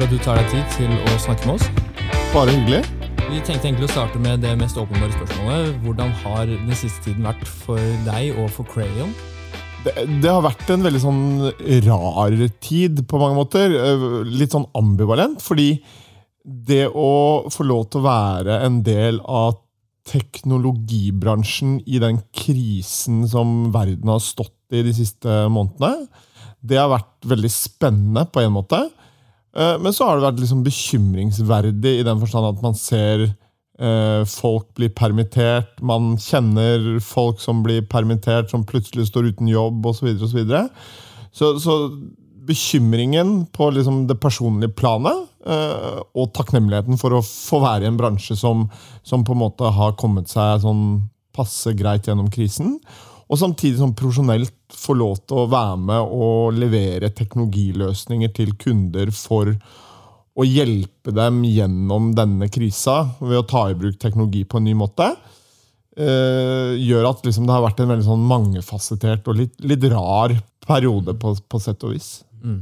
for 0.00 0.08
at 0.08 0.14
du 0.16 0.22
tar 0.24 0.38
deg 0.40 0.46
tid 0.48 0.68
til 0.78 0.92
å 0.96 1.16
snakke 1.20 1.44
med 1.44 1.58
oss. 1.58 1.66
Bare 2.32 2.52
hyggelig. 2.54 2.78
Vi 3.28 3.40
tenkte 3.44 3.68
egentlig 3.68 3.84
å 3.84 3.92
starte 3.92 4.20
med 4.22 4.40
det 4.40 4.54
mest 4.56 4.78
åpenbare 4.80 5.12
spørsmålet. 5.12 5.74
Hvordan 5.84 6.12
har 6.22 6.48
den 6.48 6.78
siste 6.78 7.02
tiden 7.04 7.26
vært 7.28 7.42
for 7.44 7.80
deg 8.06 8.38
og 8.40 8.46
for 8.54 8.64
Crayon? 8.70 9.10
Det, 9.84 9.92
det 10.22 10.30
har 10.30 10.40
vært 10.46 10.70
en 10.72 10.86
veldig 10.86 11.02
sånn 11.02 11.20
rar 11.84 12.36
tid 12.64 13.02
på 13.10 13.20
mange 13.20 13.36
måter. 13.36 13.74
Eh, 13.76 14.06
Litt 14.24 14.56
sånn 14.56 14.64
ambivalent, 14.78 15.42
fordi 15.44 15.82
det 16.40 16.86
å 16.88 17.50
få 17.52 17.66
lov 17.68 17.90
til 17.90 18.00
å 18.00 18.06
være 18.06 18.56
en 18.64 18.80
del 18.86 19.20
av 19.28 19.58
teknologibransjen 20.08 21.76
i 21.84 22.00
den 22.00 22.22
krisen 22.32 23.26
som 23.28 23.68
verden 23.74 24.08
har 24.14 24.24
stått 24.24 24.56
i 24.72 24.80
de 24.86 24.96
siste 24.96 25.42
månedene, 25.52 26.08
det 26.64 26.80
har 26.80 26.88
vært 26.88 27.28
veldig 27.28 27.52
spennende 27.52 28.24
på 28.32 28.40
en 28.46 28.56
måte. 28.56 28.80
Eh, 29.60 29.76
Men 29.78 29.94
så 29.94 30.08
har 30.08 30.16
det 30.16 30.28
vært 30.28 30.42
liksom 30.42 30.64
bekymringsverdig 30.66 31.98
i 32.00 32.06
den 32.06 32.20
forstand 32.22 32.48
at 32.48 32.62
man 32.64 32.76
ser 32.78 33.26
eh, 33.28 34.22
folk 34.28 34.70
bli 34.78 34.88
permittert, 34.92 35.74
man 35.84 36.14
kjenner 36.20 37.00
folk 37.04 37.42
som 37.42 37.64
blir 37.66 37.84
permittert, 37.90 38.50
som 38.52 38.66
plutselig 38.68 39.10
står 39.10 39.32
uten 39.34 39.50
jobb, 39.50 39.84
osv. 39.92 40.14
Så, 40.20 40.32
videre, 40.36 40.66
og 40.68 41.30
så, 41.32 41.52
så, 41.58 41.58
så 41.66 41.78
bekymringen 42.50 43.44
på 43.54 43.68
liksom 43.74 44.06
det 44.10 44.18
personlige 44.22 44.74
planet, 44.80 45.26
eh, 45.46 46.00
og 46.16 46.32
takknemligheten 46.36 46.98
for 47.00 47.14
å 47.16 47.24
få 47.24 47.60
være 47.64 47.86
i 47.86 47.90
en 47.90 48.00
bransje 48.00 48.36
som, 48.38 48.68
som 49.06 49.24
på 49.26 49.36
en 49.36 49.44
måte 49.44 49.70
har 49.76 49.96
kommet 50.00 50.32
seg 50.32 50.64
sånn 50.64 50.84
passe 51.36 51.72
greit 51.78 52.08
gjennom 52.08 52.30
krisen, 52.32 52.78
og 53.30 53.38
samtidig 53.38 53.78
som 53.78 53.94
profesjonelt 53.94 54.54
få 54.76 54.96
lov 54.98 55.20
til 55.24 55.42
å 55.42 55.48
være 55.50 55.76
med 55.82 56.14
og 56.14 56.56
levere 56.58 57.12
teknologiløsninger 57.14 58.32
til 58.36 58.54
kunder 58.60 59.12
for 59.14 59.52
å 60.40 60.46
hjelpe 60.46 61.12
dem 61.14 61.42
gjennom 61.44 62.12
denne 62.16 62.48
krisa 62.52 63.02
ved 63.18 63.40
å 63.40 63.46
ta 63.48 63.66
i 63.70 63.76
bruk 63.78 63.98
teknologi 64.00 64.44
på 64.48 64.60
en 64.60 64.68
ny 64.68 64.76
måte, 64.78 65.10
eh, 65.96 66.78
gjør 66.78 67.10
at 67.10 67.26
liksom 67.26 67.48
det 67.48 67.56
har 67.56 67.66
vært 67.66 67.82
en 67.82 67.92
veldig 67.92 68.08
sånn 68.08 68.26
mangefasettert 68.30 69.28
og 69.28 69.40
litt, 69.42 69.54
litt 69.60 69.84
rar 69.92 70.36
periode, 70.66 71.16
på, 71.18 71.34
på 71.50 71.60
sett 71.62 71.82
og 71.84 71.96
vis. 71.96 72.20
Mm. 72.40 72.60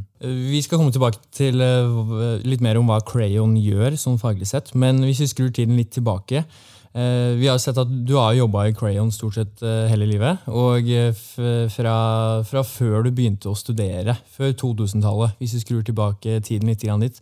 Vi 0.51 0.61
skal 0.65 0.81
komme 0.81 0.95
tilbake 0.95 1.21
til 1.35 1.61
uh, 1.63 2.41
litt 2.43 2.63
mer 2.65 2.81
om 2.81 2.89
hva 2.91 2.99
Crayon 3.07 3.55
gjør, 3.61 3.95
sånn 4.01 4.19
faglig 4.19 4.49
sett. 4.51 4.73
Men 4.75 4.99
hvis 5.05 5.21
vi 5.23 5.29
skrur 5.31 5.53
tiden 5.55 5.79
litt 5.79 5.93
tilbake 5.95 6.43
Vi 7.39 7.47
har 7.47 7.61
sett 7.63 7.79
at 7.79 7.91
du 7.91 8.17
har 8.17 8.33
jobba 8.35 8.65
i 8.67 8.73
Crayon 8.75 9.13
stort 9.15 9.37
sett 9.37 9.63
uh, 9.63 9.87
hele 9.87 10.09
livet. 10.09 10.47
Og 10.51 10.89
fra, 11.23 11.95
fra, 12.43 12.63
før 12.67 13.07
du 13.07 13.13
begynte 13.13 13.53
å 13.53 13.59
studere, 13.59 14.17
før 14.35 14.51
2000-tallet, 14.65 15.37
hvis 15.39 15.55
vi 15.55 15.63
skrur 15.63 15.85
tilbake 15.87 16.41
tiden 16.43 16.73
litt 16.73 16.83
dit, 16.83 17.21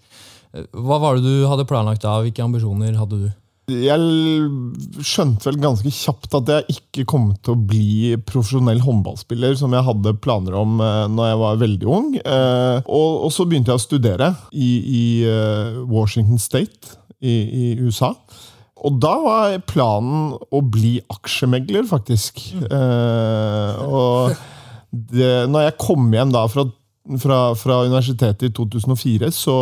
hva 0.72 1.00
var 1.02 1.18
det 1.18 1.26
du 1.26 1.44
hadde 1.50 1.66
planlagt 1.68 2.06
da? 2.06 2.18
Hvilke 2.24 2.44
ambisjoner 2.46 2.96
hadde 2.96 3.26
du? 3.26 3.28
Jeg 3.66 5.02
skjønte 5.02 5.48
vel 5.48 5.56
ganske 5.58 5.90
kjapt 5.90 6.36
at 6.38 6.50
jeg 6.52 6.76
ikke 6.76 7.04
kom 7.10 7.24
til 7.42 7.56
å 7.56 7.62
bli 7.72 8.12
profesjonell 8.22 8.78
håndballspiller, 8.84 9.56
som 9.58 9.74
jeg 9.74 9.82
hadde 9.88 10.12
planer 10.22 10.54
om 10.54 10.76
eh, 10.78 11.06
når 11.10 11.32
jeg 11.32 11.40
var 11.40 11.58
veldig 11.64 11.88
ung. 11.90 12.12
Eh, 12.20 12.86
og, 12.86 13.26
så 13.34 13.42
begynte 13.42 13.74
jeg 13.74 13.80
å 13.80 13.82
studere 13.82 14.30
i, 14.54 14.68
Washington 15.90 16.38
State 16.38 16.94
i, 17.18 17.74
USA. 17.82 18.12
Og 18.86 18.98
da 19.02 19.12
var 19.24 19.60
planen 19.66 20.34
å 20.36 20.62
bli 20.62 20.96
aksjemegler, 21.10 21.86
faktisk. 21.90 22.42
Mm. 22.54 22.66
Eh, 22.70 23.86
og 23.86 24.36
det, 24.90 25.30
når 25.50 25.68
jeg 25.68 25.80
kom 25.82 26.10
hjem 26.14 26.34
da 26.34 26.46
fra 26.50 26.68
fra, 27.22 27.54
fra, 27.54 27.84
universitetet 27.86 28.48
i 28.48 28.52
2004, 28.54 29.30
så, 29.30 29.56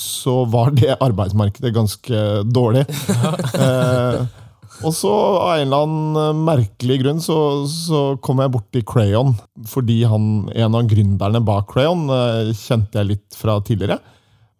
så, 0.00 0.38
var 0.48 0.70
det 0.76 0.94
arbeidsmarkedet 0.96 1.74
ganske 1.74 2.22
dårlig. 2.48 2.86
eh, 3.60 4.22
og 4.84 4.92
så 4.96 5.12
av 5.12 5.58
en 5.58 5.66
eller 5.66 5.84
annen 5.86 6.42
merkelig 6.46 6.98
grunn 7.02 7.22
så, 7.24 7.38
så 7.68 8.02
kom 8.24 8.42
jeg 8.42 8.52
bort 8.54 8.68
til 8.74 8.84
Crayon. 8.88 9.34
Fordi 9.68 10.02
han, 10.08 10.46
en 10.52 10.76
av 10.78 10.88
gründerne 10.90 11.44
bak 11.44 11.68
Crayon 11.72 12.08
eh, 12.12 12.52
kjente 12.56 13.00
jeg 13.00 13.12
litt 13.14 13.38
fra 13.38 13.58
tidligere. 13.64 14.00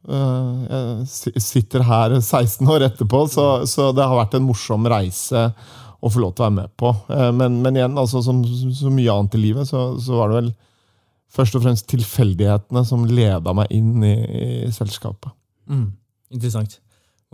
Eh, 0.06 1.02
jeg 1.34 1.42
sitter 1.42 1.82
her 1.86 2.14
16 2.20 2.68
år 2.70 2.86
etterpå, 2.90 3.24
så, 3.32 3.48
så, 3.68 3.90
det 3.96 4.06
har 4.06 4.18
vært 4.20 4.38
en 4.38 4.46
morsom 4.46 4.86
reise 4.90 5.48
å 6.04 6.12
få 6.12 6.22
lov 6.22 6.36
til 6.36 6.44
å 6.44 6.46
være 6.46 6.58
med 6.60 6.72
på. 6.78 6.92
Eh, 7.10 7.30
men, 7.34 7.60
men 7.64 7.78
igjen, 7.78 7.98
altså, 7.98 8.22
som 8.24 8.44
så 8.46 8.92
mye 8.92 9.12
annet 9.12 9.36
i 9.38 9.42
livet, 9.42 9.68
så, 9.68 9.88
så 10.02 10.20
var 10.20 10.30
det 10.30 10.40
vel 10.40 10.50
først 11.36 11.58
og 11.58 11.66
fremst 11.66 11.88
tilfeldighetene 11.90 12.82
som 12.86 13.06
leda 13.10 13.54
meg 13.56 13.72
inn 13.74 14.04
i, 14.06 14.16
i 14.66 14.74
selskapet. 14.74 15.34
Mm, 15.66 15.88
interessant. 16.32 16.78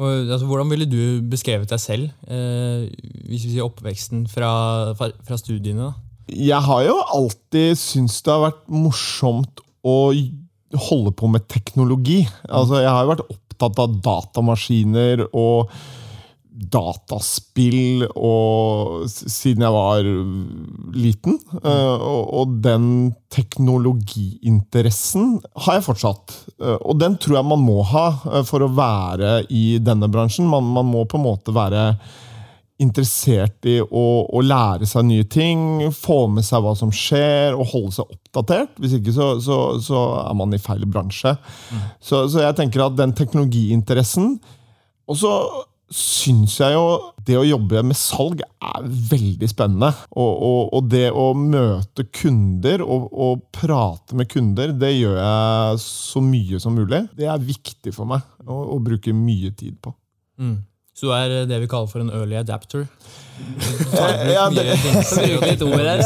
Og, 0.00 0.08
altså, 0.24 0.46
hvordan 0.48 0.70
ville 0.72 0.88
du 0.88 1.20
beskrevet 1.30 1.68
deg 1.70 1.82
selv, 1.82 2.08
eh, 2.24 2.88
hvis 3.28 3.44
vi 3.44 3.52
sier 3.52 3.66
oppveksten 3.66 4.24
fra, 4.32 4.52
fra, 4.98 5.12
fra 5.26 5.38
studiene? 5.38 5.90
Da? 5.90 6.08
Jeg 6.32 6.64
har 6.64 6.86
jo 6.86 6.96
alltid 7.12 7.76
syntes 7.76 8.22
det 8.24 8.32
har 8.32 8.46
vært 8.46 8.64
morsomt 8.72 9.60
å 9.84 9.96
holde 10.72 11.12
på 11.16 11.30
med 11.30 11.48
teknologi. 11.50 12.22
Altså, 12.48 12.82
jeg 12.82 12.90
har 12.90 13.04
jo 13.04 13.12
vært 13.14 13.26
opptatt 13.28 13.82
av 13.82 13.98
datamaskiner 14.04 15.26
og 15.32 15.72
dataspill 16.52 18.04
og, 18.12 19.06
siden 19.08 19.64
jeg 19.64 19.74
var 19.74 20.08
liten. 20.94 21.38
Uh, 21.64 21.96
og, 21.96 22.34
og, 22.40 22.56
den 22.64 22.86
teknologiinteressen 23.32 25.38
har 25.64 25.78
jeg 25.78 25.86
fortsatt. 25.88 26.36
Uh, 26.60 26.76
og 26.76 27.00
den 27.00 27.16
tror 27.20 27.40
jeg 27.40 27.50
man 27.52 27.64
må 27.64 27.78
ha 27.92 28.06
uh, 28.26 28.42
for 28.48 28.64
å 28.64 28.74
være 28.76 29.30
i 29.50 29.78
denne 29.82 30.10
bransjen. 30.12 30.50
Man, 30.50 30.68
man, 30.76 30.86
må 30.92 31.06
på 31.08 31.20
en 31.20 31.26
måte 31.26 31.56
være 31.56 31.82
interessert 32.82 33.68
i 33.70 33.78
å, 33.82 34.04
å, 34.26 34.42
lære 34.44 34.88
seg 34.88 35.06
nye 35.08 35.26
ting, 35.30 35.84
få 35.94 36.24
med 36.34 36.46
seg 36.46 36.64
hva 36.64 36.74
som 36.78 36.92
skjer, 36.94 37.56
og 37.56 37.70
holde 37.72 37.94
seg 37.96 38.16
oppdatert. 38.16 38.74
Hvis 38.82 38.98
ikke 38.98 39.14
så, 39.16 39.34
så, 39.44 39.60
så 39.82 40.02
er 40.24 40.34
man 40.38 40.54
i 40.54 40.60
feil 40.62 40.84
bransje. 40.90 41.36
Mm. 41.70 41.84
Så, 42.02 42.26
så 42.32 42.42
jeg 42.44 42.58
tenker 42.58 42.86
at 42.86 42.98
den 42.98 43.14
teknologiinteressen 43.16 44.34
og 45.10 45.18
så 45.18 45.34
syns 45.92 46.54
jeg 46.56 46.72
jo 46.72 46.84
det 47.26 47.36
å 47.36 47.44
jobbe 47.44 47.82
med 47.84 47.98
salg 47.98 48.40
er 48.40 48.84
veldig 48.86 49.48
spennende. 49.50 49.90
Og, 50.16 50.30
og, 50.32 50.60
og 50.78 50.88
det 50.90 51.10
å 51.12 51.26
møte 51.36 52.06
kunder 52.08 52.84
og, 52.84 53.10
og, 53.12 53.44
prate 53.52 54.16
med 54.16 54.30
kunder, 54.32 54.72
det 54.72 54.94
gjør 54.94 55.18
jeg 55.20 55.82
så 55.84 56.24
mye 56.24 56.60
som 56.62 56.78
mulig. 56.78 57.04
Det 57.18 57.28
er 57.28 57.44
viktig 57.44 57.92
for 57.94 58.08
meg 58.08 58.24
å, 58.46 58.56
å 58.74 58.80
bruke 58.82 59.14
mye 59.16 59.52
tid 59.58 59.76
på. 59.84 59.92
Mm. 60.40 60.56
Så 60.92 61.08
du 61.08 61.14
er 61.16 61.46
det 61.48 61.58
vi 61.62 61.68
kaller 61.70 61.88
for 61.88 62.04
en 62.04 62.12
early 62.12 62.36
adapter? 62.36 62.86
ja, 64.32 64.50
det, 64.52 64.62
litt 65.40 65.62
ord 65.64 65.80
her. 65.80 66.02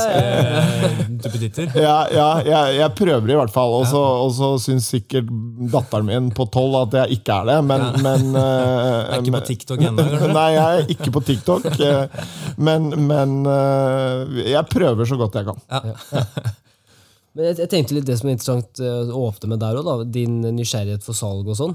Ja, 1.75 1.97
ja 2.13 2.27
jeg, 2.47 2.77
jeg, 2.79 2.91
prøver 2.99 3.33
i 3.33 3.39
hvert 3.39 3.53
fall. 3.55 3.75
Og 3.81 4.31
så 4.37 4.51
syns 4.63 4.89
sikkert 4.95 5.31
datteren 5.73 6.07
min 6.09 6.29
på 6.35 6.47
tolv 6.55 6.79
at 6.85 6.97
jeg 7.01 7.19
ikke 7.19 7.41
er 7.41 7.51
det. 7.51 7.57
Men, 7.67 7.87
ja. 7.89 8.03
men 8.05 8.29
uh, 8.39 9.17
Er 9.17 9.19
ikke 9.19 9.35
på 9.39 9.43
TikTok 9.51 9.83
ennå? 9.91 10.07
Nei, 10.39 10.47
jeg 10.55 10.67
er 10.85 10.95
ikke 10.97 11.15
på 11.17 11.25
TikTok. 11.33 11.67
Eh, 11.87 12.31
men, 12.69 12.89
men 13.09 13.41
uh, 13.49 14.39
jeg 14.45 14.63
prøver 14.71 15.09
så 15.09 15.19
godt 15.21 15.41
jeg 15.41 15.51
kan. 15.51 15.67
Ja. 15.73 16.23
Men 17.37 17.51
jeg, 17.51 17.59
jeg, 17.59 17.69
tenkte 17.69 17.93
litt 17.93 18.07
det 18.09 18.15
som 18.17 18.31
er 18.31 18.33
interessant 18.33 18.79
å 18.81 19.27
åpne 19.27 19.51
med 19.51 19.61
der 19.61 19.77
òg, 19.77 20.07
din 20.09 20.39
nysgjerrighet 20.57 21.03
for 21.05 21.13
salg 21.13 21.45
og 21.53 21.59
sånn. 21.59 21.75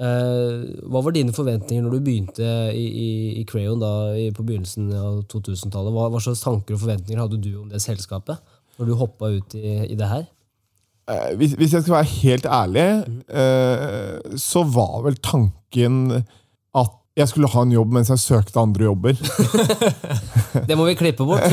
Eh, 0.00 0.60
hva 0.88 1.02
var 1.04 1.12
dine 1.12 1.34
forventninger 1.36 1.84
når 1.84 1.92
du 1.92 2.04
begynte 2.06 2.50
i, 2.72 2.86
i, 2.88 3.08
i 3.42 3.44
Crayon 3.48 3.82
da, 3.82 3.92
i, 4.16 4.30
på 4.32 4.46
begynnelsen 4.48 4.88
av 4.96 5.18
2000-tallet? 5.28 5.92
Hva, 5.92 6.06
hva, 6.08 6.22
slags 6.24 6.40
tanker 6.44 6.76
og 6.76 6.84
forventninger 6.86 7.20
hadde 7.20 7.40
du 7.42 7.50
om 7.60 7.68
det 7.68 7.82
selskapet 7.84 8.40
når 8.80 8.88
du 8.88 8.94
hoppa 8.96 9.28
ut 9.34 9.56
i, 9.58 9.74
i, 9.90 9.98
det 9.98 10.08
her? 10.08 10.24
Eh, 11.10 11.34
hvis, 11.36 11.52
hvis, 11.60 11.74
jeg 11.76 11.84
skal 11.84 11.98
være 11.98 12.14
helt 12.14 12.48
ærlig, 12.48 12.86
mm. 13.04 13.18
eh, 13.42 14.38
så 14.40 14.64
var 14.72 15.02
vel 15.04 15.20
tanken 15.20 16.00
jeg 17.20 17.30
skulle 17.30 17.50
ha 17.52 17.64
en 17.64 17.74
jobb 17.74 17.92
mens 17.94 18.10
jeg 18.12 18.22
søkte 18.22 18.60
andre 18.60 18.88
jobber. 18.88 19.18
det 20.68 20.76
må 20.78 20.86
vi 20.88 20.96
klippe 20.98 21.26
bort. 21.28 21.44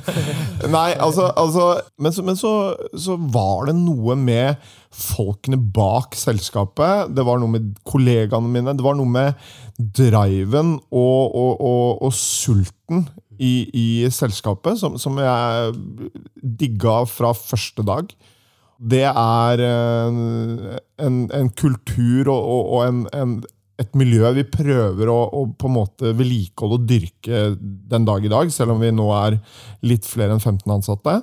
Nei, 0.76 0.90
altså, 0.92 1.30
altså 1.36 1.68
Men, 2.02 2.12
så, 2.12 2.24
men 2.26 2.38
så, 2.38 2.52
så, 2.92 3.16
var 3.16 3.68
det 3.70 3.76
noe 3.78 4.16
med 4.18 4.62
folkene 4.96 5.58
bak 5.58 6.16
selskapet. 6.18 7.12
Det 7.16 7.24
var 7.26 7.40
noe 7.40 7.54
med 7.56 7.72
kollegaene 7.88 8.50
mine. 8.50 8.74
Det 8.76 8.84
var 8.84 8.98
noe 8.98 9.08
med 9.08 9.48
driven 9.76 10.76
og, 10.90 11.22
og, 11.36 11.52
og, 11.60 12.02
og 12.06 12.14
sulten 12.16 13.06
i, 13.38 13.68
i 13.76 13.88
selskapet 14.12 14.80
som, 14.80 14.96
som, 15.00 15.18
jeg 15.20 15.74
digga 16.40 17.02
fra 17.10 17.34
første 17.36 17.84
dag. 17.86 18.14
Det 18.76 19.04
er 19.08 19.62
en, 19.64 20.16
en, 21.00 21.20
en 21.32 21.52
kultur 21.56 22.28
og, 22.32 22.80
en, 22.84 23.04
en 23.16 23.38
et 23.80 23.96
miljø 23.98 24.30
vi 24.38 24.46
prøver 24.48 25.10
å, 25.12 25.18
å 25.36 25.42
på 25.52 25.68
en 25.68 25.74
måte 25.76 26.12
vedlikeholde 26.16 26.78
og 26.78 26.86
dyrke 26.88 27.42
den 27.60 28.06
dag 28.08 28.24
i 28.24 28.32
dag, 28.32 28.52
selv 28.52 28.74
om 28.74 28.80
vi 28.80 28.92
nå 28.94 29.10
er 29.18 29.36
litt 29.84 30.08
flere 30.08 30.36
enn 30.36 30.40
15 30.40 30.72
ansatte. 30.78 31.18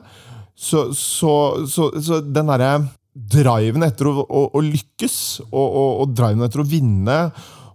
Så, 0.53 0.91
så, 0.93 1.33
så, 1.69 1.89
så 1.97 2.21
den 2.21 2.51
derre 2.51 2.75
driven 3.13 3.85
etter 3.85 4.09
å, 4.09 4.21
å, 4.21 4.45
å 4.53 4.61
lykkes, 4.63 5.17
og, 5.49 5.65
og, 5.65 5.89
og 6.03 6.13
driven 6.17 6.45
etter 6.45 6.61
å 6.61 6.67
vinne, 6.67 7.17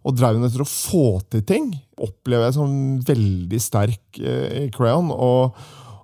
og 0.06 0.14
driven 0.16 0.46
etter 0.46 0.62
å 0.62 0.68
få 0.68 1.18
til 1.30 1.42
ting, 1.46 1.72
opplever 1.98 2.48
jeg 2.48 2.56
som 2.56 2.72
veldig 3.06 3.60
sterk 3.62 4.20
eh, 4.22 4.64
i 4.64 4.70
Crayon. 4.74 5.10
Og, 5.12 5.58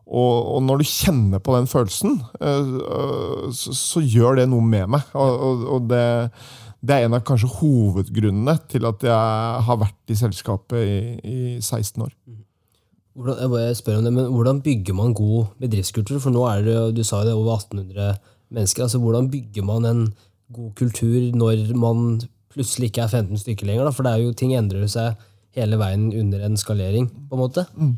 og, 0.04 0.58
når 0.66 0.82
du 0.82 0.90
kjenner 0.90 1.42
på 1.42 1.54
den 1.56 1.70
følelsen, 1.70 2.18
eh, 2.42 2.74
så, 3.54 4.02
gjør 4.02 4.42
det 4.42 4.48
noe 4.50 4.66
med 4.66 4.96
meg. 4.96 5.14
Og 5.14 5.88
det, 5.90 6.04
det, 6.84 6.96
er 6.96 7.06
en 7.06 7.16
av 7.16 7.24
kanskje 7.26 7.50
hovedgrunnene 7.58 8.56
til 8.70 8.84
at 8.88 9.06
jeg 9.06 9.64
har 9.68 9.80
vært 9.80 10.12
i 10.12 10.18
selskapet 10.18 10.84
i, 10.84 10.98
i 11.24 11.38
16 11.60 12.04
år. 12.04 12.12
Hvordan, 13.14 13.56
jeg 13.62 13.78
spør 13.78 14.00
om 14.00 14.06
det, 14.08 14.12
men 14.12 14.30
hvordan 14.34 14.60
bygger 14.64 14.96
man 14.98 15.14
god 15.14 15.52
bedriftskultur? 15.62 16.18
For 16.22 16.34
nå 16.34 16.44
er 16.50 16.64
det, 16.66 16.78
du 16.96 17.02
sa 17.06 17.22
det, 17.26 17.34
over 17.36 17.56
1800 17.60 18.16
mennesker. 18.54 18.86
altså 18.86 18.98
Hvordan 19.02 19.30
bygger 19.30 19.66
man 19.66 19.86
en 19.86 20.06
god 20.54 20.72
kultur 20.78 21.30
når 21.34 21.68
man 21.78 22.20
plutselig 22.54 22.90
ikke 22.90 23.06
er 23.06 23.14
15 23.22 23.44
stykker 23.44 23.70
lenger? 23.70 23.86
Da? 23.86 23.94
For 23.94 24.06
det 24.06 24.12
er 24.12 24.24
jo, 24.24 24.34
ting 24.34 24.56
endrer 24.58 24.90
seg 24.90 25.14
hele 25.54 25.78
veien 25.78 26.10
under 26.10 26.42
en 26.42 26.58
skalering, 26.58 27.06
på 27.30 27.38
en 27.38 27.44
måte. 27.44 27.66
Mm. 27.78 27.94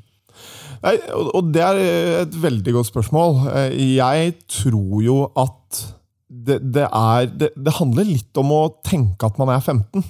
Nei, 0.85 0.97
og 1.17 1.49
det 1.55 1.63
er 1.65 1.79
et 2.27 2.35
veldig 2.43 2.75
godt 2.77 2.91
spørsmål. 2.91 3.39
Jeg 3.73 4.35
tror 4.53 5.01
jo 5.05 5.23
at 5.33 5.81
det, 6.27 6.59
det, 6.75 6.87
er, 6.87 7.27
det, 7.31 7.53
det, 7.55 7.75
handler 7.79 8.09
litt 8.09 8.39
om 8.41 8.51
å 8.55 8.63
tenke 8.85 9.29
at 9.29 9.39
man 9.41 9.53
er 9.55 9.63
15. 9.63 10.03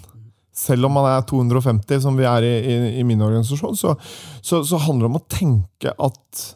Selv 0.57 0.89
om 0.89 0.97
man 0.97 1.11
er 1.11 1.27
250, 1.29 2.01
som 2.07 2.17
vi 2.17 2.25
er 2.29 2.47
i, 2.47 2.55
i, 2.57 2.77
i 3.03 3.05
min 3.05 3.21
organisasjon, 3.21 3.77
så, 3.77 3.93
så, 4.41 4.63
så, 4.65 4.81
handler 4.87 5.07
det 5.07 5.13
om 5.13 5.21
å 5.21 5.27
tenke 5.29 5.93
at 5.93 6.47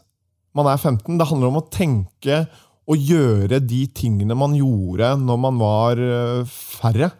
man 0.56 0.70
er 0.72 0.80
15. 0.80 1.18
Det 1.20 1.28
handler 1.28 1.52
om 1.52 1.60
å 1.60 1.68
tenke 1.68 2.44
og 2.90 3.06
gjøre 3.10 3.60
de 3.62 3.84
tingene 3.94 4.34
man 4.34 4.56
gjorde 4.56 5.12
når 5.20 5.40
man 5.44 5.60
var 5.60 6.00
eh, 6.02 6.40
færre. 6.48 7.12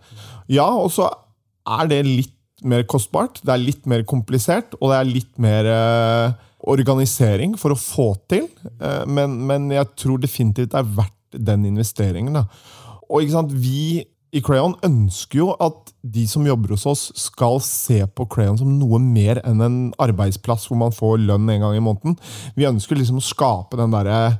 Ja, 0.51 0.67
og 0.73 0.91
så 0.95 1.07
er 1.69 1.91
det 1.91 2.03
litt 2.09 2.37
mer 2.67 2.85
kostbart, 2.89 3.39
det 3.45 3.53
er 3.55 3.63
litt 3.63 3.87
mer 3.89 4.03
komplisert, 4.09 4.75
og 4.81 4.91
det 4.91 4.99
er 4.99 5.09
litt 5.09 5.33
mer 5.41 5.69
eh, 5.71 6.33
organisering 6.69 7.55
for 7.61 7.75
å 7.75 7.79
få 7.79 8.13
til. 8.31 8.49
Eh, 8.81 9.05
men, 9.09 9.39
men, 9.49 9.71
jeg 9.73 9.93
tror 10.01 10.21
definitivt 10.21 10.73
det 10.75 10.81
er 10.81 10.93
verdt 10.99 11.17
den 11.37 11.67
investeringen. 11.69 12.41
Da. 12.41 12.47
Og 13.11 13.23
ikke 13.23 13.37
sant, 13.37 13.53
Vi 13.53 14.03
i 14.31 14.41
Crayon 14.47 14.77
ønsker 14.87 15.41
jo 15.41 15.49
at 15.59 15.91
de 16.07 16.23
som 16.31 16.45
jobber 16.47 16.77
hos 16.77 16.87
oss, 16.87 17.09
skal 17.19 17.59
se 17.65 17.99
på 18.15 18.29
Crayon 18.31 18.61
som 18.61 18.77
noe 18.79 19.01
mer 19.03 19.41
enn 19.43 19.63
en 19.65 19.79
arbeidsplass 19.99 20.69
hvor 20.71 20.79
man 20.79 20.95
får 20.95 21.19
lønn 21.25 21.51
en 21.51 21.65
gang 21.65 21.75
i 21.75 21.83
måneden. 21.83 22.15
Vi 22.55 22.69
ønsker 22.69 22.99
liksom 22.99 23.19
å 23.19 23.27
skape 23.27 23.81
den 23.81 23.95
derre 23.95 24.39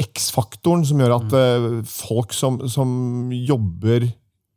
X-faktoren 0.00 0.84
som 0.84 1.00
gjør 1.00 1.16
at 1.16 1.36
uh, 1.36 1.68
folk 1.88 2.32
som, 2.36 2.58
som, 2.72 2.88
jobber 3.32 4.08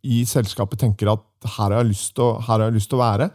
i 0.08 0.24
selskapet, 0.28 0.80
tenker 0.80 1.12
at 1.12 1.52
her 1.58 1.76
har 1.76 1.82
jeg 1.82 1.92
lyst 2.76 2.90
til 2.92 3.00
å 3.00 3.04
være. 3.04 3.30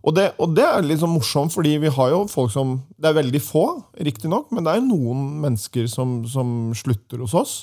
Og 0.00 0.16
det, 0.16 0.30
og 0.40 0.54
det, 0.56 0.64
er 0.64 0.86
litt 0.86 1.02
sånn 1.02 1.12
morsomt, 1.12 1.52
fordi 1.52 1.74
vi 1.82 1.92
har 1.92 2.12
jo 2.14 2.22
folk 2.30 2.52
som 2.54 2.78
Det 2.96 3.10
er 3.10 3.18
veldig 3.18 3.40
få, 3.44 3.64
riktignok, 4.00 4.48
men 4.54 4.64
det 4.64 4.72
er 4.72 4.84
noen 4.84 5.26
mennesker 5.42 5.88
som, 5.92 6.22
som 6.28 6.72
slutter 6.76 7.20
hos 7.20 7.36
oss. 7.36 7.54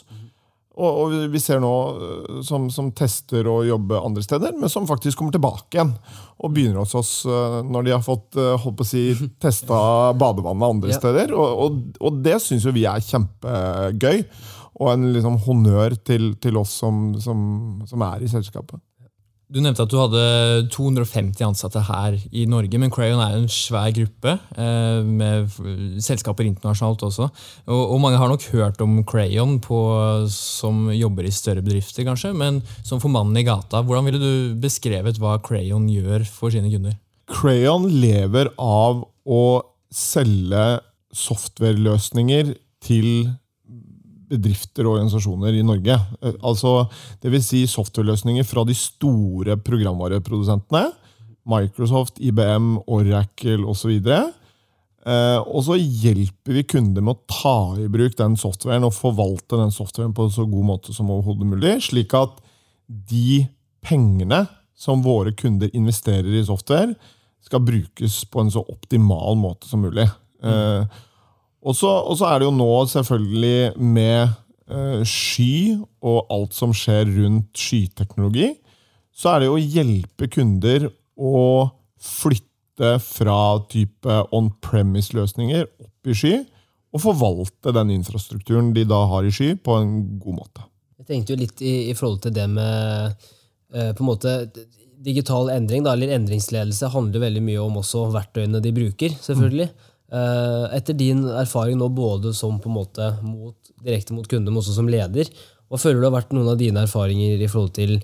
Og, 0.78 0.98
og, 1.02 1.14
vi 1.34 1.40
ser 1.42 1.58
nå 1.64 1.72
øh, 1.98 2.42
som, 2.46 2.68
som, 2.74 2.92
tester 2.94 3.48
å 3.50 3.64
jobbe 3.66 3.98
andre 3.98 4.22
steder, 4.22 4.54
men 4.60 4.70
som 4.70 4.86
faktisk 4.90 5.18
kommer 5.18 5.34
tilbake 5.34 5.74
igjen 5.74 5.96
og 6.38 6.54
begynner 6.54 6.84
hos 6.84 6.94
oss 7.00 7.14
øh, 7.26 7.64
når 7.66 7.88
de 7.88 7.96
har 7.96 8.04
fått 8.06 8.38
øh, 8.38 8.54
holdt 8.62 8.78
på 8.78 8.86
å 8.86 8.90
si, 8.92 9.02
testa 9.44 9.80
badevannet 10.14 10.76
andre 10.76 10.94
ja. 10.94 11.00
steder. 11.02 11.34
Og, 11.34 11.64
og, 11.66 11.98
og 11.98 12.22
det 12.22 12.38
syns 12.46 12.68
jo 12.68 12.76
vi 12.76 12.86
er 12.86 13.02
kjempegøy, 13.02 14.22
og 14.78 14.92
en 14.94 15.10
liksom 15.16 15.40
honnør 15.48 15.98
til, 16.06 16.36
til 16.38 16.62
oss 16.62 16.78
som, 16.84 17.10
som, 17.24 17.42
som 17.90 18.06
er 18.12 18.22
i 18.22 18.30
selskapet. 18.30 18.78
Du 19.48 19.62
nevnte 19.64 19.86
at 19.86 19.92
du 19.92 19.96
hadde 19.96 20.22
250 20.74 21.40
ansatte 21.46 21.80
her 21.88 22.18
i 22.36 22.44
Norge, 22.52 22.80
men 22.82 22.92
Crayon 22.92 23.22
er 23.24 23.38
en 23.38 23.48
svær 23.52 23.94
gruppe 23.96 24.34
eh, 24.60 25.00
med 25.08 25.48
selskaper 26.04 26.50
internasjonalt 26.50 27.06
også. 27.08 27.30
Og, 27.72 27.96
mange 28.04 28.20
har 28.20 28.28
nok 28.28 28.44
hørt 28.52 28.84
om 28.84 29.00
Crayon 29.08 29.56
på, 29.64 29.80
som 30.34 30.90
jobber 30.92 31.30
i 31.30 31.32
større 31.32 31.64
bedrifter, 31.64 32.04
kanskje. 32.10 32.34
Men 32.36 32.60
som 32.84 33.00
for 33.00 33.14
mannen 33.14 33.40
i 33.40 33.46
gata, 33.48 33.86
hvordan 33.88 34.10
ville 34.10 34.20
du 34.20 34.60
beskrevet 34.60 35.22
hva 35.24 35.38
Crayon 35.40 35.88
gjør 35.96 36.28
for 36.28 36.52
sine 36.52 36.74
kunder? 36.74 37.00
Crayon 37.32 37.88
lever 37.88 38.52
av 38.60 39.06
å 39.24 39.44
selge 39.88 40.68
softwareløsninger 41.16 42.52
til 42.84 43.32
bedrifter 44.32 44.88
og 44.88 44.98
organisasjoner 44.98 45.56
i 45.58 45.66
Norge. 45.66 45.98
Eh, 46.22 46.40
altså, 46.46 46.88
Dvs. 47.24 47.52
Si 47.52 47.64
softwareløsninger 47.72 48.48
fra 48.48 48.66
de 48.68 48.76
store 48.78 49.58
programvareprodusentene. 49.58 50.90
Microsoft, 51.48 52.20
IBM, 52.20 52.76
Oracle 52.92 53.64
osv. 53.72 53.94
Eh, 55.08 55.40
og 55.48 55.62
så 55.64 55.78
hjelper 55.78 56.58
vi 56.58 56.66
kunder 56.68 57.06
med 57.06 57.16
å 57.16 57.32
ta 57.32 57.60
i 57.80 57.88
bruk 57.92 58.18
den 58.20 58.36
softwaren 58.40 58.88
og 58.88 58.96
forvalte 58.98 59.60
den 59.60 59.72
softwaren 59.72 60.16
på 60.16 60.28
så 60.34 60.44
god 60.50 60.68
måte 60.74 60.96
som 60.96 61.08
mulig, 61.08 61.78
slik 61.88 62.16
at 62.18 62.42
de 62.88 63.46
pengene 63.84 64.44
som 64.78 65.02
våre 65.06 65.32
kunder 65.34 65.72
investerer 65.74 66.36
i 66.36 66.44
software, 66.46 66.94
skal 67.42 67.64
brukes 67.64 68.26
på 68.28 68.44
en 68.44 68.52
så 68.52 68.62
optimal 68.68 69.38
måte 69.40 69.70
som 69.70 69.82
mulig. 69.86 70.06
Mm. 70.44 70.84
Og 71.68 71.76
så 71.76 72.30
er 72.30 72.40
det 72.40 72.48
jo 72.48 72.56
nå 72.56 72.72
selvfølgelig 72.88 73.76
med 73.82 74.30
uh, 74.72 75.04
sky 75.08 75.78
og 76.06 76.32
alt 76.34 76.56
som 76.56 76.76
skjer 76.76 77.10
rundt 77.18 77.52
skyteknologi, 77.60 78.54
så 79.18 79.34
er 79.34 79.42
det 79.42 79.50
jo 79.50 79.58
å 79.58 79.64
hjelpe 79.64 80.30
kunder 80.32 80.88
å 81.18 81.40
flytte 81.98 82.94
fra 83.02 83.40
type 83.72 84.20
on-premise-løsninger 84.38 85.66
opp 85.66 86.12
i 86.12 86.16
sky, 86.16 86.36
og 86.94 87.04
forvalte 87.04 87.74
den 87.76 87.92
infrastrukturen 87.98 88.70
de 88.76 88.86
da 88.88 89.02
har 89.12 89.26
i 89.28 89.34
sky, 89.34 89.56
på 89.60 89.76
en 89.82 89.98
god 90.22 90.38
måte. 90.38 90.68
Jeg 91.02 91.10
tenkte 91.10 91.34
jo 91.34 91.42
litt 91.42 91.62
i, 91.66 91.74
i 91.92 91.96
forhold 91.98 92.22
til 92.24 92.36
det 92.38 92.46
med 92.52 93.18
uh, 93.74 93.92
på 93.92 94.06
en 94.06 94.12
måte 94.14 94.38
digital 95.04 95.52
endring, 95.54 95.84
da, 95.86 95.94
eller 95.94 96.16
endringsledelse, 96.16 96.90
handler 96.94 97.26
veldig 97.28 97.44
mye 97.46 97.62
om 97.62 97.82
også 97.82 98.08
verktøyene 98.16 98.62
de 98.64 98.72
bruker. 98.74 99.14
selvfølgelig. 99.22 99.70
Mm. 99.74 99.87
Eh, 100.08 100.66
etter 100.78 100.96
din 100.96 101.26
erfaring 101.36 101.76
nå 101.80 101.90
både 101.92 102.32
som 102.36 102.62
på 102.64 102.70
en 102.70 102.78
måte 102.78 103.10
mot, 103.26 103.56
direkte 103.84 104.16
mot 104.16 104.28
kunde, 104.28 104.52
men 104.52 104.62
også 104.62 104.78
som 104.78 104.88
leder, 104.88 105.28
hva 105.68 105.80
føler 105.82 106.00
du 106.00 106.08
har 106.08 106.16
vært 106.16 106.32
noen 106.36 106.54
av 106.54 106.60
dine 106.62 106.86
erfaringer 106.88 107.42
i 107.44 107.50
forhold 107.52 107.74
til 107.76 107.98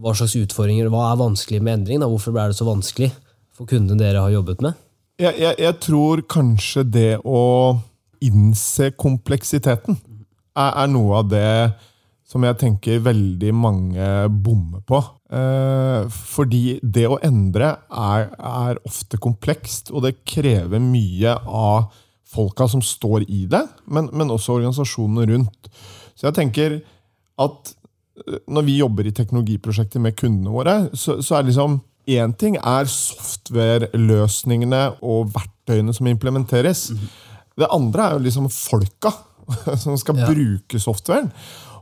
hva 0.00 0.14
slags 0.16 0.38
utfordringer, 0.40 0.88
hva 0.88 1.10
er 1.10 1.20
vanskelig 1.20 1.60
med 1.60 1.82
endring? 1.82 2.00
Da? 2.00 2.08
Hvorfor 2.08 2.38
er 2.40 2.52
det 2.52 2.56
så 2.56 2.64
vanskelig 2.64 3.10
for 3.52 3.68
kundene 3.68 4.00
dere 4.00 4.24
har 4.24 4.32
jobbet 4.32 4.64
med? 4.64 4.78
Jeg, 5.20 5.36
jeg, 5.42 5.58
jeg 5.60 5.78
tror 5.84 6.22
kanskje 6.24 6.86
det 6.88 7.10
å 7.20 7.42
innse 8.24 8.88
kompleksiteten 8.96 9.98
er, 10.56 10.70
er 10.72 10.88
noe 10.88 11.20
av 11.20 11.28
det 11.28 11.48
som 12.32 12.44
jeg 12.46 12.56
tenker 12.62 13.02
veldig 13.04 13.50
mange 13.52 14.06
bommer 14.32 14.80
på. 14.88 15.02
Eh, 15.32 16.08
fordi 16.08 16.78
det 16.80 17.04
å 17.08 17.18
endre 17.24 17.74
er, 17.88 18.28
er, 18.36 18.78
ofte 18.88 19.16
komplekst, 19.20 19.90
og 19.92 20.02
det 20.06 20.24
krever 20.28 20.80
mye 20.80 21.34
av 21.44 21.92
folka 22.32 22.68
som 22.72 22.82
står 22.84 23.22
i 23.28 23.46
det, 23.52 23.66
men, 23.92 24.08
men 24.16 24.32
også 24.32 24.52
organisasjonene 24.56 25.26
rundt. 25.28 25.68
Så 26.16 26.26
jeg 26.30 26.36
tenker 26.38 26.78
at 27.44 27.74
eh, 28.24 28.38
når 28.48 28.62
vi 28.68 28.80
jobber 28.80 29.04
i 29.08 29.16
teknologiprosjekter 29.16 30.00
med 30.04 30.16
kundene 30.16 30.50
våre, 30.54 30.74
så, 30.96 31.10
så 31.24 31.32
er 31.38 31.42
liksom 31.50 31.72
Én 32.10 32.32
ting 32.34 32.56
er 32.58 32.88
software-løsningene 32.90 34.80
og 35.06 35.30
verktøyene 35.36 35.92
som 35.94 36.06
implementeres. 36.10 36.90
-hmm. 36.90 37.06
Det 37.62 37.68
andre 37.70 38.02
er 38.02 38.12
jo 38.16 38.24
liksom 38.24 38.46
folka 38.50 39.10
som 39.84 39.94
skal 39.98 40.18
ja. 40.18 40.26
bruke 40.26 40.80
softwaren 40.80 41.30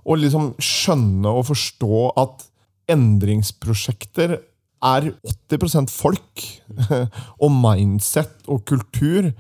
å 0.05 0.17
liksom 0.19 0.53
skjønne 0.63 1.33
og 1.41 1.49
forstå 1.51 2.05
at 2.21 2.47
endringsprosjekter 2.91 4.39
er 4.81 5.13
80% 5.53 5.93
folk. 5.93 6.45
Og 7.45 7.51
mindset 7.53 8.49
og 8.49 8.65
kultur. 8.69 9.33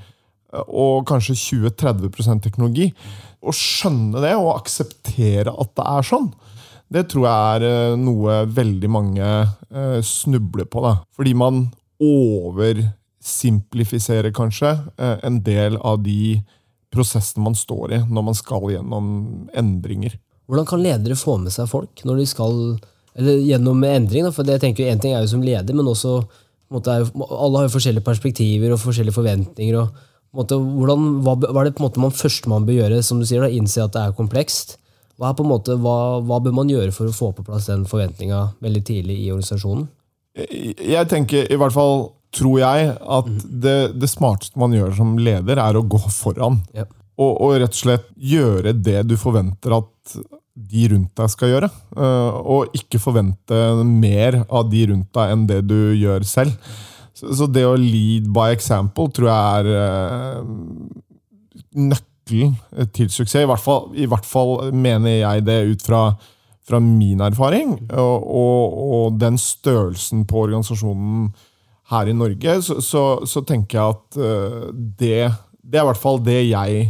Og 0.67 1.07
kanskje 1.09 1.35
20-30% 1.38 2.43
teknologi. 2.45 2.93
Å 3.40 3.52
skjønne 3.55 4.21
det 4.21 4.37
og 4.37 4.57
akseptere 4.59 5.49
at 5.49 5.76
det 5.79 5.85
er 5.88 6.02
sånn, 6.05 6.29
det 6.90 7.07
tror 7.09 7.25
jeg 7.25 7.55
er 7.55 7.62
eh, 7.69 7.95
noe 7.97 8.47
veldig 8.50 8.90
mange 8.90 9.23
eh, 9.23 10.00
snubler 10.05 10.64
på. 10.69 10.81
Da. 10.85 10.97
Fordi 11.14 11.35
man 11.38 11.71
oversimplifiserer 12.02 14.31
kanskje 14.35 14.75
eh, 14.99 15.19
en 15.25 15.43
del 15.47 15.76
av 15.79 16.02
de 16.02 16.43
prosessene 16.90 17.45
man 17.47 17.55
står 17.55 17.93
i 17.95 18.02
når 18.11 18.23
man 18.26 18.35
skal 18.37 18.71
gjennom 18.75 19.47
endringer. 19.57 20.19
Hvordan 20.50 20.66
kan 20.66 20.83
ledere 20.83 21.19
få 21.19 21.37
med 21.38 21.54
seg 21.54 21.69
folk 21.71 22.02
når 22.07 22.21
de 22.21 22.26
skal 22.26 22.57
eller 23.14 23.42
gjennom 23.42 23.83
endring? 23.87 24.28
For 24.35 24.47
det 24.47 24.59
jeg 24.59 24.64
tenker 24.66 24.90
En 24.90 25.02
ting 25.02 25.14
er 25.14 25.25
jo 25.25 25.33
som 25.35 25.45
leder, 25.45 25.76
men 25.76 25.88
også 25.88 26.21
måte, 26.71 26.95
alle 26.95 27.59
har 27.59 27.66
jo 27.66 27.75
forskjellige 27.75 28.07
perspektiver 28.07 28.75
og 28.75 28.83
forskjellige 28.83 29.16
forventninger. 29.16 29.78
og 29.78 30.37
måte, 30.37 30.59
hvordan, 30.59 31.09
hva, 31.25 31.35
hva, 31.42 31.62
er 31.62 31.71
det 31.71 31.75
på 31.78 31.83
en 31.83 31.88
måte 31.88 32.02
man 32.02 32.14
første 32.14 32.50
man 32.50 32.66
bør 32.69 32.78
gjøre? 32.78 33.00
Som 33.07 33.23
du 33.23 33.26
sier, 33.26 33.42
da, 33.42 33.50
Innse 33.50 33.83
at 33.83 33.97
det 33.97 34.04
er 34.04 34.16
komplekst. 34.19 34.76
Hva, 35.19 35.30
er 35.30 35.38
på 35.38 35.45
en 35.45 35.50
måte, 35.50 35.76
hva, 35.83 35.97
hva 36.25 36.38
bør 36.42 36.54
man 36.57 36.71
gjøre 36.71 36.95
for 36.97 37.11
å 37.11 37.16
få 37.16 37.33
på 37.37 37.45
plass 37.49 37.69
den 37.71 37.87
forventninga 37.90 38.45
veldig 38.62 38.85
tidlig 38.87 39.19
i 39.25 39.33
organisasjonen? 39.35 39.88
Jeg 40.38 40.76
jeg 40.78 41.11
tenker, 41.11 41.50
i 41.50 41.59
hvert 41.59 41.75
fall 41.75 42.12
tror 42.35 42.61
jeg, 42.62 42.92
at 42.95 43.30
det, 43.42 43.76
det 43.99 44.09
smarteste 44.09 44.61
man 44.61 44.75
gjør 44.75 44.95
som 44.95 45.16
leder, 45.19 45.59
er 45.59 45.76
å 45.76 45.83
gå 45.83 45.99
foran. 46.14 46.61
Ja. 46.76 46.87
Og, 47.21 47.33
og 47.37 47.57
rett 47.61 47.75
og 47.75 47.81
slett 47.83 48.07
gjøre 48.17 48.73
det 48.81 49.03
du 49.11 49.17
forventer 49.21 49.77
at 49.77 50.21
de 50.61 50.87
rundt 50.93 51.12
deg 51.17 51.33
skal 51.33 51.53
gjøre. 51.55 51.71
Eh, 51.97 52.39
og 52.55 52.77
ikke 52.77 53.00
forvente 53.03 53.61
mer 53.87 54.43
av 54.47 54.69
de 54.71 54.87
rundt 54.93 55.11
deg 55.17 55.35
enn 55.35 55.47
det 55.49 55.61
du 55.69 55.93
gjør 55.99 56.27
selv. 56.29 56.57
Så, 57.17 57.33
så 57.37 57.49
det 57.50 57.67
å 57.69 57.77
lead 57.79 58.31
by 58.33 58.50
example 58.55 59.11
tror 59.15 59.31
jeg 59.31 59.61
er 59.61 59.71
eh, 59.85 60.43
nøkkelen 61.91 62.57
til 62.95 63.11
suksess. 63.11 63.43
I 63.43 63.49
hvert 63.50 63.65
fall, 63.65 63.91
i 63.99 64.09
hvert 64.11 64.29
fall 64.29 64.71
mener 64.73 65.21
jeg 65.21 65.47
det 65.49 65.61
ut 65.73 65.87
fra, 65.87 66.03
fra 66.67 66.81
min 66.83 67.23
erfaring. 67.27 67.77
Og, 67.91 68.27
og, 68.41 68.81
og 68.91 69.21
den 69.21 69.39
størrelsen 69.41 70.27
på 70.31 70.47
organisasjonen 70.47 71.31
her 71.91 72.07
i 72.07 72.15
Norge, 72.15 72.61
så, 72.62 72.79
så, 72.85 73.05
så 73.27 73.43
tenker 73.43 73.81
jeg 73.81 73.97
at 73.97 74.19
eh, 74.23 74.67
det, 75.00 75.21
det 75.59 75.81
er 75.81 75.85
i 75.85 75.91
hvert 75.91 76.03
fall 76.03 76.21
det 76.23 76.41
jeg 76.45 76.89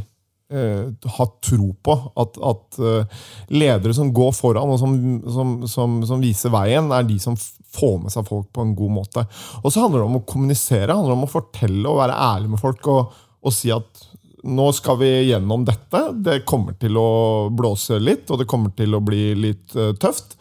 eh, 0.52 1.11
har 1.16 1.30
tro 1.47 1.71
på. 1.83 1.97
At, 2.21 2.38
at 2.50 2.80
eh, 2.83 3.25
ledere 3.54 3.95
som 3.97 4.12
går 4.14 4.35
foran 4.37 4.75
og 4.75 4.80
som, 4.83 4.99
som, 5.30 5.57
som, 5.71 5.99
som 6.07 6.23
viser 6.23 6.54
veien, 6.54 6.92
er 6.95 7.09
de 7.09 7.19
som 7.23 7.38
får 7.71 7.99
med 8.04 8.14
seg 8.14 8.28
folk 8.28 8.50
på 8.54 8.64
en 8.64 8.76
god 8.78 8.95
måte. 9.00 9.26
Og 9.62 9.71
så 9.71 9.85
handler 9.85 10.02
det 10.02 10.11
om 10.11 10.21
å 10.21 10.26
kommunisere, 10.28 10.95
handler 10.95 11.19
om 11.19 11.26
å 11.26 11.35
fortelle 11.35 11.87
og 11.88 12.00
være 12.02 12.23
ærlig 12.30 12.54
med 12.54 12.62
folk 12.62 12.90
og, 12.90 13.21
og 13.40 13.54
si 13.54 13.73
at 13.75 14.09
nå 14.40 14.71
skal 14.73 14.99
vi 15.00 15.11
gjennom 15.28 15.64
dette. 15.69 16.00
Det 16.16 16.42
kommer 16.49 16.76
til 16.80 16.97
å 16.97 17.50
blåse 17.52 17.99
litt, 18.00 18.30
og 18.30 18.40
det 18.40 18.49
kommer 18.50 18.73
til 18.76 18.97
å 18.97 19.02
bli 19.04 19.35
litt 19.37 19.76
eh, 19.76 19.92
tøft. 20.00 20.38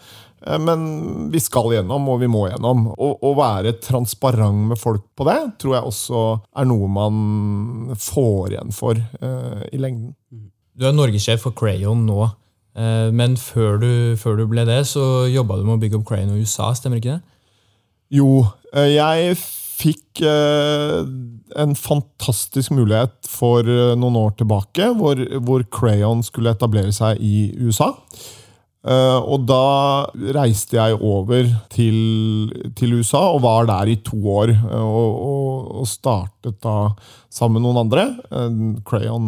Eh, 0.49 0.59
Men 0.59 1.29
vi 1.31 1.41
skal 1.43 1.73
gjennom, 1.73 2.07
og 2.09 2.21
vi 2.23 2.29
må 2.31 2.47
gjennom. 2.49 2.89
Å 2.97 3.09
å 3.29 3.33
være 3.37 3.75
transparent 3.83 4.69
med 4.71 4.81
folk 4.81 5.05
på 5.17 5.27
det, 5.27 5.39
tror 5.61 5.77
jeg 5.77 5.91
også 5.91 6.23
er 6.57 6.69
noe 6.69 6.89
man 6.91 7.95
får 7.99 8.55
igjen 8.55 8.75
for 8.75 8.97
eh, 8.97 9.63
i 9.73 9.81
lengden. 9.81 10.15
Du 10.79 10.87
er 10.87 10.95
norgessjef 10.95 11.43
for 11.43 11.55
Crayon 11.57 12.05
nå, 12.07 12.29
eh, 12.79 13.09
men 13.11 13.37
før 13.39 13.79
du, 13.81 13.91
før 14.19 14.39
du 14.39 14.45
ble 14.49 14.65
det, 14.69 14.81
så 14.87 15.27
jobba 15.29 15.59
du 15.59 15.67
med 15.67 15.77
å 15.77 15.81
bygge 15.83 15.99
opp 15.99 16.07
Crayon 16.09 16.35
i 16.37 16.45
USA, 16.45 16.71
stemmer 16.77 17.01
ikke 17.01 17.17
det? 17.17 17.37
Jo, 18.15 18.45
eh, 18.73 18.95
jeg 18.95 19.39
fikk 19.79 20.19
en 20.19 21.71
fantastisk 21.79 22.73
mulighet 22.75 23.13
for 23.31 23.63
noen 23.95 24.17
år 24.19 24.33
tilbake, 24.35 24.89
hvor, 24.99 25.21
hvor 25.47 25.63
Crayon 25.71 26.19
skulle 26.27 26.51
etablere 26.51 26.91
seg 26.91 27.21
i 27.23 27.53
USA. 27.63 27.93
Eh, 28.79 29.19
og 29.19 29.43
da 29.43 30.07
reiste 30.37 30.77
jeg 30.77 30.95
over 31.03 31.49
til, 31.73 31.97
til 32.79 32.95
USA 32.95 33.25
og 33.33 33.41
var 33.43 33.67
der 33.67 33.91
i 33.91 33.97
to 34.05 34.19
år. 34.31 34.53
og, 34.71 35.09
og, 35.29 35.71
og 35.81 35.87
startet 35.87 36.61
da 36.63 36.77
sammen 37.29 37.59
med 37.59 37.67
noen 37.67 37.83
andre 37.83 38.05
Crayon 38.87 39.27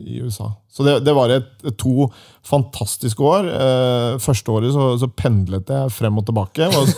i 0.00 0.20
USA. 0.24 0.52
Så 0.74 0.82
det, 0.82 0.94
det 1.06 1.12
var 1.14 1.30
et, 1.30 1.50
to 1.78 2.08
fantastiske 2.42 3.22
år. 3.22 3.46
Eh, 3.46 4.16
første 4.18 4.50
året 4.50 4.72
så, 4.74 4.88
så 4.98 5.06
pendlet 5.06 5.68
jeg 5.70 5.92
frem 5.94 6.16
og 6.18 6.24
tilbake. 6.26 6.66
Var, 6.72 6.88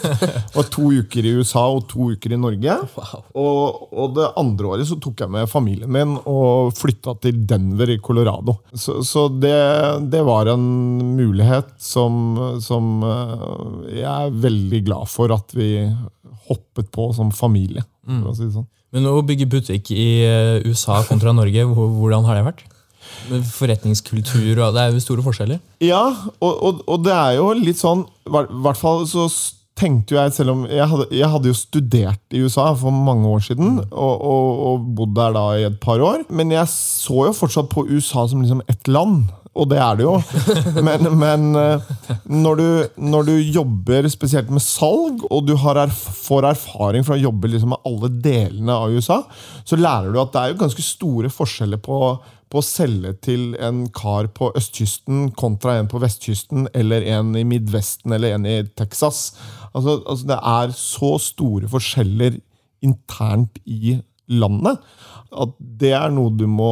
var 0.55 0.69
to 0.73 0.89
uker 0.97 1.29
i 1.29 1.35
USA 1.37 1.67
og 1.75 1.83
to 1.91 2.09
uker 2.15 2.33
i 2.33 2.39
Norge. 2.41 2.77
Og, 3.37 3.83
og 3.93 4.15
det 4.17 4.31
andre 4.41 4.71
året 4.71 4.89
så 4.89 4.97
tok 5.03 5.21
jeg 5.21 5.35
med 5.35 5.51
familien 5.53 5.93
min 5.93 6.15
og 6.25 6.73
flytta 6.79 7.19
til 7.21 7.43
Denver 7.51 7.93
i 7.93 7.99
Colorado. 8.01 8.57
Så, 8.73 9.03
så 9.05 9.27
det, 9.29 9.59
det 10.09 10.25
var 10.25 10.49
en 10.55 10.65
mulighet 11.19 11.75
som, 11.77 12.39
som 12.65 13.05
eh, 13.05 13.93
jeg 13.99 14.09
er 14.15 14.41
veldig 14.47 14.83
glad 14.89 15.13
for 15.13 15.37
at 15.37 15.53
vi 15.59 15.75
hoppet 16.49 16.89
på 16.97 17.11
som 17.13 17.29
familie. 17.35 17.85
For 18.07 18.33
å 18.33 18.39
si 18.39 18.47
det 18.47 18.55
sånn. 18.57 18.71
Men 18.97 19.11
å 19.11 19.19
bygge 19.29 19.45
butikk 19.53 19.91
i 19.93 20.07
eh, 20.25 20.65
USA 20.65 21.03
kontra 21.05 21.35
Norge, 21.37 21.67
hvordan 21.69 22.25
har 22.25 22.39
det 22.41 22.47
vært? 22.49 22.63
Forretningskultur 23.53 24.59
og 24.63 24.75
Det 24.77 24.83
er 24.83 24.95
jo 24.95 25.03
store 25.05 25.25
forskjeller. 25.27 25.61
Ja, 25.85 26.03
og, 26.41 26.53
og, 26.65 26.81
og 26.89 27.05
det 27.05 27.13
er 27.13 27.37
jo 27.39 27.51
litt 27.59 27.81
sånn 27.81 28.05
I 28.27 28.33
hvert- 28.33 28.81
fall 28.81 29.05
så 29.11 29.27
tenkte 29.77 30.17
jeg, 30.17 30.33
selv 30.33 30.55
om 30.55 30.63
jeg 30.73 30.89
hadde, 30.89 31.07
jeg 31.13 31.29
hadde 31.29 31.51
jo 31.51 31.57
studert 31.59 32.33
i 32.33 32.41
USA 32.41 32.71
for 32.81 32.95
mange 32.97 33.29
år 33.29 33.43
siden, 33.45 33.75
og, 33.93 34.15
og, 34.25 34.63
og 34.71 34.87
bodd 34.97 35.13
der 35.19 35.35
da 35.37 35.43
i 35.61 35.67
et 35.69 35.77
par 35.83 36.01
år, 36.01 36.23
men 36.33 36.55
jeg 36.55 36.71
så 36.73 37.27
jo 37.29 37.35
fortsatt 37.37 37.69
på 37.75 37.85
USA 37.91 38.25
som 38.31 38.41
liksom 38.41 38.63
ett 38.73 38.89
land. 38.89 39.27
Og 39.57 39.69
det 39.71 39.79
er 39.81 39.99
det 39.99 40.05
jo. 40.05 40.15
Men, 40.87 41.09
men 41.17 41.45
eh, 41.57 41.91
når, 42.29 42.61
du, 42.61 43.03
når 43.09 43.29
du 43.29 43.35
jobber 43.41 44.09
spesielt 44.13 44.51
med 44.53 44.63
salg, 44.63 45.25
og 45.31 45.47
du 45.49 45.55
erf 45.57 46.03
får 46.27 46.51
erfaring 46.51 47.07
fra 47.07 47.17
å 47.17 47.23
jobbe 47.23 47.51
liksom 47.51 47.73
med 47.73 47.89
alle 47.89 48.11
delene 48.13 48.77
av 48.77 48.93
USA, 48.93 49.23
så 49.65 49.79
lærer 49.81 50.13
du 50.13 50.21
at 50.21 50.35
det 50.35 50.43
er 50.43 50.59
ganske 50.61 50.85
store 50.85 51.33
forskjeller 51.33 51.81
på 51.83 52.01
på 52.53 52.61
å 52.61 52.65
selge 52.65 53.11
til 53.27 53.57
en 53.63 53.87
kar 53.95 54.29
på 54.35 54.53
østkysten 54.59 55.33
kontra 55.39 55.81
en 55.81 55.89
på 55.91 55.99
vestkysten, 56.03 56.69
eller 56.79 57.03
en 57.17 57.35
i 57.39 57.43
Midvesten 57.47 58.15
eller 58.15 58.37
en 58.37 58.47
i 58.47 58.61
Texas. 58.79 59.33
Altså, 59.73 59.99
altså 60.07 60.29
Det 60.31 60.39
er 60.39 60.77
så 60.79 61.11
store 61.23 61.71
forskjeller 61.73 62.39
internt 62.87 63.59
i 63.67 63.97
landet 64.31 64.79
at 65.37 65.59
det 65.59 65.93
er 65.97 66.15
noe 66.15 66.33
du 66.35 66.47
må 66.51 66.71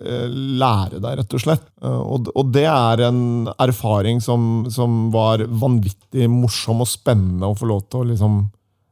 lære 0.00 1.00
deg, 1.00 1.18
rett 1.20 1.34
og 1.36 1.42
slett. 1.42 1.66
Eh, 1.82 2.00
Og, 2.16 2.30
og 2.34 2.52
det 2.54 2.66
er 2.70 3.02
en 3.08 3.48
erfaring 3.60 4.20
som, 4.24 4.66
som 4.72 5.10
var 5.14 5.44
vanvittig 5.48 6.28
morsom 6.32 6.80
og 6.84 6.88
spennende 6.88 7.50
å 7.50 7.56
få 7.58 7.68
lov 7.70 7.84
til 7.90 8.00
å 8.04 8.08
liksom 8.14 8.40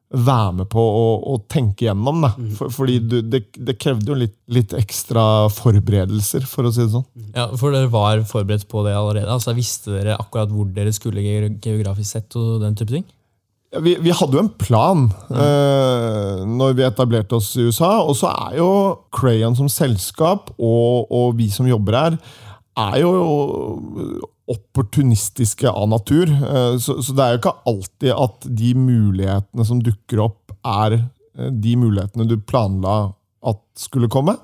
være 0.08 0.52
med 0.62 0.68
på 0.72 0.80
å, 0.80 1.08
å 1.34 1.34
tenke 1.52 1.84
gjennom. 1.84 2.22
Da. 2.24 2.30
For, 2.56 2.70
fordi 2.72 2.94
du, 3.04 3.18
det, 3.28 3.42
det 3.60 3.74
krevde 3.76 4.08
jo 4.08 4.16
litt, 4.16 4.36
litt 4.48 4.72
ekstra 4.72 5.50
forberedelser, 5.52 6.46
for 6.48 6.64
å 6.64 6.72
si 6.72 6.80
det 6.86 6.94
sånn. 6.94 7.04
Ja, 7.36 7.50
For 7.60 7.74
dere 7.76 7.90
var 7.92 8.22
forberedt 8.30 8.64
på 8.72 8.86
det 8.86 8.94
allerede? 8.96 9.28
altså 9.34 9.52
Visste 9.56 9.92
dere 9.98 10.16
akkurat 10.16 10.48
hvor 10.52 10.70
dere 10.72 10.94
skulle 10.96 11.20
geografisk 11.60 12.08
sett? 12.08 12.36
og 12.40 12.62
den 12.64 12.78
type 12.78 12.94
ting? 12.94 13.04
Vi, 13.68 13.98
vi 14.00 14.12
hadde 14.16 14.32
jo 14.32 14.40
en 14.40 14.54
plan 14.56 15.02
eh, 15.28 16.44
når 16.48 16.76
vi 16.78 16.87
etablerte 16.87 17.37
oss 17.37 17.50
i 17.60 17.66
USA. 17.68 17.98
Og 18.00 18.16
så 18.16 18.30
er 18.48 18.56
jo 18.62 18.70
Crayon 19.14 19.58
som 19.58 19.68
selskap 19.72 20.54
og, 20.56 21.10
og 21.12 21.37
vi 21.37 21.50
som 21.52 21.68
jobber 21.68 21.98
her, 21.98 22.16
er 22.78 23.00
jo 23.02 23.12
opportunistiske 24.48 25.68
av 25.68 25.90
natur. 25.92 26.32
Eh, 26.32 26.78
så, 26.80 26.96
så 27.04 27.14
det 27.14 27.25
er 27.25 27.34
jo 27.34 27.42
ikke 27.42 27.56
alltid 27.72 28.14
at 28.16 28.48
de 28.62 28.72
mulighetene 28.78 29.68
som 29.68 29.84
dukker 29.84 30.25
opp, 30.25 30.56
er 30.64 31.00
eh, 31.02 31.52
de 31.52 31.76
mulighetene 31.80 32.28
du 32.30 32.38
planla 32.40 32.98
at 33.48 33.62
skulle 33.78 34.10
komme. 34.12 34.38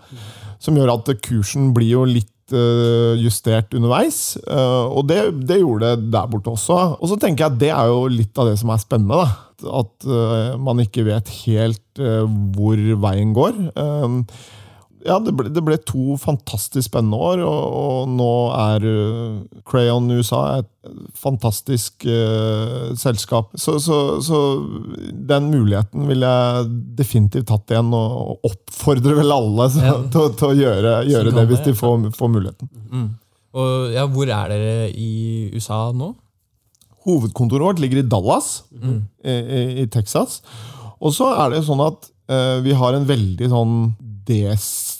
Som 0.63 0.77
gjør 0.79 0.99
at 0.99 1.11
kursen 1.25 1.73
blir 1.77 1.97
jo 1.97 2.05
litt 2.09 2.34
justert 2.53 3.73
underveis. 3.75 4.37
eh, 4.45 4.85
Og 4.91 5.07
det, 5.09 5.47
det 5.49 5.61
gjorde 5.63 5.95
det 5.97 6.11
der 6.13 6.27
borte 6.29 6.51
også. 6.53 6.97
Og 7.01 7.09
så 7.09 7.17
tenker 7.17 7.45
jeg 7.45 7.53
at 7.53 7.61
det 7.61 7.71
er 7.71 7.87
jo 7.89 8.07
litt 8.11 8.37
av 8.39 8.51
det 8.51 8.59
som 8.61 8.71
er 8.75 8.83
spennende. 8.83 9.23
da. 9.23 9.29
At 9.81 10.05
eh, 10.05 10.59
man 10.61 10.83
ikke 10.83 11.07
vet 11.07 11.31
helt 11.47 12.03
eh, 12.03 12.27
hvor 12.57 12.77
veien 12.77 13.33
går. 13.37 13.55
Ja, 15.05 15.19
det 15.21 15.35
ble, 15.37 15.51
det 15.53 15.61
ble 15.65 15.77
to 15.85 16.17
fantastisk 16.21 16.89
spennende 16.89 17.19
år, 17.21 17.43
og, 17.45 17.65
og 17.77 18.13
nå 18.17 18.31
er 18.57 18.87
uh, 18.89 19.61
Crayon 19.69 20.09
USA 20.17 20.63
et 20.63 20.71
fantastisk 21.21 22.07
uh, 22.09 22.95
selskap. 22.97 23.53
Så, 23.61 23.77
så, 23.85 23.99
så 24.25 24.41
den 25.29 25.51
muligheten 25.53 26.09
vil 26.09 26.25
jeg 26.25 26.71
definitivt 26.97 27.51
tatt 27.53 27.75
igjen, 27.75 27.93
og 27.93 28.49
oppfordrer 28.49 29.21
vel 29.21 29.37
alle 29.37 29.69
så, 29.75 29.85
Ja. 29.85 29.99
til, 30.15 30.33
til 30.41 30.51
å 30.51 30.59
gjøre, 30.63 30.97
gjøre 31.11 31.37
det 31.37 31.47
hvis 31.53 31.65
de 31.69 31.77
får, 31.79 32.09
får 32.17 32.33
muligheten. 32.39 32.73
Og 33.55 33.95
ja, 33.95 34.07
Hvor 34.11 34.31
er 34.33 34.51
dere 34.51 34.89
i 34.91 35.51
USA 35.55 35.87
nå? 35.95 36.15
Hovedkontoret 37.05 37.69
vårt 37.69 37.83
ligger 37.83 38.01
i 38.01 38.09
Dallas 38.09 38.63
i, 38.73 38.97
i, 39.29 39.61
i 39.85 39.87
Texas. 39.93 40.41
Og 41.05 41.13
så 41.13 41.29
er 41.37 41.53
det 41.53 41.65
sånn 41.67 41.83
at 41.85 42.09
eh, 42.33 42.59
vi 42.65 42.73
har 42.77 42.97
en 42.97 43.05
veldig 43.09 43.51
sånn 43.53 43.75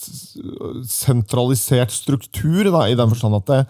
desentralisert 0.05 1.95
struktur, 1.95 2.71
da, 2.71 2.87
i 2.89 2.97
den 2.99 3.13
forstand 3.13 3.39
at 3.41 3.51
det, 3.51 3.61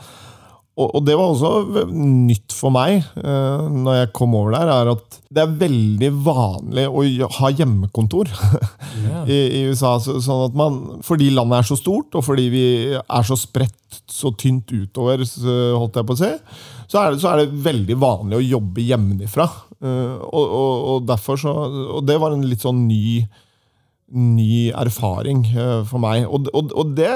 og, 0.74 0.88
og 0.98 1.04
det 1.06 1.14
var 1.14 1.30
også 1.30 1.84
nytt 1.94 2.54
for 2.54 2.74
meg 2.74 3.04
uh, 3.22 3.66
når 3.70 3.98
jeg 4.00 4.12
kom 4.16 4.32
over 4.34 4.56
der, 4.56 4.72
er 4.72 4.90
at 4.90 5.18
det 5.34 5.42
er 5.44 5.52
veldig 5.60 6.10
vanlig 6.26 6.86
å 6.90 7.28
ha 7.36 7.50
hjemmekontor 7.54 8.30
yeah. 9.04 9.22
i, 9.30 9.38
i 9.60 9.62
USA. 9.70 9.94
Så, 10.02 10.16
sånn 10.22 10.48
at 10.48 10.58
man, 10.58 10.80
fordi 11.06 11.30
landet 11.34 11.60
er 11.60 11.68
så 11.70 11.78
stort, 11.78 12.10
og 12.18 12.26
fordi 12.26 12.48
vi 12.50 12.66
er 12.98 13.26
så 13.26 13.38
spredt, 13.38 13.78
så 14.10 14.32
tynt 14.34 14.70
utover, 14.74 15.22
så, 15.28 15.54
holdt 15.78 16.00
jeg 16.00 16.08
på 16.08 16.16
å 16.16 16.22
si, 16.24 16.32
så 16.90 17.04
er, 17.04 17.14
det, 17.14 17.22
så 17.22 17.30
er 17.30 17.44
det 17.44 17.64
veldig 17.64 17.98
vanlig 18.02 18.40
å 18.40 18.46
jobbe 18.56 18.88
hjemmefra. 18.88 19.46
Uh, 19.78 20.18
og, 20.26 20.42
og, 20.42 20.74
og 20.90 21.06
derfor 21.06 21.38
så 21.38 21.52
Og 21.98 22.06
det 22.06 22.14
var 22.22 22.32
en 22.32 22.46
litt 22.48 22.62
sånn 22.64 22.86
ny 22.88 23.20
ny 24.12 24.70
erfaring 24.76 25.44
eh, 25.54 25.80
for 25.88 26.02
meg. 26.02 26.26
Og, 26.28 26.50
og, 26.54 26.72
og 26.76 26.94
det, 26.98 27.10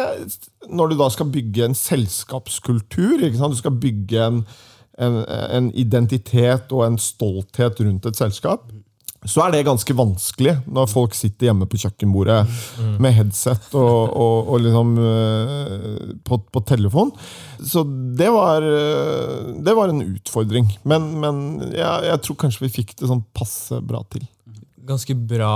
når 0.70 0.92
du 0.92 0.98
da 1.00 1.10
skal 1.12 1.30
bygge 1.32 1.68
en 1.68 1.78
selskapskultur, 1.78 3.22
du 3.28 3.58
skal 3.58 3.78
bygge 3.80 4.24
en, 4.24 4.42
en, 4.98 5.22
en 5.28 5.72
identitet 5.74 6.72
og 6.72 6.86
en 6.86 7.00
stolthet 7.02 7.80
rundt 7.84 8.08
et 8.08 8.18
selskap, 8.18 8.70
så 9.26 9.42
er 9.42 9.52
det 9.52 9.64
ganske 9.66 9.94
vanskelig 9.98 10.54
når 10.70 10.90
folk 10.92 11.16
sitter 11.18 11.48
hjemme 11.48 11.66
på 11.68 11.80
kjøkkenbordet 11.82 12.38
med 13.02 13.16
headset 13.16 13.66
og, 13.74 14.14
og, 14.14 14.52
og 14.54 14.62
liksom 14.62 14.92
uh, 15.02 16.12
på, 16.22 16.38
på, 16.46 16.62
telefon. 16.68 17.10
Så 17.58 17.82
det 18.18 18.30
var, 18.30 18.62
uh, 18.62 19.58
det 19.58 19.74
var 19.74 19.90
en 19.90 20.04
utfordring. 20.06 20.70
Men, 20.86 21.10
men 21.18 21.40
jeg, 21.66 22.06
jeg, 22.12 22.22
tror 22.24 22.38
kanskje 22.44 22.68
vi 22.68 22.74
fikk 22.78 22.94
det 23.00 23.10
sånn 23.10 23.24
passe 23.34 23.82
bra 23.82 24.04
til. 24.14 24.22
Ganske 24.88 25.14
bra, 25.28 25.52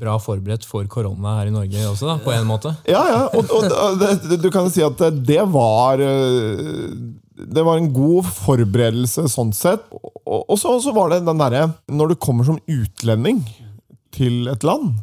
bra 0.00 0.16
forberedt 0.22 0.66
for 0.68 0.86
korona 0.90 1.40
her 1.40 1.50
i 1.50 1.54
Norge 1.54 1.84
også, 1.90 2.06
da, 2.12 2.16
på 2.22 2.34
en 2.34 2.46
måte? 2.48 2.74
Ja, 2.94 3.02
ja. 3.10 3.22
Og, 3.34 3.50
og 3.50 4.00
det, 4.00 4.38
du 4.42 4.50
kan 4.54 4.70
si 4.72 4.84
at 4.86 5.00
det 5.26 5.42
var 5.50 6.02
uh, 6.02 6.92
det 7.36 7.64
var 7.66 7.76
en 7.76 7.92
god 7.92 8.28
forberedelse 8.30 9.26
sånn 9.28 9.52
sett. 9.56 9.84
Og 10.24 10.56
så, 10.58 10.78
var 10.96 11.12
det 11.12 11.24
den 11.26 11.40
derre 11.40 11.66
Når 11.92 12.12
du 12.12 12.16
kommer 12.20 12.46
som 12.48 12.58
utlending 12.64 13.42
til 14.16 14.48
et 14.48 14.64
land, 14.64 14.96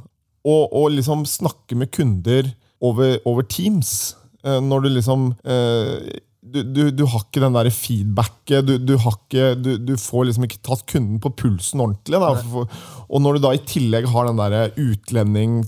og, 0.43 0.63
og 0.73 0.89
liksom 0.95 1.27
snakker 1.29 1.77
med 1.79 1.91
kunder 1.93 2.49
over, 2.83 3.19
over 3.29 3.45
Teams 3.47 4.15
eh, 4.43 4.59
Når 4.59 4.83
du 4.83 4.89
liksom 4.97 5.29
eh, 5.45 6.17
du, 6.43 6.59
du, 6.63 6.81
du, 6.91 7.03
har 7.07 7.23
ikke 7.23 7.41
den 7.43 7.55
der 7.55 7.69
feedbacket. 7.73 8.67
Du, 8.67 8.73
du, 8.77 8.95
du, 8.97 9.69
du, 9.87 9.93
får 9.99 10.27
liksom 10.27 10.47
ikke 10.47 10.59
tatt 10.65 10.83
kunden 10.89 11.21
på 11.23 11.31
pulsen 11.39 11.81
ordentlig. 11.83 12.19
Da. 12.19 12.65
Og 13.07 13.23
når 13.23 13.37
du 13.37 13.45
da 13.45 13.53
i 13.55 13.63
tillegg 13.67 14.09
har 14.11 14.27
den 14.29 14.41
der 14.41 14.75
utlending 14.79 15.61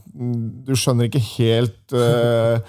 Du 0.68 0.76
skjønner 0.78 1.08
ikke 1.10 1.24
helt 1.36 1.96
uh, 1.96 2.60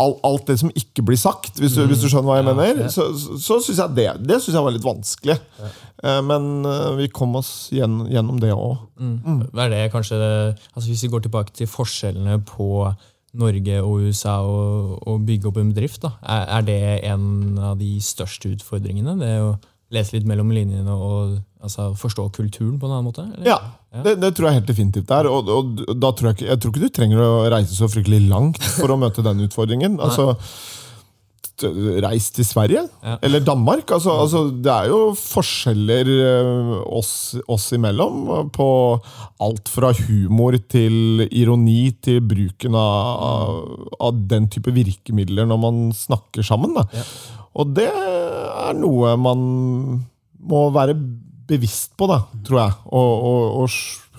alt 0.00 0.48
det 0.48 0.56
som 0.60 0.70
ikke 0.76 1.04
blir 1.04 1.18
sagt, 1.20 1.58
hvis 1.60 1.74
du, 1.76 1.82
hvis 1.88 2.00
du 2.00 2.08
skjønner 2.08 2.30
hva 2.30 2.38
jeg 2.38 2.56
mener, 2.56 2.88
så, 2.92 3.10
så 3.12 3.58
syns 3.60 3.80
jeg 3.82 3.96
det, 3.98 4.08
det 4.24 4.38
synes 4.40 4.56
jeg 4.56 4.64
var 4.64 4.74
litt 4.74 4.86
vanskelig. 4.86 5.36
Eh, 5.60 6.20
men 6.24 6.64
eh, 6.64 6.86
vi 6.96 7.08
kom 7.12 7.36
oss 7.40 7.52
gjennom 7.74 8.40
det 8.40 8.54
òg. 8.54 8.86
Mm. 9.00 9.18
mm. 9.20 9.42
Altså 9.52 10.86
Hvis 10.86 11.04
vi 11.04 11.12
går 11.12 11.26
tilbake 11.26 11.52
til 11.56 11.68
forskjellene 11.68 12.40
på 12.48 12.88
Norge 13.38 13.82
og 13.82 14.06
USA 14.08 14.40
og, 14.42 15.20
bygge 15.26 15.50
opp 15.50 15.60
en 15.60 15.70
bedrift, 15.70 16.06
er, 16.06 16.46
er 16.58 16.64
det 16.66 16.80
en 17.10 17.58
av 17.62 17.76
de 17.78 17.92
største 18.02 18.50
utfordringene? 18.56 19.14
Det 19.20 19.34
å 19.44 19.52
lese 19.94 20.16
litt 20.16 20.26
mellom 20.28 20.50
linjene 20.54 20.94
og 20.94 21.38
altså, 21.62 21.90
forstå 21.98 22.28
kulturen 22.36 22.78
på 22.78 22.88
en 22.88 22.96
annen 22.96 23.08
måte? 23.08 23.26
Eller? 23.26 23.46
Ja, 23.48 23.58
ja. 23.90 24.02
Det, 24.06 24.16
det, 24.22 24.32
tror 24.36 24.48
jeg 24.48 24.60
helt 24.60 24.70
definitivt 24.70 25.08
det 25.10 25.16
er. 25.16 25.30
Og, 25.30 25.50
og, 25.50 25.80
da 25.98 26.12
tror 26.14 26.30
jeg, 26.30 26.38
ikke, 26.38 26.50
jeg 26.50 26.62
tror 26.62 26.74
ikke 26.74 26.84
du 26.84 26.94
trenger 26.98 27.24
å 27.24 27.32
reise 27.50 27.74
så 27.76 27.90
fryktelig 27.90 28.20
langt 28.30 28.62
for 28.76 28.92
å 28.92 28.98
møte 29.00 29.26
den 29.26 29.46
utfordringen. 29.46 29.98
Altså, 30.10 30.34
Reis 32.04 32.28
til 32.34 32.46
Sverige 32.46 32.82
ja. 32.88 33.16
eller 33.22 33.42
Danmark. 33.44 33.90
Altså, 33.90 34.14
altså, 34.22 34.42
det 34.50 34.72
er 34.72 34.90
jo 34.90 35.00
forskjeller 35.18 36.10
eh, 36.14 36.72
oss, 36.86 37.12
oss, 37.50 37.70
imellom 37.76 38.50
på 38.54 38.68
alt 39.42 39.70
fra 39.72 39.92
humor 40.06 40.58
til 40.70 41.26
ironi 41.28 41.92
til 42.02 42.20
bruken 42.24 42.76
av, 42.78 43.64
av 44.00 44.22
den 44.30 44.48
type 44.52 44.74
virkemidler 44.74 45.48
når 45.48 45.62
man 45.64 45.82
snakker 45.96 46.46
sammen. 46.46 46.76
Ja. 46.94 47.06
Og 47.60 47.74
det 47.76 47.88
er 47.90 48.76
noe 48.78 49.16
man 49.20 49.40
må 50.40 50.66
være 50.74 50.94
bevisst 51.50 51.96
på, 51.98 52.06
da, 52.10 52.22
tror 52.46 52.62
jeg. 52.62 52.76
Og, 52.94 53.70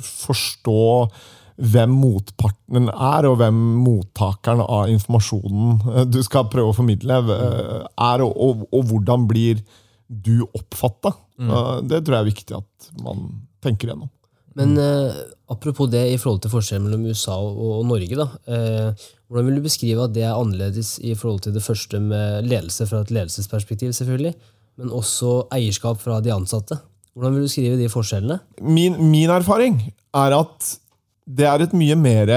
forstå 0.01 0.81
hvem 1.57 1.93
motparten 2.01 2.89
er, 2.91 3.27
og 3.29 3.37
hvem 3.41 3.59
mottakeren 3.83 4.63
av 4.65 4.91
informasjonen 4.91 5.81
eh, 5.95 6.07
du 6.09 6.21
skal 6.25 6.49
prøve 6.51 6.71
å 6.71 6.77
formidle, 6.77 7.21
eh, 7.35 7.77
er, 8.07 8.25
og, 8.25 8.33
og, 8.35 8.65
og 8.71 8.87
hvordan 8.91 9.27
blir 9.29 9.61
du 10.11 10.41
oppfatta. 10.49 11.13
Mm. 11.39 11.53
Det 11.87 12.01
tror 12.03 12.17
jeg 12.17 12.21
er 12.21 12.27
viktig 12.27 12.57
at 12.57 12.89
man 13.01 13.29
tenker 13.63 13.93
gjennom. 13.93 14.09
Men 14.59 14.75
eh, 14.77 15.15
apropos 15.47 15.87
det 15.91 16.03
i 16.11 16.19
forhold 16.19 16.41
til 16.43 16.51
forskjellen 16.51 16.87
mellom 16.87 17.07
USA 17.07 17.37
og, 17.39 17.59
og 17.79 17.85
Norge. 17.87 18.17
da, 18.19 18.27
eh, 18.51 19.07
Hvordan 19.31 19.47
vil 19.47 19.59
du 19.59 19.63
beskrive 19.63 20.07
at 20.07 20.15
det 20.15 20.25
er 20.27 20.35
annerledes 20.35 20.97
i 20.99 21.15
forhold 21.15 21.45
til 21.45 21.55
det 21.55 21.63
første 21.63 22.01
med 22.03 22.49
ledelse 22.49 22.87
fra 22.89 23.01
et 23.05 23.13
ledelsesperspektiv, 23.15 23.93
selvfølgelig, 23.95 24.33
men 24.81 24.91
også 24.91 25.45
eierskap 25.55 26.01
fra 26.03 26.19
de 26.23 26.33
ansatte? 26.35 26.77
Hvordan 27.15 27.35
vil 27.35 27.47
du 27.47 27.51
skrive 27.51 27.79
de 27.79 27.89
forskjellene? 27.91 28.39
Min, 28.61 28.99
min 29.11 29.31
erfaring 29.31 29.79
er 30.15 30.35
at 30.35 30.75
det 31.25 31.47
er 31.47 31.63
et 31.63 31.73
mye 31.77 31.97
mer 31.99 32.31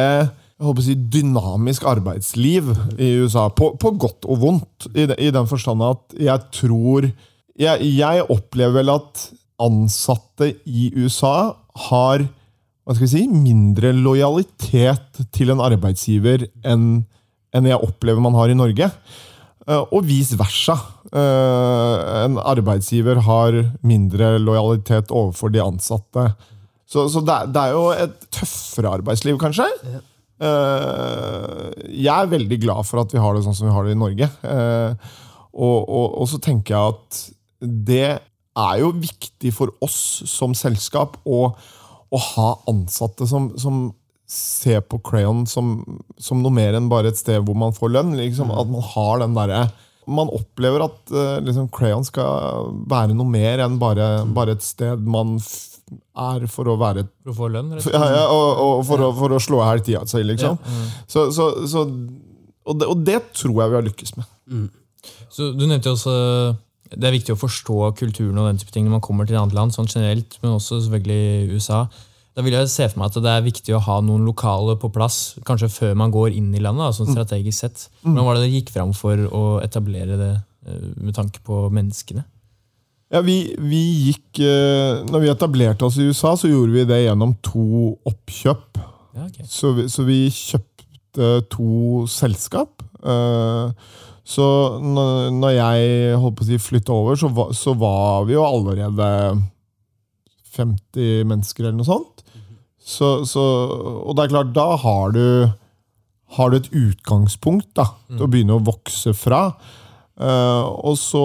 si, 0.85 0.95
dynamisk 0.95 1.85
arbeidsliv 1.89 2.71
i 2.99 3.15
USA. 3.23 3.49
På, 3.51 3.75
på 3.81 3.95
godt 4.01 4.29
og 4.29 4.41
vondt, 4.43 4.89
i, 4.95 5.07
i, 5.07 5.33
den 5.35 5.49
forstand 5.51 5.83
at 5.85 6.17
jeg 6.21 6.51
tror 6.55 7.09
jeg, 7.55 7.91
jeg, 7.95 8.25
opplever 8.31 8.81
vel 8.81 8.95
at 8.97 9.29
ansatte 9.63 10.51
i 10.67 10.91
USA 10.99 11.55
har 11.89 12.25
hva 12.85 12.93
skal 12.93 13.07
vi 13.07 13.13
si, 13.15 13.27
mindre 13.31 13.95
lojalitet 13.97 15.23
til 15.33 15.55
en 15.55 15.63
arbeidsgiver 15.65 16.49
enn 16.67 17.05
enn 17.55 17.69
jeg 17.71 17.87
opplever 17.87 18.19
man 18.19 18.35
har 18.35 18.51
i 18.51 18.57
Norge. 18.59 18.89
Eh, 19.69 19.83
og 19.95 20.07
vice 20.09 20.37
versa. 20.39 20.75
Eh, 21.15 22.01
en 22.25 22.39
arbeidsgiver 22.43 23.23
har 23.29 23.61
mindre 23.87 24.35
lojalitet 24.43 25.15
overfor 25.15 25.53
de 25.55 25.63
ansatte. 25.63 26.33
Så, 26.85 27.07
så 27.13 27.23
det, 27.25 27.39
det, 27.55 27.63
er, 27.63 27.77
jo 27.77 27.87
et 27.95 28.29
tøffere 28.35 28.93
arbeidsliv, 29.01 29.39
kanskje. 29.41 29.69
Ja. 29.89 30.03
Eh, 30.45 31.87
jeg 31.89 32.13
er 32.15 32.33
veldig 32.33 32.59
glad 32.67 32.89
for 32.89 33.05
at 33.05 33.15
vi 33.15 33.23
har 33.23 33.35
det 33.35 33.45
sånn 33.47 33.57
som 33.57 33.71
vi 33.71 33.75
har 33.75 33.87
det 33.87 33.97
i 33.97 34.03
Norge. 34.03 34.29
Og, 35.55 35.81
og, 35.81 36.07
og 36.21 36.29
så 36.31 36.41
tenker 36.43 36.75
jeg 36.75 36.95
at 36.95 37.21
det 37.65 38.09
er 38.55 38.81
jo 38.81 38.93
viktig 38.97 39.53
for 39.55 39.73
oss 39.85 39.97
som 40.31 40.55
selskap 40.59 41.17
å, 41.27 41.47
å 42.11 42.25
ha 42.35 42.49
ansatte 42.71 43.27
som, 43.31 43.53
som 43.59 43.89
ser 44.31 44.81
på 44.89 45.01
Crayon 45.05 45.45
som, 45.47 45.77
som, 46.19 46.41
noe 46.43 46.55
mer 46.55 46.77
enn 46.79 46.89
bare 46.91 47.13
et 47.13 47.21
sted 47.21 47.43
hvor 47.45 47.59
man 47.59 47.75
får 47.77 47.93
lønn. 47.97 48.15
Liksom, 48.19 48.51
mm. 48.51 48.61
At 48.63 48.71
man 48.73 48.87
har 48.95 49.25
den 49.25 49.37
derre 49.37 49.65
Man 50.05 50.29
opplever 50.37 50.83
at 50.85 51.13
uh, 51.17 51.41
liksom, 51.41 51.71
Crayon 51.73 52.05
skal 52.05 52.73
være 52.91 53.17
noe 53.17 53.29
mer 53.29 53.63
enn 53.65 53.79
bare, 53.81 54.27
bare 54.37 54.53
et 54.57 54.65
sted 54.65 55.01
man 55.09 55.39
er 55.93 56.47
for 56.51 56.71
å 56.71 56.77
være 56.81 57.07
For 57.25 57.33
å 57.33 57.37
få 57.39 57.49
lønn? 57.55 57.73
Rett 57.77 57.89
og, 57.91 57.97
ja, 57.97 58.07
ja, 58.15 58.25
og, 58.33 58.63
og 58.63 58.85
for, 58.89 59.03
ja. 59.03 59.09
å, 59.09 59.17
for, 59.19 59.35
å, 59.37 59.41
slå 59.43 59.61
i 59.63 59.67
hjel 59.69 59.85
tida 59.87 60.05
si, 60.11 60.23
liksom. 60.27 60.57
Ja. 60.57 60.77
Mm. 60.77 60.95
Så, 61.07 61.27
så, 61.37 61.49
så, 61.71 61.85
og, 62.65 62.79
det, 62.81 62.89
og, 62.89 63.05
det, 63.07 63.19
tror 63.37 63.61
jeg 63.61 63.73
vi 63.73 63.79
har 63.81 63.87
lykkes 63.91 64.17
med. 64.19 64.31
Mm. 64.51 64.69
Så 65.35 65.51
Du 65.53 65.67
nevnte 65.67 65.91
jo 65.91 65.99
også 65.99 66.17
det 66.95 67.09
er 67.09 67.15
viktig 67.17 67.35
å 67.35 67.41
forstå 67.41 67.77
kulturen 67.99 68.39
og 68.39 68.49
den 68.49 68.59
type 68.61 68.75
ting 68.75 68.85
når 68.87 68.99
man 68.99 69.05
kommer 69.05 69.27
til 69.27 69.35
et 69.35 69.41
annet 69.41 69.57
land, 69.57 69.75
sånn 69.75 69.89
generelt, 69.89 70.37
men 70.43 70.55
også 70.55 70.83
selvfølgelig 70.85 71.55
USA. 71.57 71.81
Da 72.35 72.43
vil 72.43 72.57
jeg 72.57 72.71
se 72.71 72.87
for 72.91 73.01
meg 73.01 73.11
at 73.11 73.23
det 73.23 73.33
er 73.33 73.47
viktig 73.47 73.75
å 73.77 73.83
ha 73.87 74.01
noen 74.03 74.27
lokale 74.27 74.75
på 74.81 74.91
plass, 74.95 75.37
kanskje 75.47 75.71
før 75.71 75.97
man 75.99 76.15
går 76.15 76.35
inn 76.35 76.51
i 76.55 76.63
landet. 76.63 76.97
sånn 76.97 77.13
strategisk 77.13 77.65
sett. 77.65 77.87
Hvordan 78.03 78.27
var 78.27 78.37
det 78.37 78.45
dere 78.45 78.57
gikk 78.57 78.73
fram 78.75 78.95
for 78.97 79.27
å 79.31 79.43
etablere 79.63 80.19
det 80.19 80.33
eh, 80.67 80.89
med 80.99 81.15
tanke 81.17 81.43
på 81.47 81.65
menneskene? 81.75 82.25
Ja, 83.15 83.21
vi, 83.23 83.55
vi 83.63 83.81
gikk, 84.09 84.41
eh, 84.43 85.05
når 85.07 85.23
vi 85.23 85.31
etablerte 85.31 85.87
oss 85.87 86.01
i 86.03 86.09
USA, 86.09 86.33
så 86.35 86.49
gjorde 86.51 86.75
vi 86.75 86.87
det 86.89 87.05
gjennom 87.05 87.37
to 87.47 87.93
oppkjøp. 88.11 88.81
Ja, 89.15 89.29
okay. 89.29 89.47
så, 89.47 89.71
vi, 89.77 89.85
så, 89.93 90.07
vi, 90.09 90.17
kjøpte 90.35 91.29
to 91.53 92.03
selskap. 92.11 92.83
Eh, 93.07 93.93
så 94.25 94.47
når 94.83 95.53
jeg 95.53 96.19
holdt 96.19 96.41
på 96.41 96.47
å 96.47 96.49
si 96.49 96.59
flytta 96.59 96.97
over, 96.97 97.21
så 97.21 97.31
var, 97.37 97.53
så 97.55 97.77
var 97.79 98.27
vi 98.27 98.35
jo 98.35 98.43
allerede 98.49 99.09
50 100.57 101.29
mennesker 101.31 101.69
eller 101.69 101.79
noe 101.79 101.87
sånt. 101.87 102.25
Så, 102.85 103.21
så, 103.31 103.45
og 104.03 104.17
det 104.17 104.27
er 104.27 104.35
klart, 104.35 104.53
da 104.57 104.67
har 104.81 105.15
du, 105.15 105.25
har 106.35 106.51
du 106.51 106.59
et 106.59 106.73
utgangspunkt 106.73 107.71
da, 107.79 107.93
til 108.11 108.27
å 108.27 108.27
mm. 108.27 108.35
begynne 108.35 108.59
å 108.59 108.67
vokse 108.67 109.15
fra. 109.17 109.45
Uh, 110.15 110.71
og, 110.87 110.95
så, 111.01 111.21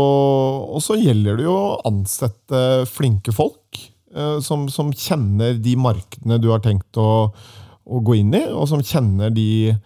og, 0.65 0.79
så, 0.81 0.95
gjelder 0.97 1.37
det 1.37 1.45
jo 1.45 1.53
å 1.53 1.77
ansette 1.85 2.87
flinke 2.89 3.29
folk 3.35 3.77
uh, 4.17 4.39
som, 4.41 4.65
som, 4.73 4.89
kjenner 4.89 5.59
de 5.61 5.75
markedene 5.77 6.39
du 6.41 6.47
har 6.49 6.63
tenkt 6.65 6.97
å, 6.97 7.29
å, 7.29 8.01
gå 8.01 8.17
inn 8.17 8.33
i, 8.33 8.47
og 8.49 8.65
som 8.71 8.81
kjenner 8.81 9.33
de 9.33 9.77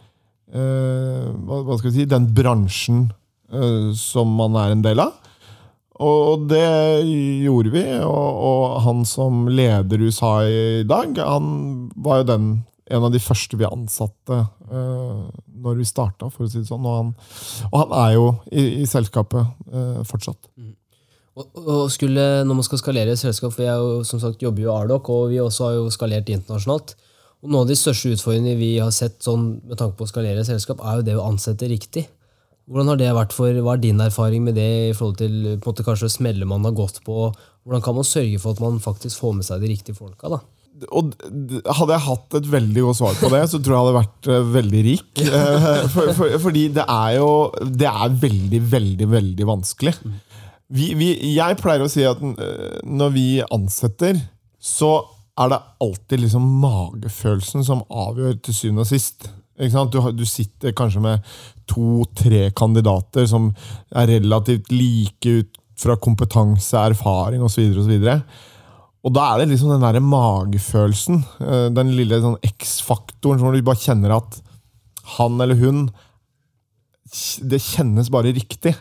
hva, 0.53 1.63
hva, 1.65 1.75
skal 1.79 1.87
vi 1.87 1.95
si, 1.95 2.03
den 2.05 2.27
bransjen 2.37 3.07
som 3.97 4.35
man 4.37 4.53
er 4.61 4.75
en 4.75 4.83
del 4.85 4.99
av. 5.01 5.15
Og 6.01 6.45
det 6.49 7.01
gjorde 7.41 7.71
vi. 7.73 7.83
Og, 8.05 8.29
og, 8.49 8.63
han 8.85 9.01
som 9.05 9.47
leder 9.49 10.03
USA 10.05 10.35
i 10.45 10.83
dag, 10.85 11.17
han 11.17 11.89
var 11.95 12.21
jo 12.21 12.29
den, 12.29 12.47
en 12.91 13.05
av 13.07 13.11
de 13.13 13.21
første 13.23 13.57
vi 13.59 13.67
ansatte 13.67 14.37
uh, 14.43 15.27
når 15.63 15.79
vi 15.79 15.87
starta, 15.87 16.29
for 16.33 16.45
å 16.45 16.51
si 16.51 16.59
det 16.61 16.67
sånn. 16.67 16.87
Og 16.87 16.97
han, 16.99 17.11
og 17.69 17.77
han 17.79 17.93
er 18.01 18.15
jo 18.17 18.25
i, 18.51 18.65
i 18.83 18.87
selskapet 18.89 19.69
uh, 19.71 20.01
fortsatt. 20.07 20.49
Mm. 20.59 20.73
Og, 21.33 21.45
og 21.63 21.85
skulle, 21.89 22.43
Når 22.45 22.59
man 22.59 22.65
skal 22.67 22.81
skalere 22.81 23.15
selskap, 23.17 23.55
for 23.55 23.65
jeg 23.65 23.79
jo, 23.79 24.01
som 24.05 24.21
sagt 24.21 24.43
jobber 24.43 24.65
jo 24.65 24.69
i 24.69 24.75
Ardoc, 24.75 25.09
og 25.09 25.31
vi 25.31 25.39
også 25.41 25.69
har 25.69 25.77
jo 25.79 25.93
skalert 25.93 26.29
internasjonalt. 26.29 26.95
Og 27.43 27.49
Noen 27.49 27.65
av 27.65 27.71
de 27.71 27.77
største 27.79 28.13
utfordringene 28.13 28.59
vi 28.59 28.75
har 28.77 28.91
sett 28.95 29.23
sånn, 29.23 29.47
med 29.67 29.79
tanke 29.79 29.97
på 29.99 30.05
å 30.05 30.11
skalere 30.11 30.45
selskap, 30.47 30.83
er 30.83 30.99
jo 30.99 31.07
det 31.07 31.17
å 31.17 31.25
ansette 31.25 31.67
riktig. 31.71 32.05
Hvordan 32.69 32.93
har 32.93 32.99
det 32.99 33.09
vært 33.15 33.33
for, 33.35 33.51
Hva 33.65 33.73
er 33.75 33.81
din 33.83 33.99
erfaring 33.99 34.45
med 34.45 34.55
det 34.55 34.69
i 34.89 34.93
forhold 34.95 35.17
til 35.19 35.33
på 35.57 35.67
en 35.67 35.73
måte 35.73 35.83
kanskje 35.83 36.11
smeller 36.13 36.47
man 36.47 36.63
har 36.63 36.75
gått 36.77 37.01
på? 37.03 37.31
Hvordan 37.63 37.83
kan 37.83 37.97
man 37.97 38.07
sørge 38.07 38.39
for 38.39 38.55
at 38.55 38.61
man 38.63 38.79
faktisk 38.83 39.19
får 39.19 39.33
med 39.39 39.47
seg 39.47 39.63
de 39.63 39.71
riktige 39.73 39.97
folka? 39.97 40.31
da? 40.31 40.39
Og 40.89 41.13
hadde 41.77 41.93
jeg 41.93 42.05
hatt 42.07 42.37
et 42.39 42.47
veldig 42.49 42.83
godt 42.87 42.99
svar 42.99 43.17
på 43.19 43.29
det, 43.33 43.41
så 43.51 43.59
tror 43.61 43.75
jeg 43.75 43.83
hadde 43.83 43.97
vært 43.99 44.29
eh, 44.29 44.45
veldig 44.55 44.83
rik. 44.87 45.23
Eh, 45.23 45.67
for, 45.93 46.13
for, 46.17 46.37
fordi 46.47 46.67
det 46.75 46.85
er 46.89 47.17
jo 47.19 47.29
Det 47.61 47.89
er 47.89 48.17
veldig, 48.23 48.61
veldig, 48.71 49.09
veldig 49.11 49.47
vanskelig. 49.47 49.93
Vi, 50.73 50.93
vi, 50.97 51.09
jeg 51.35 51.59
pleier 51.61 51.85
å 51.85 51.91
si 51.91 52.05
at 52.07 52.21
eh, 52.23 52.79
når 52.89 53.13
vi 53.13 53.27
ansetter, 53.45 54.17
så 54.57 54.95
er 55.39 55.49
det 55.53 55.61
alltid 55.81 56.23
liksom 56.25 56.45
magefølelsen 56.61 57.65
som 57.65 57.85
avgjør 57.89 58.37
til 58.45 58.57
syvende 58.57 58.85
og 58.85 58.89
sist. 58.89 59.29
Du, 59.93 59.99
du 60.17 60.23
sitter 60.25 60.73
kanskje 60.77 61.01
med 61.01 61.33
to-tre 61.69 62.47
kandidater 62.57 63.27
som 63.29 63.51
er 63.93 64.09
relativt 64.15 64.71
like 64.73 65.35
ut 65.39 65.59
fra 65.79 65.97
kompetanse, 66.01 66.77
erfaring 66.77 67.43
osv. 67.45 67.69
osv. 67.81 67.93
Og 67.93 68.52
da 69.11 69.23
er 69.33 69.41
det 69.41 69.49
liksom 69.51 69.73
den 69.73 69.83
der 69.83 69.99
magefølelsen, 69.99 71.17
eh, 71.43 71.65
den 71.75 71.89
lille 71.97 72.21
sånn 72.23 72.37
X-faktoren, 72.47 73.41
hvor 73.41 73.51
du 73.51 73.59
bare 73.67 73.81
kjenner 73.83 74.13
at 74.15 74.37
han 75.17 75.35
eller 75.43 75.59
hun 75.59 75.89
Det 77.43 77.59
kjennes 77.61 78.07
bare 78.09 78.31
riktig. 78.33 78.71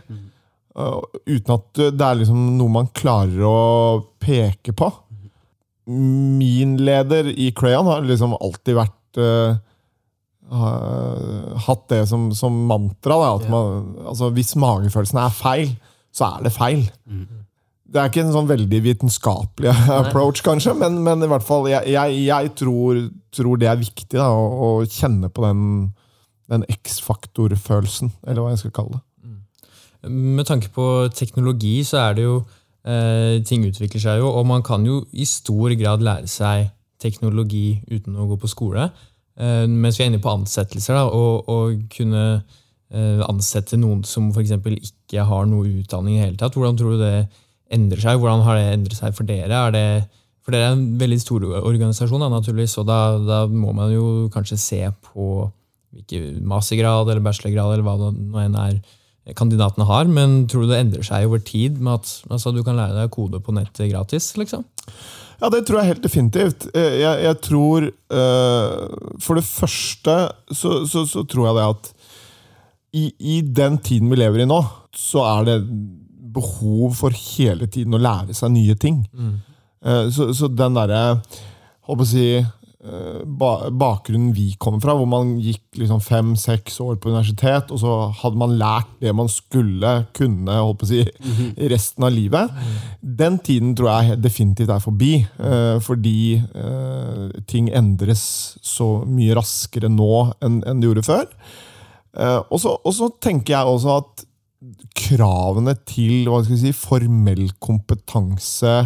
Eh, 0.78 1.00
uten 1.26 1.52
at 1.56 1.80
det 1.98 2.06
er 2.06 2.20
liksom 2.20 2.38
noe 2.56 2.70
man 2.72 2.86
klarer 2.96 3.42
å 3.44 4.04
peke 4.22 4.72
på. 4.78 4.88
Min 5.90 6.76
leder 6.78 7.26
i 7.34 7.50
Crayon 7.52 7.90
har 7.90 8.06
liksom 8.06 8.36
alltid 8.38 8.76
vært 8.78 9.18
uh, 9.18 9.56
ha- 10.54 11.58
Hatt 11.66 11.88
det 11.90 12.04
som, 12.08 12.30
som 12.32 12.54
mantra. 12.70 13.18
Da, 13.18 13.32
at 13.40 13.48
man, 13.50 13.96
altså, 14.06 14.30
hvis 14.32 14.54
magefølelsen 14.56 15.18
er 15.18 15.34
feil, 15.34 15.74
så 16.14 16.30
er 16.38 16.46
det 16.46 16.54
feil. 16.54 16.86
Det 17.92 18.00
er 18.00 18.08
ikke 18.08 18.22
en 18.24 18.32
sånn 18.32 18.48
veldig 18.48 18.78
vitenskapelig 18.86 19.72
approach, 20.00 20.40
kanskje, 20.46 20.72
men, 20.80 20.96
men 21.04 21.24
i 21.24 21.28
hvert 21.28 21.44
fall, 21.44 21.68
jeg, 21.68 21.92
jeg, 21.92 22.22
jeg 22.24 22.52
tror, 22.56 23.02
tror 23.36 23.60
det 23.60 23.68
er 23.68 23.80
viktig 23.80 24.16
da, 24.16 24.30
å, 24.32 24.46
å 24.64 24.70
kjenne 24.88 25.28
på 25.28 25.44
den, 25.44 25.64
den 26.52 26.64
X-faktor-følelsen, 26.72 28.14
eller 28.24 28.40
hva 28.44 28.54
jeg 28.54 28.62
skal 28.64 28.76
kalle 28.80 28.96
det. 28.96 29.06
Med 30.08 30.48
tanke 30.48 30.72
på 30.74 30.86
teknologi, 31.14 31.76
så 31.86 32.00
er 32.08 32.16
det 32.18 32.24
jo 32.24 32.40
eh, 32.82 33.38
Ting 33.46 33.62
utvikler 33.68 34.02
seg 34.02 34.18
jo, 34.18 34.32
og 34.34 34.48
man 34.50 34.64
kan 34.66 34.82
jo 34.86 35.04
i 35.12 35.26
stor 35.28 35.70
grad 35.78 36.02
lære 36.02 36.30
seg 36.30 36.72
teknologi 37.02 37.82
uten 37.90 38.16
å 38.18 38.26
gå 38.30 38.38
på 38.42 38.50
skole. 38.50 38.88
Eh, 39.38 39.68
mens 39.68 39.98
vi 39.98 40.06
er 40.06 40.10
inne 40.10 40.22
på 40.22 40.32
ansettelser, 40.32 40.98
da, 40.98 41.04
og, 41.06 41.48
og 41.50 41.86
kunne 41.92 42.24
eh, 42.34 43.22
ansette 43.28 43.78
noen 43.78 44.02
som 44.08 44.30
f.eks. 44.32 44.56
ikke 44.58 45.28
har 45.28 45.46
noe 45.50 45.70
utdanning 45.82 46.18
i 46.18 46.20
det 46.20 46.26
hele 46.26 46.40
tatt. 46.40 46.58
Hvordan 46.58 46.78
tror 46.78 46.96
du 46.96 47.04
det 47.04 47.14
endrer 47.72 48.02
seg? 48.02 48.20
Hvordan 48.20 48.44
har 48.46 48.58
det 48.58 48.66
endret 48.76 48.98
seg 48.98 49.16
for 49.16 49.28
dere? 49.28 49.50
Er 49.50 49.74
det, 49.74 49.86
for 50.44 50.54
dere 50.54 50.70
er 50.70 50.76
en 50.76 50.86
veldig 51.00 51.20
stor 51.22 51.46
organisasjon, 51.60 52.22
da, 52.22 52.30
naturligvis, 52.32 52.78
og 52.82 52.88
da, 52.90 53.00
da 53.22 53.42
må 53.50 53.74
man 53.76 53.92
jo 53.94 54.06
kanskje 54.34 54.60
se 54.60 54.82
på 55.12 55.28
hvilken 55.92 56.42
mastergrad 56.48 57.10
eller 57.10 57.24
bachelorgrad 57.24 57.74
eller 57.74 57.86
hva 57.86 57.96
det 58.00 58.12
nå 58.16 58.42
enn 58.42 58.58
er 58.58 58.80
kandidatene 59.38 59.86
har, 59.86 60.08
men 60.10 60.46
tror 60.50 60.64
du 60.64 60.72
det 60.72 60.80
endrer 60.82 61.06
seg 61.06 61.28
over 61.28 61.42
tid 61.46 61.76
med 61.78 62.00
at 62.00 62.32
altså, 62.32 62.50
du 62.50 62.62
kan 62.66 62.78
lære 62.78 62.96
deg 62.96 63.12
kode 63.14 63.38
på 63.44 63.54
nettet 63.54 63.92
gratis? 63.92 64.32
liksom? 64.40 64.64
Ja, 65.42 65.50
det 65.50 65.64
tror 65.66 65.80
jeg 65.80 65.92
helt 65.92 66.04
definitivt. 66.04 66.68
Eh, 66.74 67.00
Jeg, 67.02 67.22
jeg 67.24 67.38
tror 67.42 67.88
uh, 67.90 69.16
For 69.18 69.38
det 69.38 69.46
første 69.46 70.14
så, 70.54 70.84
så, 70.86 71.02
så 71.06 71.24
tror 71.26 71.48
jeg 71.48 71.58
det 71.58 71.68
at 71.70 71.90
i, 72.92 73.04
i 73.18 73.40
den 73.42 73.78
tiden 73.80 74.10
vi 74.10 74.18
lever 74.20 74.42
i 74.44 74.46
nå, 74.46 74.60
så 74.94 75.22
er 75.24 75.46
det 75.48 75.56
behov 76.32 76.94
for 76.98 77.10
hele 77.14 77.66
tiden 77.68 77.94
å 77.94 78.02
lære 78.02 78.34
seg 78.34 78.52
nye 78.54 78.74
ting. 78.78 79.04
Eh, 79.84 80.08
Så, 80.14 80.32
så 80.34 80.48
den 80.48 80.74
derre 80.78 81.20
på 81.86 81.96
å 81.98 82.06
si 82.06 82.26
eh, 82.38 83.22
bakgrunnen 83.26 84.32
vi 84.34 84.54
kommer 84.58 84.80
fra, 84.82 84.94
hvor 84.96 85.06
man 85.10 85.34
gikk 85.42 85.78
liksom 85.78 86.00
fem-seks 86.02 86.78
år 86.82 86.96
på 87.02 87.10
universitet, 87.10 87.70
og 87.74 87.78
så 87.82 87.96
hadde 88.22 88.38
man 88.40 88.54
lært 88.58 88.88
det 89.02 89.12
man 89.14 89.28
skulle 89.30 90.06
kunne 90.16 90.56
holdt 90.56 90.80
på 90.80 90.86
å 90.88 90.90
si, 90.92 91.02
resten 91.70 92.06
av 92.06 92.14
livet. 92.14 92.50
Den 93.02 93.38
tiden 93.44 93.74
tror 93.78 93.90
jeg 94.02 94.22
definitivt 94.22 94.70
er 94.74 94.82
forbi, 94.82 95.12
eh, 95.38 95.76
fordi 95.84 96.40
ting 97.46 97.68
endres 97.74 98.56
så 98.62 99.04
mye 99.06 99.34
raskere 99.38 99.90
nå 99.90 100.32
enn 100.42 100.62
det 100.62 100.88
gjorde 100.88 101.06
før. 101.06 101.26
Og 102.52 102.92
så 102.92 103.06
tenker 103.20 103.54
jeg 103.56 103.66
også 103.76 103.98
at 104.02 104.26
kravene 104.96 105.74
til 105.88 106.28
hva 106.30 106.42
skal 106.44 106.60
si, 106.60 106.74
formell 106.76 107.48
kompetanse 107.62 108.76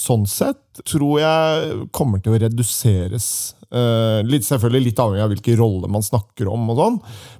sånn 0.00 0.26
sett 0.28 0.82
tror 0.86 1.20
jeg 1.20 1.88
kommer 1.96 2.22
til 2.22 2.34
å 2.34 2.40
reduseres. 2.40 3.26
Eh, 3.70 4.20
litt, 4.26 4.46
selvfølgelig 4.46 4.90
litt 4.90 5.02
avhengig 5.02 5.24
av 5.24 5.32
hvilke 5.34 5.56
roller 5.58 5.90
man 5.92 6.04
snakker 6.04 6.48
om, 6.50 6.68
og 6.72 6.80
sånn, 6.80 6.98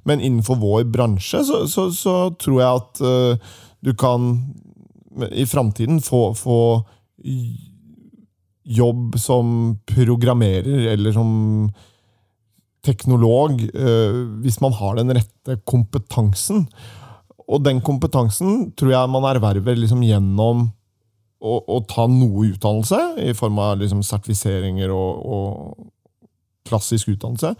men 0.08 0.22
innenfor 0.22 0.60
vår 0.60 0.84
bransje 0.92 1.42
så, 1.46 1.64
så, 1.70 1.88
så 1.94 2.16
tror 2.40 2.60
jeg 2.60 2.82
at 2.82 3.02
eh, 3.06 3.52
du 3.86 3.94
kan 3.98 4.32
i 5.34 5.46
framtiden 5.48 5.98
få, 6.04 6.30
få 6.38 6.60
jobb 8.70 9.16
som 9.18 9.54
programmerer 9.90 10.92
eller 10.92 11.16
som 11.16 11.32
teknolog, 12.86 13.64
eh, 13.74 14.20
hvis 14.44 14.60
man 14.62 14.76
har 14.78 14.96
den 15.00 15.12
rette 15.16 15.58
kompetansen. 15.68 16.66
Og 17.50 17.64
den 17.66 17.80
kompetansen 17.84 18.70
tror 18.78 18.94
jeg 18.94 19.10
man 19.10 19.26
erverver 19.32 19.78
liksom 19.78 20.04
gjennom 20.06 20.68
å, 21.40 21.54
å 21.56 21.80
ta 21.88 22.06
noe 22.10 22.50
utdannelse, 22.52 23.00
i 23.24 23.32
form 23.36 23.58
av 23.62 23.80
liksom 23.80 24.04
sertifiseringer 24.06 24.92
og, 24.94 25.24
og 25.24 25.88
klassisk 26.68 27.14
utdannelse. 27.14 27.54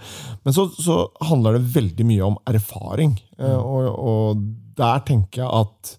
Men 0.45 0.55
så, 0.55 0.69
så 0.77 1.03
handler 1.31 1.57
det 1.57 1.73
veldig 1.75 2.07
mye 2.07 2.29
om 2.29 2.39
erfaring. 2.51 3.17
Mm. 3.41 3.57
Og, 3.57 3.89
og 3.89 4.45
der 4.79 5.03
tenker 5.09 5.45
jeg 5.45 5.65
at 5.65 5.97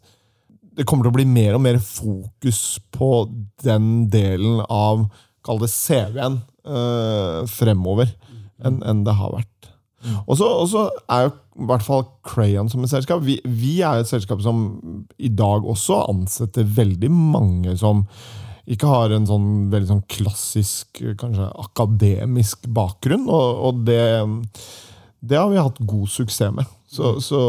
det 0.78 0.86
kommer 0.88 1.06
til 1.06 1.12
å 1.12 1.18
bli 1.20 1.28
mer 1.28 1.58
og 1.58 1.66
mer 1.66 1.82
fokus 1.84 2.80
på 2.96 3.12
den 3.66 4.08
delen 4.14 4.64
av 4.70 5.10
Kall 5.42 5.58
det 5.58 5.72
CV-en 5.74 6.38
øh, 6.70 7.42
fremover 7.50 8.12
enn 8.62 8.78
en 8.86 9.00
det 9.08 9.16
har 9.18 9.34
vært. 9.34 9.70
Og 10.28 10.36
så 10.38 10.48
og 10.62 10.68
så 10.70 10.84
er 11.10 11.26
jo 11.26 11.32
i 11.60 11.68
hvert 11.68 11.84
fall 11.84 12.06
Crayon 12.24 12.70
som 12.72 12.84
et 12.86 12.92
selskap 12.92 13.24
Vi, 13.26 13.36
vi 13.44 13.82
er 13.84 14.00
et 14.00 14.10
selskap 14.10 14.40
som 14.44 14.62
i 15.20 15.32
dag 15.36 15.66
også 15.68 16.06
ansetter 16.12 16.64
veldig 16.64 17.12
mange 17.12 17.76
som 17.80 18.06
ikke 18.72 18.88
har 18.88 19.12
en 19.12 19.26
sånn 19.28 19.48
veldig 19.72 19.90
sånn 19.90 20.04
klassisk, 20.12 21.02
kanskje 21.20 21.48
akademisk 21.64 22.68
bakgrunn. 22.72 23.26
Og, 23.26 23.64
og 23.68 23.82
det, 23.88 24.04
det 25.20 25.40
har 25.40 25.50
vi 25.52 25.60
hatt 25.60 25.82
god 25.90 26.12
suksess 26.14 26.54
med. 26.56 26.70
Så, 26.92 27.16
så, 27.26 27.42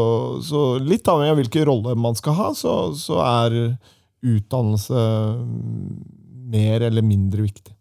så 0.43 0.63
litt 0.81 1.07
avhengig 1.07 1.35
av 1.35 1.39
hvilken 1.39 1.67
rolle 1.69 1.95
man 1.99 2.17
skal 2.17 2.35
ha, 2.39 2.49
så, 2.57 2.73
så 2.97 3.21
er 3.23 3.57
utdannelse 4.23 5.05
mer 6.53 6.87
eller 6.89 7.05
mindre 7.05 7.45
viktig. 7.45 7.75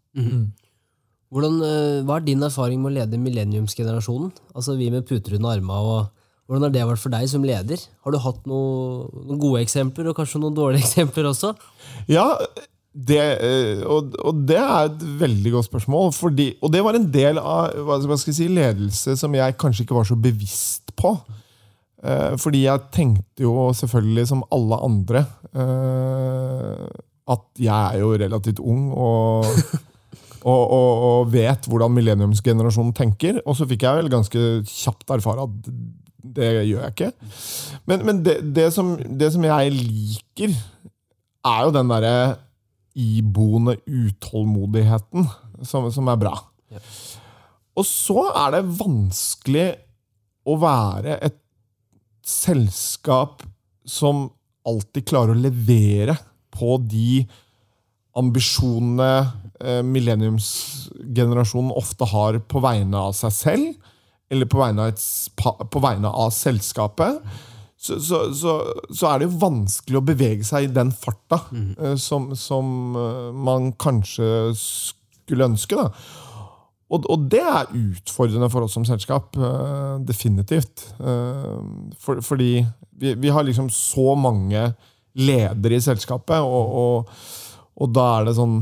Hvordan, 1.33 1.63
eh, 1.65 2.03
hva 2.05 2.19
er 2.19 2.27
din 2.27 2.45
erfaring 2.45 2.83
med 2.83 2.93
å 2.93 2.97
lede 2.99 3.21
millenniumsgenerasjonen? 3.21 4.35
Altså 4.53 4.77
vi 4.77 4.91
med 4.93 5.07
puter 5.09 5.39
under 5.39 5.57
armene. 5.57 5.79
og 5.81 6.11
Hvordan 6.45 6.67
har 6.67 6.75
det 6.75 6.89
vært 6.91 7.01
for 7.01 7.15
deg 7.15 7.29
som 7.31 7.47
leder? 7.47 7.81
Har 8.05 8.13
du 8.13 8.19
hatt 8.21 8.43
noe, 8.45 9.07
noen 9.25 9.41
gode 9.41 9.63
eksempler, 9.65 10.11
og 10.11 10.19
kanskje 10.19 10.43
noen 10.43 10.59
dårlige 10.59 10.85
eksempler 10.87 11.31
også? 11.31 11.55
Ja, 12.13 12.27
det, 12.93 13.23
eh, 13.41 13.81
og, 13.89 14.13
og 14.21 14.43
det 14.45 14.59
er 14.61 14.91
et 14.91 15.07
veldig 15.23 15.55
godt 15.55 15.71
spørsmål. 15.71 16.13
Fordi, 16.13 16.51
og 16.61 16.75
det 16.75 16.83
var 16.85 16.99
en 16.99 17.09
del 17.15 17.41
av 17.41 17.81
hva 17.81 17.97
skal 18.03 18.35
jeg 18.35 18.41
si, 18.43 18.49
ledelse 18.53 19.17
som 19.17 19.33
jeg 19.39 19.57
kanskje 19.63 19.87
ikke 19.87 19.97
var 19.97 20.11
så 20.11 20.19
bevisst 20.21 20.93
på. 21.01 21.15
Eh, 22.05 22.35
fordi 22.43 22.67
jeg 22.67 22.91
tenkte 22.93 23.47
jo 23.47 23.71
selvfølgelig 23.79 24.27
som 24.35 24.45
alle 24.53 24.85
andre 24.85 25.25
at 27.33 27.43
jeg 27.61 27.69
er 27.71 27.99
jo 28.01 28.15
relativt 28.17 28.61
ung 28.65 28.87
og, 28.97 29.45
og, 30.43 30.63
og, 30.75 31.03
og 31.09 31.33
vet 31.33 31.67
hvordan 31.71 31.95
millenniumsgenerasjonen 31.97 32.95
tenker. 32.97 33.41
Og 33.47 33.57
så 33.59 33.67
fikk 33.71 33.87
jeg 33.87 34.01
vel 34.01 34.13
ganske 34.13 34.45
kjapt 34.69 35.13
erfare 35.15 35.47
at 35.47 35.73
det 36.23 36.49
gjør 36.69 36.85
jeg 36.85 36.95
ikke. 36.95 37.11
Men, 37.91 38.07
men 38.07 38.23
det, 38.25 38.39
det, 38.55 38.69
som, 38.75 38.95
det 38.99 39.33
som 39.35 39.45
jeg 39.47 39.75
liker, 39.75 40.55
er 41.43 41.65
jo 41.67 41.75
den 41.75 41.91
derre 41.91 42.17
iboende 42.99 43.79
utålmodigheten 43.89 45.27
som, 45.67 45.89
som 45.91 46.11
er 46.13 46.21
bra. 46.21 46.35
Og 47.73 47.87
så 47.89 48.27
er 48.45 48.57
det 48.57 48.67
vanskelig 48.79 49.69
å 50.47 50.59
være 50.61 51.17
et 51.25 51.39
selskap 52.27 53.43
som 53.89 54.29
alltid 54.69 55.07
klarer 55.09 55.35
å 55.35 55.43
levere 55.43 56.15
på 56.55 56.77
de 56.87 57.25
ambisjonene 58.19 59.42
millenniumsgenerasjonen 59.87 61.73
ofte 61.79 62.09
har 62.11 62.41
på 62.51 62.63
vegne 62.65 62.99
av 63.09 63.13
seg 63.17 63.35
selv, 63.37 63.91
eller 64.33 64.49
på 64.49 64.59
vegne 64.59 64.87
av, 64.87 64.95
et, 64.95 65.03
på 65.71 65.83
vegne 65.85 66.11
av 66.11 66.33
selskapet, 66.35 67.21
så, 67.83 67.99
så, 68.01 68.19
så, 68.35 68.57
så 68.95 69.09
er 69.11 69.21
det 69.21 69.27
jo 69.27 69.41
vanskelig 69.43 69.99
å 69.99 70.05
bevege 70.07 70.47
seg 70.47 70.69
i 70.69 70.75
den 70.75 70.93
farta 70.95 71.41
mm. 71.51 71.73
som, 71.99 72.29
som 72.39 72.95
eh, 72.95 73.31
man 73.35 73.73
kanskje 73.75 74.53
skulle 74.55 75.49
ønske. 75.51 75.75
da. 75.75 75.89
Og, 76.93 77.09
og 77.11 77.25
det 77.33 77.41
er 77.41 77.73
utfordrende 77.75 78.51
for 78.53 78.67
oss 78.67 78.77
som 78.77 78.87
selskap. 78.87 79.35
eh, 79.35 79.97
definitivt. 80.07 80.87
Eh, 81.01 81.59
for, 81.99 82.23
fordi 82.23 82.53
vi, 83.01 83.17
vi 83.19 83.33
har 83.35 83.49
liksom 83.49 83.71
så 83.73 84.15
mange 84.15 84.69
ledere 85.19 85.77
i 85.77 85.85
selskapet, 85.85 86.39
og, 86.39 86.77
og, 86.83 87.25
og 87.83 87.93
da 87.93 88.07
er 88.15 88.29
det 88.29 88.39
sånn 88.39 88.61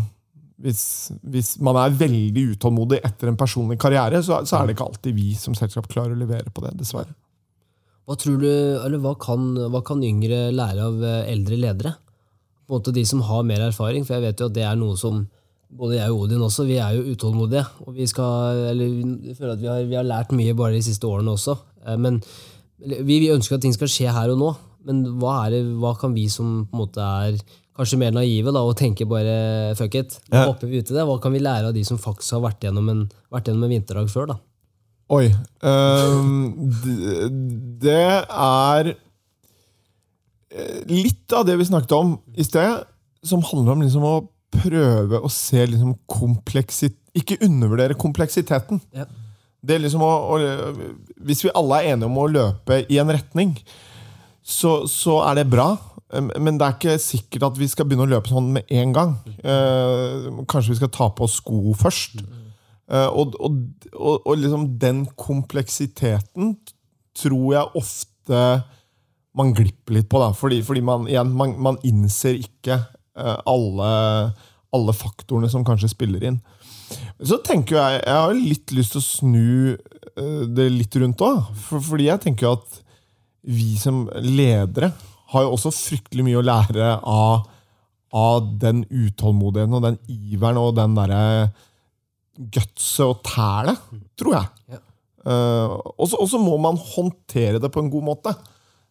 hvis, 0.60 0.82
hvis 1.32 1.54
man 1.64 1.78
er 1.80 1.96
veldig 1.96 2.44
utålmodig 2.54 3.00
etter 3.06 3.30
en 3.30 3.38
personlig 3.40 3.78
karriere, 3.80 4.20
så, 4.24 4.42
så 4.48 4.58
er 4.58 4.68
det 4.68 4.76
ikke 4.76 4.86
alltid 4.90 5.16
vi 5.16 5.32
som 5.38 5.56
selskap 5.56 5.88
klarer 5.90 6.14
å 6.14 6.20
levere 6.20 6.52
på 6.52 6.64
det, 6.64 6.74
dessverre. 6.80 7.14
Hva 8.08 8.16
du, 8.18 8.96
hva 9.00 9.12
kan, 9.22 9.50
hva 9.70 9.82
kan 9.86 10.00
yngre 10.02 10.48
lære 10.50 10.86
av 10.88 11.04
eh, 11.06 11.28
eldre 11.30 11.58
ledere? 11.60 11.92
På 12.66 12.74
en 12.74 12.80
måte 12.80 12.94
De 12.94 13.04
som 13.06 13.22
har 13.26 13.46
mer 13.46 13.68
erfaring, 13.68 14.06
for 14.06 14.16
jeg 14.16 14.26
vet 14.26 14.42
jo 14.42 14.48
at 14.50 14.56
det 14.56 14.64
er 14.66 14.78
noe 14.78 14.98
som 14.98 15.24
både 15.70 16.00
jeg 16.00 16.10
og 16.10 16.24
Odin 16.24 16.42
også, 16.42 16.66
vi 16.66 16.80
er 16.82 16.96
jo 16.96 17.14
utålmodige. 17.14 17.62
Og 17.86 17.94
vi 17.94 18.08
skal, 18.10 18.64
eller 18.72 18.96
vi 19.22 19.36
føler 19.38 19.54
at 19.54 19.62
vi 19.62 19.70
har, 19.70 19.84
vi 19.86 19.98
har 19.98 20.08
lært 20.08 20.34
mye 20.34 20.56
bare 20.58 20.74
de 20.74 20.82
siste 20.82 21.06
årene 21.06 21.36
også. 21.36 21.54
Eh, 21.86 21.98
Men 22.00 22.18
vi, 22.80 23.20
vi 23.20 23.30
ønsker 23.30 23.56
at 23.56 23.64
ting 23.64 23.76
skal 23.76 23.90
skje 23.92 24.10
her 24.10 24.34
og 24.34 24.40
nå. 24.42 24.50
Men 24.88 25.04
hva, 25.20 25.44
det, 25.52 25.62
hva 25.78 25.94
kan 26.00 26.14
vi 26.16 26.26
som 26.32 26.64
på 26.66 26.74
en 26.74 26.82
måte 26.82 27.04
er 27.04 27.38
kanskje 27.80 27.98
mer 28.00 28.12
naive 28.14 28.52
da, 28.54 28.60
og 28.62 28.76
tenker 28.78 29.08
bare 29.10 29.34
fuck 29.78 29.94
it, 29.98 30.18
nå 30.30 30.36
Ja. 30.38 30.46
hopper 30.52 30.68
vi 30.70 30.80
uti 30.84 30.94
det? 30.94 31.02
Hva 31.08 31.18
kan 31.22 31.32
vi 31.34 31.40
lære 31.42 31.70
av 31.72 31.74
de 31.76 31.82
som 31.88 31.98
faktisk 31.98 32.36
har 32.36 32.44
vært 32.46 32.60
gjennom 32.68 32.88
en, 32.92 33.02
vært 33.32 33.48
gjennom 33.50 33.64
en 33.66 33.72
vinterdag 33.74 34.10
før? 34.12 34.26
da? 34.34 34.38
Oi. 35.10 35.26
Um, 35.66 36.70
d- 36.84 37.28
det 37.82 37.96
er 38.30 38.92
eh, 40.54 40.80
litt 40.90 41.32
av 41.34 41.46
det 41.48 41.56
vi 41.58 41.66
snakket 41.66 41.94
om 41.96 42.14
i 42.36 42.44
sted, 42.46 42.84
som 43.26 43.42
handler 43.44 43.74
om 43.74 43.82
liksom 43.84 44.04
å 44.06 44.14
prøve 44.50 45.20
å 45.22 45.28
se 45.30 45.64
liksom 45.66 45.96
kompleksitet 46.10 46.96
Ikke 47.14 47.40
undervurdere 47.42 47.96
kompleksiteten. 47.98 48.78
Ja. 48.94 49.02
Det 49.66 49.74
er 49.74 49.80
liksom 49.82 50.02
å, 50.06 50.10
å, 50.30 50.36
hvis 51.26 51.40
vi 51.42 51.50
alle 51.58 51.80
er 51.82 51.88
enige 51.96 52.06
om 52.06 52.18
å 52.22 52.28
løpe 52.30 52.84
i 52.86 53.00
en 53.02 53.10
retning, 53.10 53.56
så, 54.46 54.84
så 54.86 55.16
er 55.26 55.40
det 55.40 55.48
bra. 55.50 55.72
Men 56.10 56.58
det 56.58 56.66
er 56.66 56.74
ikke 56.74 56.98
sikkert 57.02 57.46
at 57.50 57.58
vi 57.60 57.68
skal 57.70 57.86
begynne 57.86 58.08
å 58.08 58.10
løpe 58.10 58.32
sånn 58.32 58.50
med 58.56 58.70
en 58.80 58.94
gang. 58.94 59.14
Eh, 59.46 60.28
kanskje 60.50 60.74
vi 60.74 60.78
skal 60.80 60.92
ta 60.94 61.06
på 61.14 61.26
oss 61.26 61.38
sko 61.38 61.74
først. 61.78 62.18
Eh, 62.90 63.06
og, 63.06 63.36
og, 63.38 63.60
og, 63.94 64.32
liksom 64.34 64.66
den 64.82 65.04
kompleksiteten 65.14 66.56
tror 67.20 67.46
jeg 67.54 67.78
ofte 67.78 68.40
man 69.38 69.52
glipper 69.54 70.00
litt 70.00 70.08
på. 70.10 70.22
Da, 70.22 70.32
fordi, 70.34 70.58
fordi 70.66 70.82
man, 70.86 71.06
igjen, 71.10 71.30
man, 71.38 71.54
man 71.62 71.78
innser 71.86 72.40
ikke 72.40 72.80
eh, 72.80 73.36
alle, 73.46 73.92
alle 74.74 74.96
faktorene 74.96 75.50
som 75.52 75.66
kanskje 75.66 75.92
spiller 75.94 76.26
inn. 76.26 76.40
Så 77.22 77.38
tenker 77.46 77.78
jeg 77.78 78.00
jeg 78.02 78.18
har 78.18 78.34
litt 78.34 78.74
lyst 78.74 78.96
til 78.96 79.02
å 79.02 79.06
snu 79.06 80.48
det 80.50 80.66
litt 80.74 80.96
rundt 80.98 81.22
òg. 81.22 81.52
For, 81.68 81.78
fordi 81.92 82.10
jeg 82.10 82.24
tenker 82.26 82.56
at 82.56 82.80
vi 83.46 83.76
som 83.78 84.02
ledere 84.18 84.90
har 85.30 85.46
jo 85.46 85.54
også 85.54 85.72
fryktelig 85.74 86.26
mye 86.26 86.40
å 86.40 86.44
lære 86.46 86.92
av, 87.06 87.48
av 88.16 88.46
den 88.62 88.84
utålmodigheten 88.88 89.76
og 89.78 89.84
den 89.86 89.98
iveren 90.10 90.60
og 90.60 90.74
den 90.78 90.96
derre 90.98 91.24
gutset 92.40 93.04
og 93.06 93.20
tælet, 93.26 93.82
tror 94.18 94.38
jeg. 94.38 94.76
Ja. 94.76 94.80
Uh, 95.20 95.76
og 96.00 96.08
så- 96.08 96.40
må 96.40 96.56
man 96.58 96.78
håndtere 96.80 97.60
det 97.60 97.70
på 97.70 97.82
en 97.82 97.90
god 97.90 98.02
måte. 98.02 98.34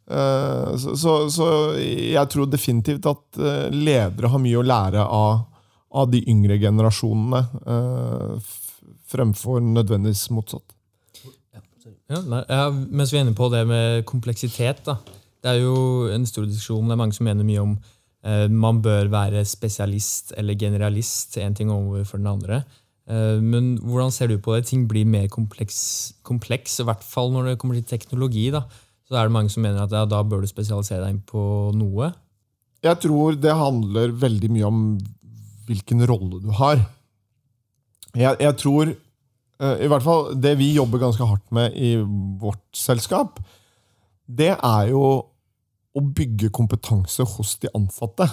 Uh, 0.10 0.78
så, 0.78 0.96
så, 0.96 1.14
så 1.30 1.48
jeg 1.78 2.30
tror 2.30 2.46
definitivt 2.50 3.06
at 3.06 3.40
uh, 3.42 3.70
ledere 3.74 4.30
har 4.30 4.40
mye 4.42 4.58
å 4.62 4.66
lære 4.66 5.02
av, 5.02 5.46
av 5.92 6.10
de 6.12 6.22
yngre 6.30 6.60
generasjonene, 6.62 7.40
eh, 7.66 8.50
fremfor 9.10 9.58
nødvendigvis 9.58 10.28
motsatt. 10.30 10.76
Ja, 12.10 12.20
nei, 12.22 12.44
ja, 12.46 12.68
mens 12.70 13.10
vi 13.10 13.18
er 13.18 13.26
inne 13.26 13.34
på 13.38 13.48
det 13.50 13.64
med 13.70 14.06
kompleksitet, 14.06 14.84
da. 14.86 15.00
Det 15.40 15.54
er 15.54 15.64
jo 15.64 16.10
en 16.12 16.28
stor 16.28 16.46
diskusjon. 16.48 16.88
Det 16.90 16.96
er 16.96 17.02
mange 17.02 17.16
som 17.16 17.28
mener 17.30 17.48
mye 17.48 17.64
om 17.64 17.78
eh, 18.28 18.48
man 18.52 18.82
bør 18.84 19.12
være 19.12 19.46
spesialist 19.48 20.34
eller 20.38 20.60
generalist, 20.60 21.38
en 21.40 21.56
ting 21.56 21.72
overfor 21.72 22.20
den 22.20 22.32
andre. 22.34 22.64
Eh, 23.10 23.40
men 23.42 23.78
hvordan 23.82 24.14
ser 24.14 24.30
du 24.30 24.38
på 24.38 24.56
det? 24.56 24.68
Ting 24.70 24.86
blir 24.90 25.08
mer 25.08 25.28
kompleks, 25.32 26.14
kompleks, 26.28 26.80
i 26.80 26.88
hvert 26.88 27.04
fall 27.06 27.34
når 27.34 27.52
det 27.52 27.60
kommer 27.62 27.80
til 27.80 27.88
teknologi. 27.90 28.50
da. 28.54 28.66
Så 29.08 29.18
er 29.18 29.26
det 29.26 29.34
mange 29.34 29.50
som 29.50 29.64
mener 29.66 29.84
at 29.84 29.94
ja, 29.96 30.06
da 30.06 30.22
bør 30.22 30.44
du 30.44 30.50
spesialisere 30.50 31.02
deg 31.06 31.16
inn 31.16 31.24
på 31.26 31.44
noe. 31.78 32.12
Jeg 32.86 33.02
tror 33.04 33.36
det 33.36 33.56
handler 33.56 34.14
veldig 34.16 34.50
mye 34.54 34.68
om 34.68 34.84
hvilken 35.68 36.06
rolle 36.08 36.40
du 36.44 36.52
har. 36.60 36.82
Jeg, 38.18 38.38
jeg 38.42 38.56
tror 38.58 38.90
eh, 38.90 39.82
I 39.86 39.90
hvert 39.90 40.06
fall 40.06 40.32
det 40.42 40.56
vi 40.60 40.72
jobber 40.74 41.02
ganske 41.02 41.26
hardt 41.26 41.46
med 41.54 41.76
i 41.78 41.96
vårt 42.42 42.64
selskap, 42.78 43.42
det 44.30 44.54
er 44.54 44.90
jo 44.92 45.04
å 46.00 46.12
bygge 46.16 46.52
kompetanse 46.56 47.26
hos 47.36 47.56
de 47.62 47.72
ansatte. 47.78 48.28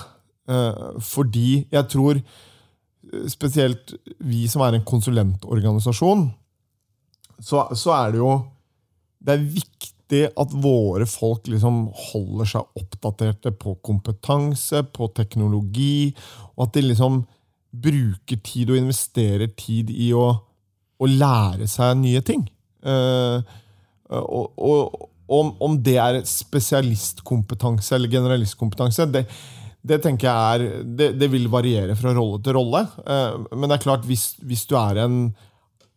Eh, 0.48 1.00
Fordi 1.02 1.66
jeg 1.72 1.88
tror 1.92 2.18
eh, 2.20 3.26
spesielt 3.30 3.94
vi 4.18 4.46
som 4.50 4.64
er 4.66 4.76
en 4.76 4.86
konsulentorganisasjon, 4.86 6.28
så, 7.42 7.66
er 7.92 8.14
det 8.14 8.20
jo 8.22 8.30
Det 9.20 9.34
er 9.34 9.42
viktig 9.44 10.28
at 10.38 10.52
våre 10.62 11.04
folk 11.10 11.48
liksom 11.50 11.88
holder 12.12 12.48
seg 12.48 12.78
oppdaterte 12.78 13.50
på 13.58 13.74
kompetanse, 13.84 14.84
på 14.94 15.08
teknologi, 15.12 16.14
og 16.54 16.68
at 16.68 16.76
de 16.76 16.84
liksom 16.86 17.24
bruker 17.74 18.38
tid 18.46 18.70
og 18.70 18.78
investerer 18.78 19.50
tid 19.58 19.90
i 19.90 20.12
å, 20.14 20.28
å 21.02 21.08
lære 21.10 21.66
seg 21.68 21.98
nye 21.98 22.22
ting. 22.24 22.46
Eh, 22.86 23.42
og, 24.14 24.54
og 24.62 25.10
om, 25.26 25.52
om 25.62 25.76
det 25.82 25.96
er 25.98 26.20
spesialistkompetanse 26.28 27.96
eller 27.96 28.12
generalistkompetanse, 28.12 29.08
det, 29.10 29.24
det 29.86 29.98
tenker 30.04 30.28
jeg 30.28 30.36
er, 30.36 30.84
det, 30.98 31.10
det 31.20 31.30
vil 31.32 31.48
variere 31.52 31.96
fra 31.98 32.14
rolle 32.16 32.40
til 32.44 32.56
rolle. 32.58 32.84
Eh, 33.06 33.40
men 33.54 33.68
det 33.68 33.78
er 33.78 33.84
klart, 33.86 34.06
hvis, 34.08 34.34
hvis 34.46 34.66
du 34.70 34.76
er 34.78 35.02
en 35.04 35.18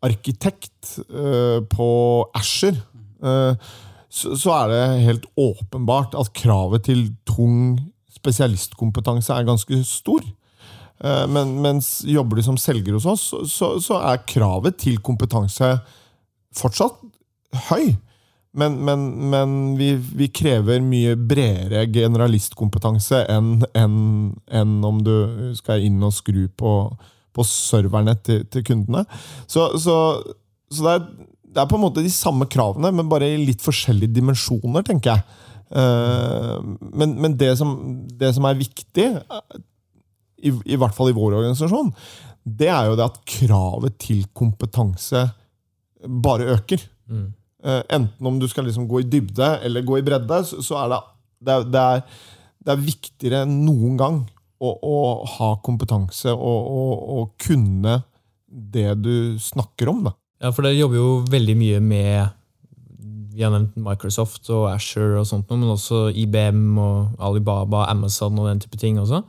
arkitekt 0.06 0.98
eh, 1.10 1.60
på 1.70 1.92
Asher, 2.38 2.82
eh, 3.22 3.70
så, 4.10 4.34
så 4.34 4.56
er 4.64 4.74
det 4.74 4.84
helt 5.06 5.30
åpenbart 5.38 6.18
at 6.18 6.34
kravet 6.38 6.88
til 6.90 7.12
tung 7.30 7.78
spesialistkompetanse 8.20 9.36
er 9.36 9.48
ganske 9.48 9.84
stor. 9.88 10.26
Men 11.32 11.54
mens 11.64 12.02
jobber 12.04 12.36
du 12.36 12.44
som 12.44 12.58
selger 12.60 12.98
hos 12.98 13.06
oss, 13.08 13.22
så, 13.48 13.70
så 13.80 14.00
er 14.10 14.26
kravet 14.28 14.76
til 14.82 14.98
kompetanse 15.00 15.70
fortsatt 16.60 16.98
høy. 17.70 17.94
Men, 18.60 18.76
men, 18.86 19.06
men 19.32 19.56
vi, 19.80 19.94
vi 20.20 20.28
krever 20.36 20.82
mye 20.84 21.16
bredere 21.16 21.86
generalistkompetanse 21.96 23.24
enn 23.32 23.64
enn 23.78 23.98
enn 24.60 24.78
om 24.86 25.00
du 25.06 25.16
skal 25.58 25.86
inn 25.88 26.02
og 26.06 26.14
skru 26.18 26.46
på, 26.60 26.74
på 27.36 27.46
serverne 27.48 28.18
til, 28.26 28.44
til 28.52 28.66
kundene. 28.68 29.06
Så, 29.48 29.70
så, 29.80 29.96
så 30.70 30.86
det, 30.86 30.96
er, 30.96 31.28
det 31.56 31.64
er 31.64 31.70
på 31.72 31.80
en 31.80 31.86
måte 31.88 32.04
de 32.06 32.12
samme 32.14 32.50
kravene, 32.52 32.92
men 32.96 33.10
bare 33.12 33.30
i 33.34 33.40
litt 33.42 33.64
forskjellige 33.66 34.14
dimensjoner, 34.20 34.86
tenker 34.88 35.16
jeg. 35.16 35.46
Eh, 35.70 36.56
Men, 37.00 37.16
men 37.22 37.36
det, 37.38 37.52
som, 37.60 37.76
det 38.20 38.34
som 38.36 38.48
er 38.50 38.58
viktig, 38.58 39.06
i, 40.42 40.50
i 40.50 40.78
hvert 40.80 40.96
fall 40.98 41.12
i 41.12 41.18
vår 41.18 41.36
organisasjon, 41.42 41.92
det 42.50 42.70
er 42.74 42.88
jo 42.90 42.96
det 42.98 43.06
at 43.06 43.20
kravet 43.30 43.98
til 44.02 44.24
kompetanse 44.34 45.28
bare 46.26 46.48
øker. 46.56 46.82
Eh, 47.12 47.28
enten 47.60 48.28
om 48.28 48.38
du 48.40 48.48
skal 48.48 48.68
liksom 48.68 48.88
gå 48.88 49.02
i 49.02 49.08
dybde 49.12 49.48
eller 49.68 49.84
gå 49.88 50.00
i 50.00 50.04
bredde, 50.06 50.44
så, 50.48 50.78
er 50.80 50.94
det, 50.94 51.00
det, 51.40 51.56
er, 51.56 51.66
det, 51.74 51.82
er, 51.82 52.28
det 52.66 52.74
er 52.74 52.86
viktigere 52.86 53.42
enn 53.44 53.58
noen 53.66 53.98
gang 54.00 54.20
å, 54.60 54.72
å 54.72 54.98
ha 55.38 55.50
kompetanse 55.64 56.32
og, 56.32 56.70
og, 56.72 56.94
og 57.16 57.34
kunne 57.42 58.02
det 58.50 58.94
du 59.04 59.14
snakker 59.42 59.92
om. 59.92 60.06
Da. 60.08 60.16
Ja, 60.40 60.54
for 60.56 60.66
dere 60.66 60.80
jobber 60.80 61.00
jo 61.00 61.10
veldig 61.30 61.58
mye 61.60 61.82
med 61.84 62.36
vi 63.40 63.46
har 63.46 63.54
nevnt 63.54 63.78
Microsoft 63.80 64.50
og 64.52 64.66
Asher, 64.68 65.14
og 65.20 65.28
sånt, 65.30 65.48
men 65.54 65.70
også 65.72 66.10
IBM 66.12 66.80
og 66.82 67.22
Alibaba, 67.24 67.86
Amazon 67.88 68.40
og 68.42 68.50
den 68.50 68.60
type 68.60 68.80
ting 68.80 68.98
også. 69.00 69.22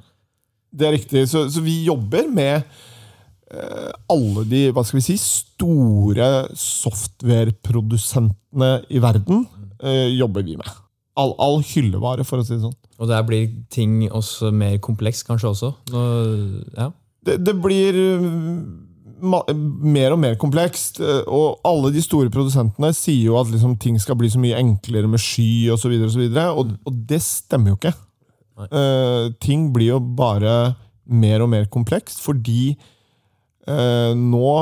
Det 0.71 0.89
er 0.89 0.97
riktig. 0.97 1.29
Så, 1.31 1.45
så 1.53 1.63
vi 1.63 1.77
jobber 1.87 2.27
med 2.31 2.57
eh, 2.57 2.90
alle 4.11 4.45
de 4.47 4.71
hva 4.75 4.85
skal 4.87 4.99
vi 5.01 5.05
si, 5.09 5.17
store 5.21 6.29
softwareprodusentene 6.55 8.71
i 8.91 8.99
verden. 9.03 9.47
Eh, 9.83 10.09
jobber 10.19 10.43
vi 10.47 10.57
med. 10.61 10.69
all, 11.21 11.33
all 11.43 11.59
hyllevare, 11.67 12.25
for 12.25 12.39
å 12.41 12.45
si 12.47 12.55
det 12.55 12.63
sånn. 12.63 12.77
Og 13.01 13.09
der 13.11 13.23
blir 13.27 13.49
ting 13.73 14.07
også 14.09 14.51
mer 14.55 14.79
kompleks, 14.81 15.23
kanskje 15.27 15.49
også? 15.51 15.73
Nå, 15.93 16.01
ja. 16.77 16.87
Det, 17.27 17.35
det 17.45 17.55
blir 17.61 17.95
ma 19.21 19.43
mer 19.53 20.13
og 20.15 20.21
mer 20.23 20.37
komplekst. 20.41 21.01
eh, 21.05 21.23
Og 21.29 21.59
alle 21.69 21.91
de 21.93 22.01
store 22.05 22.31
produsentene 22.33 22.93
sier 22.97 23.25
jo 23.27 23.37
at 23.41 23.51
liksom, 23.53 23.75
ting 23.83 23.99
skal 24.01 24.17
bli 24.21 24.31
så 24.33 24.41
mye 24.41 24.57
enklere 24.63 25.09
med 25.11 25.21
sky 25.21 25.69
osv. 25.75 25.93
Og, 25.99 26.11
så 26.15 26.19
videre, 26.23 26.47
og, 26.57 26.67
og 26.89 26.93
det 27.11 27.21
stemmer 27.25 27.69
jo 27.75 27.79
ikke. 27.81 27.93
Eh, 28.71 29.25
ting 29.45 29.61
blir 29.75 29.89
jo 29.95 30.01
bare 30.01 30.55
mer 31.11 31.43
og 31.45 31.51
mer 31.53 31.65
komplekst, 31.73 32.19
fordi 32.25 32.63
eh, 32.77 32.81
nå 33.67 34.53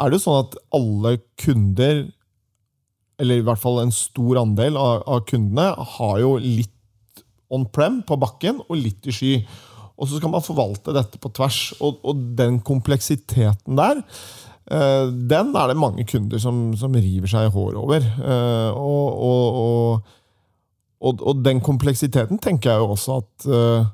er 0.00 0.10
det 0.10 0.18
jo 0.18 0.22
sånn 0.22 0.42
at 0.44 0.58
alle 0.76 1.14
kunder, 1.40 2.02
eller 3.20 3.40
i 3.40 3.44
hvert 3.46 3.62
fall 3.62 3.80
en 3.82 3.94
stor 3.94 4.42
andel 4.42 4.78
av, 4.80 5.02
av 5.08 5.24
kundene, 5.28 5.72
har 5.96 6.20
jo 6.22 6.36
litt 6.40 7.24
on-prem 7.50 8.00
på 8.06 8.18
bakken 8.20 8.62
og 8.68 8.78
litt 8.78 9.08
i 9.10 9.14
sky. 9.14 9.32
Og 10.00 10.08
så 10.08 10.20
skal 10.20 10.32
man 10.32 10.44
forvalte 10.44 10.94
dette 10.96 11.20
på 11.20 11.32
tvers. 11.36 11.58
Og, 11.84 12.00
og 12.06 12.22
den 12.38 12.60
kompleksiteten 12.64 13.76
der, 13.76 14.00
eh, 14.70 15.10
den 15.10 15.52
er 15.52 15.68
det 15.70 15.80
mange 15.80 16.06
kunder 16.08 16.40
som, 16.40 16.70
som 16.78 16.96
river 16.96 17.28
seg 17.30 17.50
i 17.50 17.52
håret 17.52 17.80
over. 17.80 18.06
Eh, 18.06 18.70
og, 18.78 20.06
og, 21.00 21.20
og, 21.20 21.44
den 21.44 21.60
kompleksiteten 21.64 22.40
tenker 22.40 22.72
jeg 22.72 22.84
jo 22.84 22.94
også 22.94 23.20
at 23.20 23.50
eh, 23.50 23.92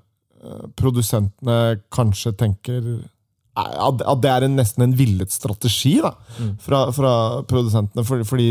produsentene 0.79 1.81
kanskje 1.95 2.37
tenker 2.39 2.81
eh, 2.95 3.05
at 3.57 4.23
det 4.23 4.33
er 4.33 4.43
en, 4.47 4.57
nesten 4.59 4.83
en 4.85 4.97
villet 4.97 5.33
strategi 5.33 5.97
da, 6.05 6.13
fra, 6.63 6.91
fra 6.95 7.13
produsentene. 7.49 8.05
Fordi, 8.07 8.25
fordi 8.29 8.51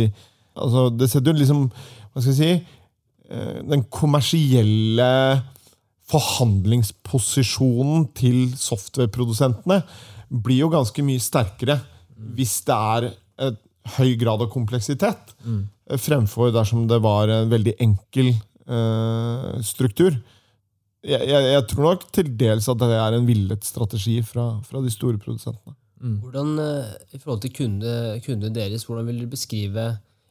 altså, 0.56 0.90
det 0.94 1.10
setter 1.12 1.32
jo 1.32 1.42
liksom 1.42 1.62
Hva 1.70 2.24
skal 2.24 2.32
jeg 2.32 2.40
si 2.40 2.52
eh, 3.30 3.60
Den 3.70 3.84
kommersielle 3.94 5.10
forhandlingsposisjonen 6.06 8.08
til 8.18 8.40
softwareprodusentene 8.62 9.78
blir 10.30 10.60
jo 10.64 10.70
ganske 10.74 11.02
mye 11.06 11.22
sterkere 11.22 11.80
hvis 12.36 12.60
det 12.68 12.76
er 12.76 13.08
et 13.48 13.58
høy 13.98 14.12
grad 14.18 14.42
av 14.46 14.50
kompleksitet, 14.54 15.34
eh, 15.90 15.98
fremfor 16.02 16.54
dersom 16.54 16.88
det 16.90 17.00
var 17.04 17.30
en 17.30 17.52
veldig 17.52 17.76
enkel 17.84 18.32
uh, 18.66 19.62
struktur. 19.62 20.16
Jeg, 21.06 21.22
jeg, 21.30 21.50
jeg 21.54 21.66
tror 21.70 21.90
nok 21.92 22.06
til 22.16 22.32
dels 22.40 22.68
at 22.72 22.82
det 22.82 22.96
er 22.98 23.16
en 23.16 23.28
villet 23.28 23.68
strategi 23.68 24.20
fra, 24.26 24.56
fra 24.66 24.82
de 24.82 24.94
store 24.94 25.22
produsentene. 25.22 25.76
Hvordan, 26.06 26.58
eh, 26.60 26.90
I 27.16 27.22
forhold 27.22 27.42
til 27.46 27.54
kunde, 27.56 27.92
kundene 28.26 28.54
deres, 28.54 28.84
hvordan 28.86 29.08
vil 29.10 29.24
du 29.24 29.30
beskrive 29.32 29.86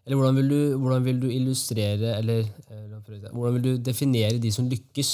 eller 0.04 0.18
hvordan 0.20 0.36
vil 0.36 0.50
du, 0.50 0.58
hvordan 0.78 1.04
vil 1.06 1.20
du 1.22 1.30
illustrere 1.32 2.18
eller 2.18 2.44
eh, 2.44 2.98
prøve 3.06 3.22
det. 3.22 3.30
hvordan 3.32 3.54
vil 3.56 3.64
du 3.64 3.84
definere 3.86 4.38
de 4.38 4.52
som 4.52 4.68
lykkes 4.68 5.12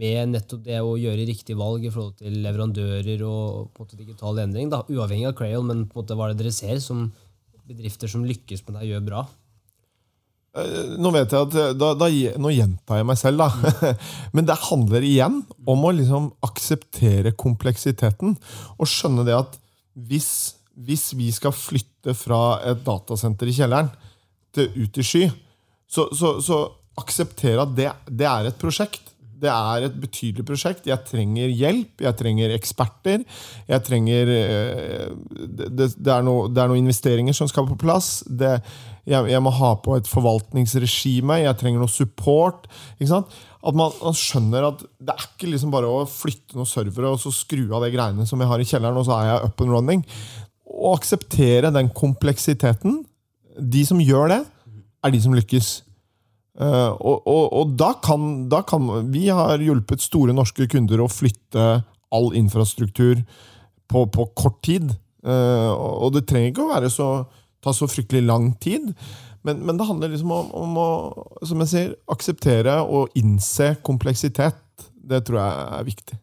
med 0.00 0.30
nettopp 0.32 0.62
det 0.64 0.78
å 0.80 0.94
gjøre 0.96 1.26
riktig 1.28 1.56
valg 1.60 1.84
i 1.84 1.92
forhold 1.92 2.16
til 2.22 2.38
leverandører 2.46 3.20
og 3.28 3.68
på 3.74 3.82
en 3.82 3.84
måte 3.84 4.00
digital 4.00 4.40
endring? 4.40 4.70
Da, 4.72 4.80
uavhengig 4.88 5.28
av 5.28 5.36
Crayon, 5.36 5.68
men 5.68 5.84
på 5.84 5.98
en 5.98 6.02
måte 6.02 6.16
hva 6.16 6.30
er 6.30 6.34
det 6.34 6.46
dere 6.46 6.56
ser 6.56 6.80
som 6.80 7.10
bedrifter 7.68 8.08
som 8.08 8.24
lykkes 8.24 8.64
med 8.64 8.80
det, 8.80 8.88
gjør 8.88 9.04
bra? 9.10 9.26
Eh, 10.54 10.94
Nå 11.02 11.10
vet 11.14 11.32
jeg 11.34 11.48
at 11.48 11.56
eh, 11.58 11.72
da, 11.78 11.92
da, 11.98 12.08
Nå 12.40 12.52
gjentar 12.54 13.00
jeg 13.00 13.08
meg 13.08 13.20
selv, 13.20 13.44
da. 13.44 13.94
Men 14.36 14.48
det 14.48 14.60
handler 14.68 15.06
igjen 15.06 15.40
om 15.66 15.86
å 15.86 15.94
liksom 15.94 16.30
akseptere 16.46 17.34
kompleksiteten. 17.38 18.36
Og 18.78 18.90
skjønne 18.90 19.26
det 19.26 19.36
at 19.38 19.58
hvis, 19.94 20.30
hvis 20.74 21.12
vi 21.18 21.30
skal 21.34 21.54
flytte 21.54 22.14
fra 22.18 22.60
et 22.66 22.84
datasenter 22.86 23.50
i 23.50 23.56
kjelleren 23.56 23.90
til 24.54 24.70
ut 24.78 25.00
i 25.00 25.06
sky, 25.06 25.26
så, 25.90 26.08
så, 26.14 26.36
så 26.42 26.64
akseptere 26.98 27.62
at 27.62 27.74
det, 27.74 27.90
det 28.10 28.26
er 28.30 28.50
et 28.50 28.58
prosjekt. 28.60 29.10
Det 29.44 29.50
er 29.50 29.84
et 29.88 29.96
betydelig 29.98 30.44
prosjekt. 30.46 30.86
Jeg 30.88 31.04
trenger 31.08 31.50
hjelp, 31.50 32.00
jeg 32.06 32.16
trenger 32.16 32.54
eksperter. 32.54 33.24
Jeg 33.68 33.84
trenger 33.86 34.30
eh, 34.30 35.08
Det, 35.34 35.90
det, 35.98 36.10
er, 36.10 36.22
noe, 36.24 36.48
det 36.48 36.62
er 36.62 36.70
noen 36.70 36.84
investeringer 36.84 37.36
som 37.36 37.50
skal 37.50 37.66
på 37.68 37.78
plass. 37.80 38.22
Det, 38.26 38.56
jeg, 39.04 39.28
jeg 39.28 39.42
må 39.44 39.52
ha 39.52 39.74
på 39.84 39.98
et 39.98 40.08
forvaltningsregime. 40.08 41.42
Jeg 41.42 41.58
trenger 41.60 41.82
noe 41.82 41.92
support. 41.92 42.68
At 43.00 43.76
man, 43.76 43.92
man 44.00 44.16
skjønner 44.16 44.68
at 44.70 44.84
det 44.84 45.12
er 45.12 45.26
ikke 45.26 45.50
liksom 45.52 45.72
bare 45.74 45.90
å 45.90 46.06
flytte 46.08 46.56
noen 46.56 46.68
servere 46.68 47.12
og 47.12 47.20
så 47.20 47.32
skru 47.34 47.66
av 47.68 47.84
de 47.84 47.92
greiene 47.92 48.24
som 48.28 48.40
jeg 48.40 48.50
har 48.50 48.62
i 48.62 48.68
kjelleren, 48.68 49.00
og 49.00 49.06
så 49.08 49.18
er 49.18 49.28
jeg 49.28 49.50
up 49.50 49.64
and 49.64 49.76
running. 49.76 50.04
Å 50.64 50.94
akseptere 50.96 51.72
den 51.74 51.92
kompleksiteten. 51.96 53.02
De 53.60 53.84
som 53.86 54.00
gjør 54.00 54.32
det, 54.32 54.40
er 55.04 55.12
de 55.12 55.20
som 55.20 55.36
lykkes. 55.36 55.74
Uh, 56.54 56.92
og, 56.96 57.24
og, 57.28 57.44
og 57.60 57.72
da, 57.74 57.88
kan, 57.98 58.44
da 58.46 58.60
kan 58.62 58.86
Vi 59.10 59.24
har 59.26 59.58
hjulpet 59.58 60.04
store 60.04 60.30
norske 60.36 60.68
kunder 60.70 61.00
å 61.02 61.10
flytte 61.10 61.82
all 62.14 62.28
infrastruktur 62.38 63.24
på, 63.90 64.04
på 64.06 64.30
kort 64.38 64.62
tid. 64.64 64.94
Og 65.24 66.02
og 66.04 66.10
det 66.12 66.26
trenger 66.28 66.50
ikke 66.50 66.64
å 66.66 66.72
være 66.74 66.90
så, 66.92 67.06
ta 67.64 67.72
så 67.76 67.88
fryktelig 67.90 68.24
lang 68.28 68.50
tid. 68.62 68.90
Men, 69.44 69.60
men 69.66 69.76
det 69.80 69.86
handler 69.88 70.12
liksom 70.12 70.30
om, 70.32 70.50
om 70.56 70.76
å 70.80 70.88
som 71.44 71.60
jeg 71.64 71.72
sier, 71.72 71.94
akseptere 72.12 72.78
og 72.84 73.12
innse 73.20 73.74
kompleksitet. 73.84 74.60
Det 75.04 75.20
tror 75.26 75.40
jeg 75.42 75.66
er 75.80 75.88
viktig. 75.90 76.20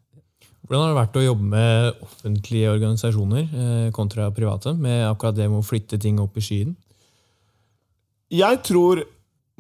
Hvordan 0.66 0.86
har 0.86 0.92
det 0.94 1.00
vært 1.02 1.18
å 1.20 1.26
jobbe 1.26 1.48
med 1.52 2.04
offentlige 2.06 2.72
organisasjoner 2.72 3.42
eh, 3.44 3.88
kontra 3.94 4.30
private? 4.34 4.72
Med 4.80 5.04
akkurat 5.10 5.36
det 5.38 5.50
med 5.52 5.60
å 5.60 5.68
flytte 5.68 6.00
ting 6.02 6.22
opp 6.24 6.38
i 6.40 6.44
skyen? 6.46 6.72
Jeg 8.32 8.62
tror 8.64 9.02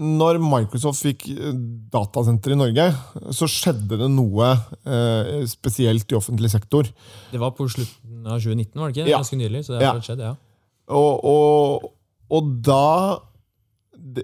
når 0.01 0.39
Microsoft 0.41 1.03
fikk 1.03 1.25
datasenter 1.93 2.55
i 2.55 2.57
Norge, 2.57 2.85
så 3.35 3.45
skjedde 3.51 3.99
det 3.99 4.07
noe 4.09 4.47
eh, 4.87 5.43
spesielt 5.51 6.09
i 6.09 6.17
offentlig 6.17 6.49
sektor. 6.53 6.87
Det 7.29 7.41
var 7.41 7.51
på 7.57 7.67
slutten 7.69 8.23
av 8.25 8.39
2019, 8.41 8.71
var 8.79 8.87
det 8.89 8.95
ikke? 8.95 9.09
Ja. 9.11 9.19
Ganske 9.19 9.37
nylig. 9.43 9.65
så 9.67 9.75
det 9.75 9.83
Ja. 9.85 9.91
har 9.99 10.01
skjedd, 10.07 10.23
ja. 10.25 10.33
Og, 10.89 11.25
og, 11.25 11.91
og 12.31 12.55
da 12.65 13.19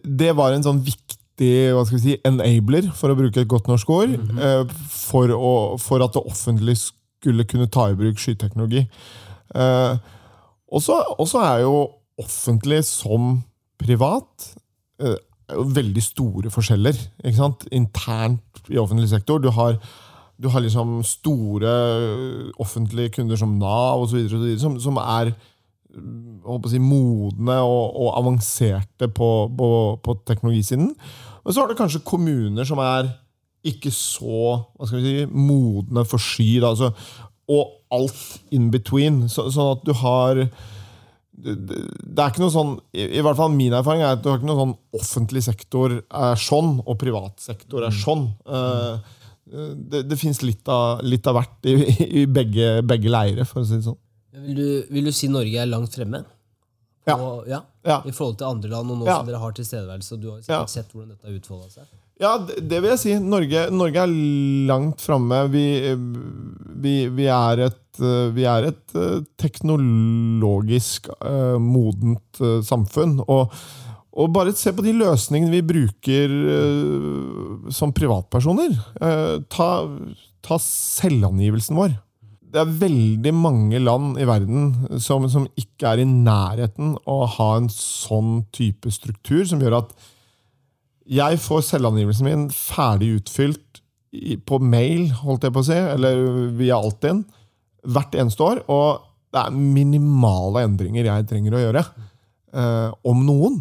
det, 0.03 0.31
var 0.37 0.55
en 0.55 0.65
sånn 0.65 0.81
viktig 0.85 1.73
hva 1.75 1.83
skal 1.85 1.99
vi 1.99 2.03
si, 2.03 2.15
enabler, 2.25 2.89
for 2.97 3.13
å 3.13 3.17
bruke 3.17 3.43
et 3.43 3.49
godt 3.49 3.69
norsk 3.69 3.91
ord, 3.93 4.15
eh, 4.41 4.63
for, 4.89 5.31
å, 5.33 5.51
for 5.81 6.01
at 6.03 6.15
det 6.15 6.23
offentlige 6.25 6.87
skulle 6.87 7.45
kunne 7.49 7.69
ta 7.71 7.89
i 7.91 7.97
bruk 7.97 8.19
skyteknologi. 8.21 8.87
Eh, 9.55 10.15
og 10.67 10.83
så 10.83 11.43
er 11.45 11.63
jo 11.63 11.75
offentlig 12.19 12.81
som 12.89 13.37
privat 13.79 14.49
eh, 15.03 15.19
veldig 15.47 16.03
store 16.03 16.51
forskjeller 16.51 16.97
ikke 17.21 17.37
sant? 17.37 17.67
internt 17.71 18.71
i 18.73 18.79
offentlig 18.81 19.11
sektor. 19.11 19.39
Du 19.39 19.51
har, 19.53 19.77
du 20.41 20.49
har 20.51 20.65
liksom 20.65 20.99
store 21.07 21.75
offentlige 22.59 23.13
kunder 23.19 23.39
som 23.39 23.55
Nav 23.61 24.07
videre, 24.11 24.57
som, 24.59 24.79
som 24.81 24.99
er 25.05 25.31
holdt 25.97 26.63
på 26.63 26.69
å 26.69 26.73
si, 26.73 26.81
modne 26.81 27.59
og, 27.65 27.85
og 27.97 28.11
avanserte 28.19 29.09
på, 29.09 29.29
på, 29.57 29.69
på 30.03 30.17
teknologisiden. 30.27 30.91
Men 30.93 31.55
så 31.55 31.63
har 31.63 31.71
du 31.71 31.79
kanskje 31.79 32.05
kommuner 32.07 32.67
som 32.67 32.81
er 32.83 33.11
ikke 33.67 33.91
så 33.91 34.41
hva 34.77 34.87
skal 34.87 35.01
vi 35.01 35.13
si, 35.21 35.27
modne 35.33 36.05
for 36.07 36.21
sky. 36.21 36.57
Da, 36.63 36.71
altså, 36.73 36.91
og 37.51 37.77
alt 37.93 38.53
in 38.55 38.71
between. 38.73 39.25
Så, 39.31 39.49
sånn 39.53 39.75
at 39.75 39.85
du 39.87 39.93
har 40.01 40.43
det, 41.37 41.77
er 42.17 42.31
ikke 42.31 42.41
noe 42.41 42.53
sånn, 42.53 42.71
i, 42.97 43.21
hvert 43.21 43.37
fall 43.37 43.51
min 43.53 43.75
erfaring 43.77 44.01
er 44.01 44.15
at 44.15 44.23
du 44.23 44.31
har 44.31 44.39
ikke 44.39 44.49
noe 44.49 44.63
sånn 44.63 44.73
offentlig 44.97 45.43
sektor 45.45 45.99
er 46.01 46.41
sånn, 46.41 46.79
og 46.81 46.97
privat 46.97 47.37
sektor 47.43 47.85
er 47.85 47.93
sånn. 47.93 48.25
Eh, 48.49 49.13
det 49.47 50.01
det 50.09 50.17
fins 50.19 50.41
litt, 50.43 50.67
litt 51.05 51.29
av 51.29 51.37
hvert 51.37 51.69
i, 51.69 51.75
i 52.23 52.25
begge, 52.25 52.81
begge 52.87 53.13
leire, 53.13 53.45
for 53.47 53.61
å 53.61 53.67
si 53.67 53.77
det 53.77 53.85
sånn. 53.85 53.99
Vil 54.45 54.57
du, 54.57 54.67
vil 54.93 55.07
du 55.09 55.13
si 55.15 55.29
Norge 55.31 55.61
er 55.61 55.69
langt 55.69 55.95
fremme? 55.95 56.23
Ja. 57.07 57.15
Ja. 57.47 57.61
Ja. 57.87 58.01
I 58.05 58.11
forhold 58.11 58.35
til 58.41 58.49
andre 58.49 58.69
land, 58.73 58.91
og 58.91 58.99
nå 58.99 59.07
som 59.07 59.27
dere 59.29 59.39
har 59.39 59.55
tilstedeværelse, 59.55 60.17
og 60.17 60.21
du 60.21 60.27
har 60.33 60.43
sikkert 60.43 60.73
sett 60.73 60.91
hvordan 60.91 61.13
dette 61.13 61.29
har 61.29 61.39
utfolda 61.39 61.69
seg? 61.71 61.87
Ja, 62.17 62.33
det, 62.41 62.79
vil 62.81 62.89
jeg 62.89 62.99
si. 62.99 63.13
Norge, 63.21 63.67
Norge 63.73 64.03
er 64.03 64.13
langt 64.69 65.03
framme. 65.05 65.43
Vi, 65.53 65.65
vi, 66.81 66.95
vi 67.13 67.27
er 67.29 67.61
et, 67.67 67.99
eh, 68.01 68.29
vi 68.33 68.47
er 68.49 68.71
et 68.71 68.95
eh, 68.97 69.19
teknologisk 69.37 71.11
eh, 71.13 71.59
modent 71.61 72.41
samfunn. 72.65 73.19
Og, 73.27 73.53
og 74.17 74.33
bare 74.33 74.55
se 74.57 74.73
på 74.73 74.85
de 74.85 74.95
løsningene 74.97 75.53
vi 75.53 75.61
bruker 75.69 76.33
som 77.69 77.93
privatpersoner. 77.93 78.73
Ta, 79.53 79.69
ta 80.41 80.57
selvangivelsen 80.63 81.77
vår. 81.77 81.93
Det 82.47 82.61
er 82.61 82.75
veldig 82.79 83.33
mange 83.35 83.79
land 83.83 84.19
i 84.21 84.27
verden 84.27 84.99
som, 85.03 85.25
som 85.29 85.47
ikke 85.59 85.89
er 85.89 86.01
i 86.03 86.07
nærheten 86.07 86.93
å 87.09 87.17
ha 87.37 87.49
en 87.57 87.67
sånn 87.73 88.45
type 88.55 88.91
struktur 88.93 89.43
som 89.49 89.59
gjør 89.63 89.81
at 89.81 89.91
jeg 91.07 91.39
får 91.39 91.65
selvangivelsen 91.67 92.27
min 92.27 92.45
ferdig 92.51 93.17
utfylt 93.21 93.81
i- 94.15 94.37
på 94.39 94.59
mail, 94.63 95.09
holdt 95.23 95.43
jeg 95.43 95.53
på 95.55 95.63
å 95.63 95.67
si, 95.67 95.75
eller 95.75 96.21
via 96.57 96.79
Altinn, 96.79 97.25
hvert 97.87 98.15
eneste 98.15 98.43
år. 98.43 98.63
Og 98.71 99.03
det 99.31 99.43
er 99.43 99.55
minimale 99.55 100.63
endringer 100.67 101.07
jeg 101.07 101.27
trenger 101.29 101.55
å 101.55 101.63
gjøre. 101.63 101.83
Eh, 102.53 102.91
om 103.07 103.25
noen. 103.27 103.59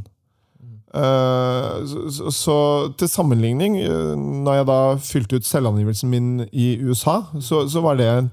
Eh, 0.95 1.87
så, 1.87 2.31
så, 2.31 2.57
til 2.99 3.11
sammenligning, 3.11 3.79
eh, 3.83 4.13
når 4.17 4.61
jeg 4.61 4.69
da 4.71 4.81
fylte 5.03 5.41
ut 5.41 5.49
selvangivelsen 5.49 6.13
min 6.13 6.29
i 6.53 6.77
USA, 6.81 7.21
så, 7.43 7.65
så 7.69 7.83
var 7.85 7.99
det 7.99 8.11
en 8.11 8.31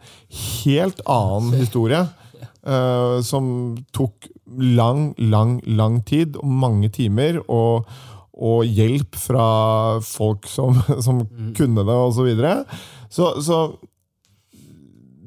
helt 0.63 1.01
annen 1.09 1.55
historie. 1.61 2.05
Uh, 2.63 3.19
som 3.19 3.75
tok 3.91 4.29
lang, 4.55 5.09
lang, 5.19 5.57
lang 5.67 5.97
tid 6.07 6.37
og 6.39 6.47
mange 6.47 6.87
timer. 6.95 7.41
Og, 7.51 7.89
og 8.33 8.63
hjelp 8.63 9.17
fra 9.19 9.47
folk 10.03 10.47
som, 10.47 10.79
som 11.05 11.25
kunne 11.57 11.83
det, 11.83 11.97
osv. 11.97 12.21
Så, 12.21 12.27
videre. 12.29 12.53
så 13.11 13.33
Så 13.43 13.59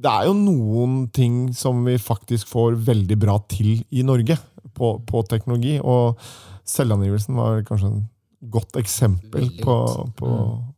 det 0.01 0.13
er 0.13 0.29
jo 0.29 0.37
noen 0.39 0.97
ting 1.13 1.53
som 1.57 1.85
vi 1.85 1.99
faktisk 2.01 2.49
får 2.49 2.79
veldig 2.87 3.17
bra 3.21 3.37
til 3.51 3.83
i 3.91 4.05
Norge 4.07 4.39
på, 4.77 4.97
på 5.05 5.23
teknologi. 5.29 5.77
Og 5.83 6.17
selvangivelsen 6.69 7.37
var 7.39 7.63
kanskje 7.69 7.93
en 7.93 8.03
godt 8.53 8.77
eksempel 8.81 9.41
Veldig 9.47 9.63
på, 9.65 9.77
godt. 9.87 10.17
på, 10.19 10.33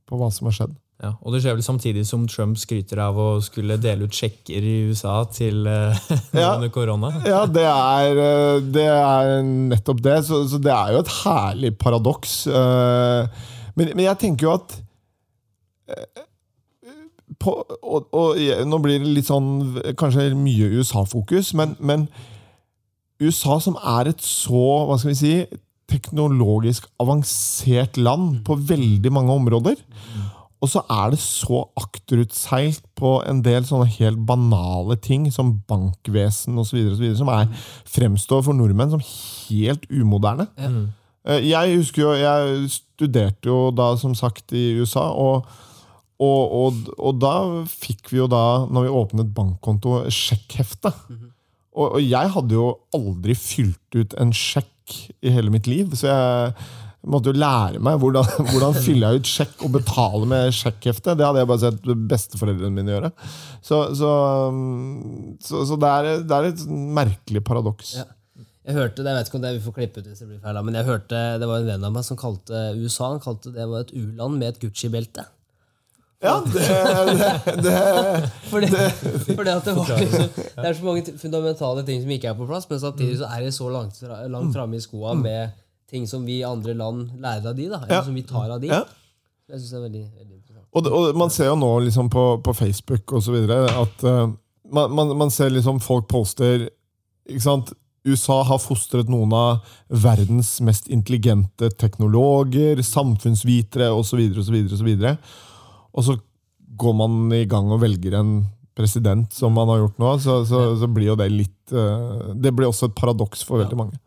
på 0.09 0.19
hva 0.21 0.29
som 0.33 0.47
har 0.51 0.57
skjedd. 0.61 0.77
Ja, 0.99 1.13
og 1.23 1.31
det 1.31 1.45
skjer 1.45 1.55
vel 1.55 1.63
samtidig 1.63 2.03
som 2.09 2.25
Trump 2.27 2.57
skryter 2.59 2.99
av 3.05 3.19
å 3.23 3.27
skulle 3.45 3.77
dele 3.79 4.09
ut 4.09 4.17
sjekker 4.19 4.65
i 4.67 4.73
USA 4.91 5.21
til 5.31 5.67
eh, 5.71 5.95
Ja. 6.41 6.57
under 6.57 6.73
korona. 6.75 7.13
Ja, 7.23 7.45
det 7.47 7.63
er, 7.71 8.19
eh, 8.25 8.59
det 8.75 8.87
er 8.91 9.43
nettopp 9.47 10.03
det. 10.03 10.17
Så, 10.27 10.41
så 10.51 10.59
det 10.63 10.73
er 10.75 10.97
jo 10.97 11.05
et 11.05 11.13
herlig 11.21 11.75
paradoks. 11.79 12.41
Eh, 12.51 13.45
Men, 13.79 13.93
men 13.95 14.09
jeg 14.09 14.19
tenker 14.25 14.49
jo 14.49 14.55
at 14.57 14.73
på, 17.39 17.53
og, 17.83 18.09
og 18.11 18.41
Nå 18.67 18.79
blir 18.83 18.99
det 18.99 19.13
litt 19.21 19.29
sånn 19.29 19.79
kanskje 20.01 20.33
mye 20.35 20.71
USA-fokus, 20.81 21.53
men, 21.59 21.77
men 21.79 22.09
USA, 23.23 23.59
som 23.63 23.77
er 23.79 24.11
et 24.13 24.23
så 24.25 24.65
hva 24.89 24.97
skal 24.99 25.13
vi 25.13 25.19
si, 25.21 25.33
teknologisk 25.89 26.87
avansert 27.01 27.97
land 27.97 28.43
på 28.45 28.57
veldig 28.69 29.13
mange 29.13 29.33
områder, 29.33 29.77
og 30.61 30.69
så 30.69 30.83
er 30.91 31.13
det 31.15 31.21
så 31.23 31.61
akterutseilt 31.79 32.83
på 32.99 33.21
en 33.31 33.43
del 33.47 33.63
sånne 33.65 33.87
helt 33.95 34.19
banale 34.27 34.97
ting, 34.99 35.29
som 35.33 35.53
bankvesen 35.71 36.59
osv., 36.59 36.81
som 37.17 37.29
er, 37.31 37.47
fremstår 37.87 38.43
for 38.43 38.59
nordmenn 38.59 38.91
som 38.91 39.05
helt 39.05 39.87
umoderne. 39.91 40.49
Eh, 41.29 41.45
Jeg 41.49 41.77
husker 41.79 42.03
jo, 42.03 42.13
jeg 42.19 42.71
studerte 42.75 43.47
jo 43.49 43.71
da 43.71 43.93
som 43.97 44.15
sagt 44.19 44.53
i 44.53 44.81
USA, 44.81 45.07
og, 45.15 45.47
og, 46.19 46.53
og, 46.59 46.75
og 46.99 47.21
da 47.23 47.35
fikk 47.71 48.11
vi 48.11 48.19
jo 48.19 48.27
da, 48.27 48.67
når 48.67 48.89
vi 48.89 48.97
åpnet 49.03 49.35
bankkonto, 49.37 50.01
sjekkhefte. 50.11 50.91
Og, 51.79 51.95
og 51.99 52.03
jeg 52.03 52.35
hadde 52.35 52.59
jo 52.59 52.69
aldri 52.97 53.37
fylt 53.39 53.97
ut 53.97 54.19
en 54.19 54.35
sjekk 54.35 54.99
i 55.23 55.33
hele 55.33 55.53
mitt 55.55 55.69
liv, 55.71 55.93
så 55.99 56.09
jeg 56.11 56.53
måtte 57.09 57.31
jo 57.31 57.39
lære 57.39 57.81
meg 57.85 58.01
hvordan, 58.03 58.27
hvordan 58.51 58.77
fylle 58.83 59.09
jeg 59.09 59.23
ut 59.23 59.31
sjekk 59.31 59.65
og 59.67 59.75
betale 59.79 60.29
med 60.29 60.53
sjekkhefte. 60.57 61.15
Det 61.15 61.27
hadde 61.27 61.45
jeg 61.45 61.51
bare 61.53 61.65
sett 61.65 61.91
besteforeldrene 62.11 62.75
mine 62.75 62.95
gjøre. 62.97 63.13
Så, 63.63 63.83
så, 63.99 64.13
så, 65.45 65.65
så 65.71 65.81
det, 65.81 65.91
er, 65.95 66.23
det 66.27 66.39
er 66.39 66.51
et 66.51 66.65
merkelig 66.99 67.45
paradoks. 67.47 67.97
Ja. 68.01 68.09
Jeg 68.69 68.77
hørte 68.77 69.01
jeg 69.01 69.17
vet 69.17 69.29
ikke 69.31 69.39
om 69.39 69.45
det 69.47 69.51
vi 69.55 69.65
får 69.65 69.75
klippe 69.79 70.01
ut 70.03 70.09
hvis 70.11 70.19
det 70.21 70.27
blir 70.29 70.41
feil, 70.45 70.59
men 70.67 70.75
jeg 70.77 70.85
hørte 70.85 71.21
det 71.41 71.47
var 71.49 71.63
en 71.63 71.69
venn 71.71 71.85
av 71.89 71.93
meg 71.95 72.05
som 72.05 72.19
kalte 72.21 72.67
USA 72.77 73.15
han 73.15 73.23
kalte 73.25 73.55
det 73.55 73.65
var 73.65 73.87
et 73.87 73.95
u-land 73.97 74.37
med 74.37 74.51
et 74.51 74.59
Gucci-belte. 74.61 75.25
Ja, 76.23 76.33
det, 76.43 76.63
det, 77.47 77.63
det 77.63 78.31
Fordi, 78.51 78.67
fordi 79.37 79.51
at 79.53 79.65
det, 79.69 79.75
var 79.77 79.91
liksom, 80.01 80.31
det 80.57 80.65
er 80.67 80.75
så 80.75 80.85
mange 80.89 81.13
fundamentale 81.21 81.85
ting 81.87 82.01
som 82.03 82.11
ikke 82.11 82.31
er 82.33 82.39
på 82.39 82.47
plass, 82.49 82.67
men 82.71 82.81
samtidig 82.83 83.21
så 83.21 83.29
er 83.37 83.45
det 83.47 83.53
så 83.55 83.69
langt, 83.71 84.01
langt 84.33 84.55
framme 84.57 84.77
i 84.77 84.83
skoa 84.83 85.13
med 85.15 85.53
ting 85.89 86.09
som 86.11 86.25
vi 86.27 86.41
i 86.41 86.47
andre 86.49 86.75
land 86.77 87.05
lærer 87.23 87.47
av 87.53 87.55
de, 87.57 87.69
da, 87.71 87.79
eller 87.87 88.03
som 88.09 88.17
vi 88.19 88.25
tar 88.27 88.51
av 88.51 88.59
de. 88.61 88.69
Jeg 89.49 89.61
synes 89.61 89.71
det 89.71 89.79
er 89.79 89.85
veldig, 89.87 90.03
veldig 90.19 90.35
interessant. 90.41 90.67
Og, 90.75 90.85
det- 90.85 90.93
og 90.99 91.17
man 91.23 91.31
ser 91.33 91.53
jo 91.53 91.57
nå 91.63 91.71
liksom 91.87 92.11
på, 92.13 92.25
på 92.45 92.53
Facebook 92.59 93.15
og 93.17 93.23
så 93.25 93.33
videre 93.33 93.63
at 93.85 94.03
uh, 94.05 94.27
man, 94.75 94.91
man, 94.99 95.15
man 95.23 95.31
ser 95.33 95.55
liksom 95.55 95.79
folk 95.81 96.09
poster 96.11 96.67
ikke 97.29 97.45
sant? 97.47 97.71
USA 98.09 98.43
har 98.47 98.59
fostret 98.63 99.09
noen 99.13 99.33
av 99.37 99.63
verdens 99.91 100.55
mest 100.65 100.87
intelligente 100.93 101.69
teknologer, 101.77 102.81
samfunnsvitere 102.85 103.89
osv. 103.93 104.21
Og, 104.33 105.17
og 105.95 106.05
så 106.07 106.19
går 106.79 106.95
man 106.99 107.33
i 107.35 107.45
gang 107.49 107.71
og 107.73 107.83
velger 107.83 108.19
en 108.19 108.33
president, 108.79 109.33
som 109.35 109.55
man 109.57 109.71
har 109.73 109.81
gjort 109.83 109.99
nå, 109.99 110.11
så, 110.23 110.43
så, 110.47 110.61
så 110.79 110.89
blir 110.93 111.11
jo 111.11 111.17
det 111.19 111.31
litt 111.33 111.73
eh, 111.75 112.29
Det 112.39 112.53
blir 112.55 112.69
også 112.69 112.91
et 112.91 112.99
paradoks 112.99 113.43
for 113.47 113.63
veldig 113.63 113.79
mange. 113.79 113.99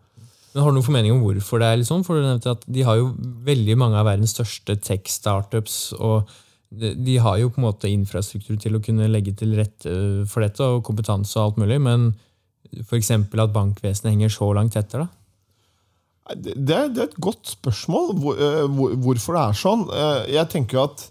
Men 0.54 0.64
Har 0.64 0.72
du 0.72 0.78
noen 0.78 0.86
formening 0.86 1.16
om 1.16 1.26
hvorfor 1.26 1.60
det 1.60 1.68
er 1.68 1.82
litt 1.82 1.90
sånn? 1.90 2.06
For 2.08 2.16
du 2.16 2.24
nevnte 2.24 2.54
at 2.56 2.64
De 2.68 2.86
har 2.88 3.00
jo 3.00 3.12
veldig 3.48 3.76
mange 3.80 4.00
av 4.00 4.08
verdens 4.08 4.36
største 4.36 4.78
tech-startups. 4.84 5.82
og 6.00 6.32
de, 6.72 7.18
har 7.20 7.36
jo 7.42 7.50
på 7.52 7.60
en 7.60 7.68
måte 7.68 7.90
infrastruktur 7.92 8.56
til 8.56 8.78
å 8.78 8.84
kunne 8.84 9.10
legge 9.12 9.34
til 9.36 9.58
rette 9.60 9.92
for 10.32 10.44
dette, 10.44 10.64
og 10.64 10.86
kompetanse 10.88 11.36
og 11.36 11.50
alt 11.50 11.58
mulig, 11.60 11.82
men 11.84 12.14
f.eks. 12.86 13.12
at 13.12 13.52
bankvesenet 13.52 14.14
henger 14.14 14.32
så 14.32 14.48
langt 14.56 14.78
etter? 14.80 15.04
da? 15.04 15.10
Det, 16.32 16.54
det 16.64 16.78
er 16.78 17.10
et 17.10 17.18
godt 17.20 17.50
spørsmål 17.58 18.14
eh, 18.38 18.62
hvor, 18.72 18.96
hvorfor 19.04 19.36
det 19.36 19.42
er 19.44 19.60
sånn. 19.60 19.84
Eh, 19.92 20.22
Jeg 20.38 20.48
tenker 20.54 20.80
jo 20.80 20.86
at 20.86 21.04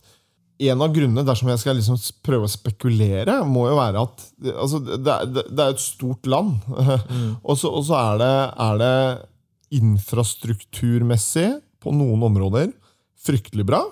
en 0.60 0.82
av 0.84 0.92
grunnene, 0.92 1.24
dersom 1.24 1.48
jeg 1.48 1.60
skal 1.62 1.78
liksom 1.78 1.96
prøve 2.26 2.44
å 2.44 2.52
spekulere, 2.52 3.38
må 3.48 3.62
jo 3.70 3.78
være 3.78 4.02
at 4.04 4.24
det- 4.36 4.56
altså, 4.56 4.80
det, 4.84 5.14
er, 5.14 5.30
det 5.48 5.64
er 5.64 5.72
et 5.72 5.80
stort 5.80 6.28
land. 6.28 6.58
og 7.48 7.56
så, 7.56 7.70
og 7.72 7.86
så 7.88 7.96
er, 7.96 8.20
det, 8.20 8.34
er 8.66 8.82
det 8.82 9.80
infrastrukturmessig 9.80 11.48
på 11.80 11.94
noen 11.96 12.26
områder 12.28 12.72
fryktelig 13.20 13.66
bra. 13.68 13.82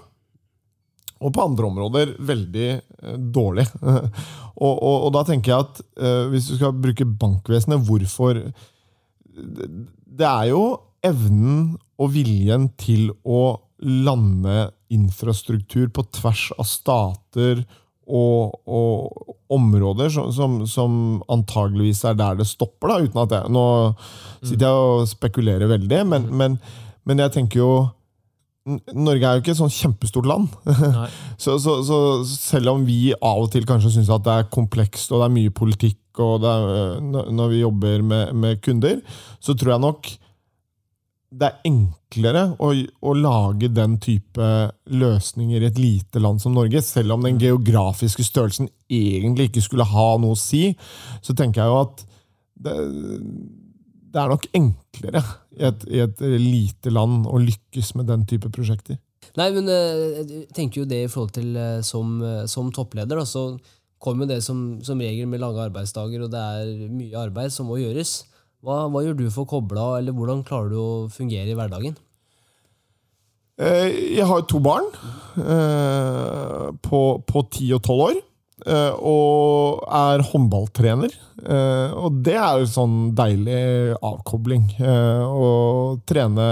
Og 1.19 1.33
på 1.35 1.43
andre 1.43 1.67
områder 1.67 2.13
veldig 2.23 2.69
eh, 2.71 3.17
dårlig. 3.35 3.65
og, 4.63 4.75
og, 4.75 4.97
og 5.09 5.13
da 5.17 5.25
tenker 5.27 5.55
jeg 5.55 5.67
at 5.67 5.81
eh, 5.99 6.25
hvis 6.33 6.51
du 6.53 6.57
skal 6.61 6.77
bruke 6.79 7.09
bankvesenet, 7.19 7.83
hvorfor 7.89 8.39
det, 8.39 9.71
det 10.19 10.29
er 10.29 10.53
jo 10.53 10.63
evnen 11.07 11.77
og 11.99 12.13
viljen 12.15 12.69
til 12.79 13.11
å 13.27 13.59
lande 13.83 14.69
infrastruktur 14.95 15.91
på 15.93 16.05
tvers 16.17 16.49
av 16.59 16.69
stater 16.69 17.63
og, 18.09 18.57
og 18.65 19.35
områder 19.53 20.11
som, 20.13 20.33
som, 20.33 20.59
som 20.69 20.93
antageligvis 21.33 22.05
er 22.09 22.17
der 22.19 22.41
det 22.41 22.49
stopper. 22.49 22.93
Da, 22.93 22.99
uten 23.05 23.23
at 23.25 23.37
jeg, 23.37 23.53
Nå 23.53 23.67
sitter 24.41 24.67
jeg 24.69 24.89
og 24.89 25.09
spekulerer 25.11 25.71
veldig, 25.71 26.03
men, 26.09 26.29
men, 26.41 26.59
men 27.09 27.25
jeg 27.25 27.37
tenker 27.37 27.65
jo 27.65 27.71
Norge 28.69 29.25
er 29.25 29.39
jo 29.39 29.41
ikke 29.41 29.55
et 29.55 29.61
sånn 29.63 29.73
kjempestort 29.73 30.27
land. 30.29 30.51
Så, 31.41 31.55
så, 31.63 31.79
så 31.87 31.99
selv 32.29 32.75
om 32.75 32.83
vi 32.85 33.15
av 33.15 33.45
og 33.45 33.53
til 33.55 33.65
kanskje 33.65 33.95
syns 33.95 34.11
at 34.13 34.25
det 34.27 34.35
er 34.35 34.49
komplekst 34.53 35.13
og 35.15 35.23
det 35.23 35.29
er 35.29 35.35
mye 35.37 35.53
politikk, 35.55 36.01
og 36.21 36.43
det 36.43 36.51
er, 36.51 36.73
øh, 36.99 37.29
når 37.33 37.53
vi 37.53 37.61
jobber 37.63 38.03
med, 38.05 38.33
med 38.35 38.61
kunder, 38.61 38.99
så 39.41 39.55
tror 39.55 39.77
jeg 39.77 39.85
nok 39.87 40.11
det 41.29 41.49
er 41.49 41.65
enklere 41.69 42.45
å, 42.57 42.71
å 42.73 43.13
lage 43.13 43.69
den 43.69 43.99
type 44.01 44.47
løsninger 44.89 45.61
i 45.61 45.69
et 45.69 45.81
lite 45.81 46.23
land 46.23 46.41
som 46.41 46.55
Norge. 46.57 46.81
Selv 46.85 47.17
om 47.17 47.27
den 47.27 47.41
geografiske 47.43 48.25
størrelsen 48.25 48.71
egentlig 48.89 49.51
ikke 49.51 49.65
skulle 49.67 49.89
ha 49.91 50.09
noe 50.21 50.37
å 50.37 50.41
si, 50.41 50.71
så 51.21 51.37
tenker 51.37 51.63
jeg 51.63 51.73
jo 51.73 51.83
at 51.83 52.07
det, 52.59 52.77
det 54.09 54.23
er 54.23 54.33
nok 54.33 54.49
enklere 54.57 55.23
i 55.59 55.67
et, 55.69 55.85
i 55.93 56.01
et 56.07 56.25
lite 56.41 56.93
land 56.95 57.29
å 57.29 57.41
lykkes 57.43 57.93
med 57.99 58.09
den 58.09 58.25
type 58.31 58.51
prosjekter. 58.55 58.97
Nei, 59.37 59.51
men 59.55 59.69
eh, 59.71 60.23
jeg 60.23 60.47
tenker 60.57 60.83
jo 60.83 60.89
det 60.89 61.03
i 61.05 61.11
forhold 61.11 61.35
til 61.37 61.53
eh, 61.59 61.81
som, 61.87 62.17
eh, 62.25 62.47
som 62.51 62.73
toppleder, 62.75 63.21
da, 63.21 63.27
så 63.29 63.51
kommer 64.03 64.31
det 64.31 64.41
som, 64.47 64.79
som 64.87 65.01
regel 65.03 65.29
med 65.29 65.43
lange 65.43 65.61
arbeidsdager, 65.61 66.25
og 66.25 66.33
det 66.33 66.41
er 66.41 66.89
mye 66.89 67.19
arbeid 67.21 67.53
som 67.53 67.69
må 67.69 67.81
gjøres. 67.83 68.23
Hva, 68.65 68.85
hva 68.91 69.03
gjør 69.05 69.17
du 69.21 69.27
for 69.31 69.45
å 69.47 69.51
koble 69.53 69.79
av, 69.83 69.97
eller 70.01 70.15
hvordan 70.17 70.41
klarer 70.47 70.73
du 70.73 70.79
å 70.83 70.91
fungere 71.15 71.53
i 71.53 71.57
hverdagen? 71.59 71.95
Eh, 73.59 74.17
Jeg 74.19 74.27
har 74.27 74.43
to 74.51 74.61
barn 74.63 74.89
eh, 75.39 76.67
på, 76.85 77.03
på 77.27 77.45
10 77.55 77.77
og 77.79 77.83
12 77.87 78.03
år. 78.09 78.19
eh, 78.67 78.99
Og 78.99 79.85
er 80.01 80.25
håndballtrener. 80.33 81.15
Og 82.03 82.19
det 82.27 82.35
er 82.35 82.59
jo 82.65 82.67
sånn 82.71 82.97
deilig 83.19 83.95
avkobling. 84.03 84.65
Å 84.83 85.49
trene 86.11 86.47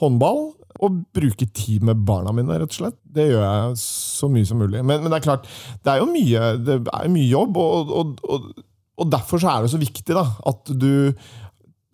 håndball 0.00 0.40
og 0.82 0.96
bruke 1.14 1.46
tid 1.54 1.84
med 1.86 2.00
barna 2.08 2.32
mine, 2.34 2.56
rett 2.58 2.72
og 2.72 2.78
slett. 2.80 2.96
Det 3.04 3.28
gjør 3.28 3.44
jeg 3.44 3.76
så 3.84 4.26
mye 4.32 4.48
som 4.48 4.58
mulig. 4.64 4.80
Men, 4.80 5.04
men 5.04 5.12
det 5.12 5.20
er 5.20 5.26
klart, 5.28 5.44
det 5.84 5.92
er 5.92 6.00
jo 6.00 6.08
mye, 6.10 6.48
det 6.64 6.78
er 6.88 7.12
mye 7.12 7.28
jobb, 7.28 7.60
og, 7.60 7.92
og, 8.00 8.16
og, 8.24 8.48
og 9.00 9.08
derfor 9.12 9.40
så 9.40 9.50
er 9.52 9.64
det 9.64 9.72
så 9.72 9.80
viktig 9.80 10.14
da, 10.16 10.24
at 10.48 10.72
du 10.76 11.12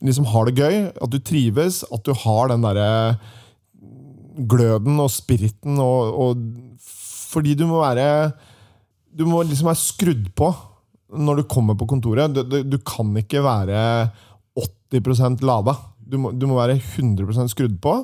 liksom 0.04 0.28
har 0.30 0.48
det 0.48 0.58
gøy, 0.58 0.76
at 0.90 1.10
du 1.12 1.18
trives, 1.18 1.82
at 1.92 2.04
du 2.06 2.14
har 2.24 2.50
den 2.52 2.64
derre 2.66 3.18
gløden 4.38 5.00
og 5.02 5.10
spiriten 5.10 5.80
og, 5.82 6.14
og 6.14 6.42
Fordi 7.28 7.56
du 7.58 7.66
må 7.66 7.80
være 7.82 8.30
Du 9.10 9.24
må 9.26 9.42
liksom 9.42 9.66
være 9.66 9.82
skrudd 9.82 10.28
på 10.38 10.52
når 11.08 11.40
du 11.40 11.48
kommer 11.48 11.72
på 11.74 11.86
kontoret. 11.88 12.34
Du, 12.36 12.42
du, 12.44 12.58
du 12.62 12.76
kan 12.84 13.08
ikke 13.16 13.40
være 13.40 14.10
80% 14.92 15.40
lada. 15.40 15.72
Du 16.04 16.18
må, 16.20 16.34
du 16.36 16.44
må 16.46 16.58
være 16.58 16.76
100% 16.76 17.48
skrudd 17.48 17.78
på. 17.80 17.94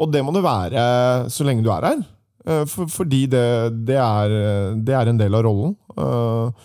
Og 0.00 0.08
det 0.08 0.22
må 0.24 0.32
du 0.32 0.40
være 0.40 1.28
så 1.28 1.44
lenge 1.44 1.60
du 1.62 1.68
er 1.68 1.84
her. 1.84 2.00
Eh, 2.48 2.64
For, 2.64 2.88
fordi 2.88 3.26
det, 3.28 3.44
det, 3.84 3.98
er, 4.00 4.72
det 4.80 4.96
er 4.96 5.12
en 5.12 5.20
del 5.20 5.36
av 5.36 5.44
rollen. 5.44 5.76
Eh, 6.00 6.64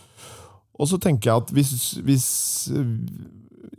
Og 0.75 0.89
så 0.89 0.99
tenker 1.01 1.31
jeg 1.31 1.43
at 1.43 1.53
hvis, 1.55 1.73
hvis 2.03 2.29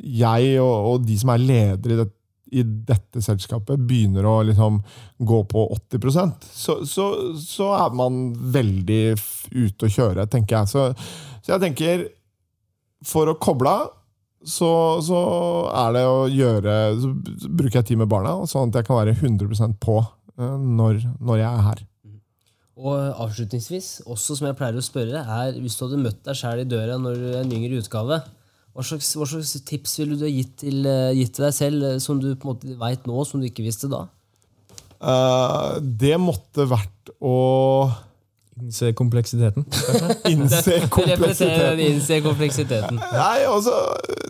jeg 0.06 0.60
og, 0.62 0.92
og 0.92 1.02
de 1.06 1.16
som 1.20 1.32
er 1.34 1.42
ledere 1.42 1.96
i, 1.96 1.98
det, 2.00 2.08
i 2.56 2.64
dette 2.88 3.22
selskapet, 3.24 3.82
begynner 3.88 4.28
å 4.28 4.38
liksom 4.46 4.78
gå 5.18 5.42
på 5.50 5.66
80 5.76 6.34
så, 6.46 6.78
så, 6.86 7.08
så 7.42 7.72
er 7.76 7.96
man 7.96 8.30
veldig 8.54 9.02
ute 9.52 9.88
å 9.88 9.92
kjøre, 9.92 10.28
tenker 10.32 10.60
jeg. 10.60 10.72
Så, 10.72 10.88
så 11.42 11.56
jeg 11.56 11.64
tenker 11.68 12.08
For 13.06 13.28
å 13.28 13.38
koble 13.38 13.70
av 13.70 13.92
så, 14.46 15.00
så 15.02 15.20
er 15.74 15.94
det 15.96 16.02
å 16.06 16.26
gjøre 16.30 16.74
Så 17.00 17.08
bruker 17.50 17.80
jeg 17.80 17.88
tid 17.88 17.98
med 17.98 18.10
barna, 18.10 18.36
sånn 18.46 18.70
at 18.70 18.78
jeg 18.78 18.86
kan 18.86 19.00
være 19.00 19.16
100% 19.16 19.78
på 19.82 19.96
eh, 19.98 20.56
når, 20.60 21.00
når 21.18 21.40
jeg 21.40 21.48
er 21.50 21.64
her. 21.66 21.80
Og 22.76 23.20
avslutningsvis, 23.24 24.02
også 24.04 24.36
som 24.36 24.50
jeg 24.50 24.56
pleier 24.58 24.76
å 24.76 24.84
spørre, 24.84 25.22
er 25.22 25.60
hvis 25.62 25.78
du 25.78 25.86
hadde 25.86 26.00
møtt 26.02 26.18
deg 26.26 26.36
sjæl 26.36 26.60
i 26.60 26.68
døra 26.68 26.98
når 27.00 27.20
du 27.22 27.28
er 27.30 27.38
en 27.40 27.54
yngre 27.56 27.80
utgave, 27.80 28.18
hva 28.76 28.84
slags, 28.84 29.14
hva 29.16 29.24
slags 29.30 29.54
tips 29.64 29.94
ville 30.02 30.18
du 30.20 30.26
ha 30.26 30.32
gitt 30.32 30.58
til, 30.60 30.82
eh, 30.84 31.14
gitt 31.16 31.32
til 31.38 31.46
deg 31.46 31.54
selv 31.56 31.86
eh, 31.88 32.00
som 32.04 32.20
du 32.20 32.34
på 32.34 32.44
en 32.44 32.52
måte 32.52 32.76
veit 32.76 33.08
nå, 33.08 33.22
som 33.24 33.40
du 33.40 33.48
ikke 33.48 33.64
visste 33.64 33.88
da? 33.88 34.02
Uh, 34.96 35.76
det 35.80 36.16
måtte 36.20 36.68
vært 36.68 37.14
å 37.20 37.36
Innse 38.56 38.88
kompleksiteten. 38.96 39.66
innse 40.32 40.78
kompleksiteten. 40.88 41.80
innse 41.84 42.20
kompleksiteten. 42.24 42.96
Nei, 42.96 43.42
altså 43.44 43.74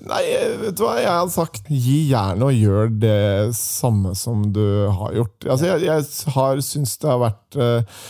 Nei, 0.06 0.22
vet 0.64 0.74
du 0.74 0.82
hva? 0.82 0.96
Jeg 0.98 1.12
har 1.12 1.30
sagt 1.30 1.70
gi 1.70 2.00
jernet 2.10 2.42
og 2.48 2.54
gjør 2.54 2.90
det 2.90 3.54
samme 3.58 4.16
som 4.18 4.42
du 4.54 4.64
har 4.98 5.14
gjort. 5.14 5.46
Altså, 5.46 5.68
jeg, 5.70 5.86
jeg 5.86 6.34
har 6.34 6.62
syntes 6.62 6.96
det 7.02 7.10
har 7.10 7.22
vært 7.22 7.58
eh, 7.62 8.02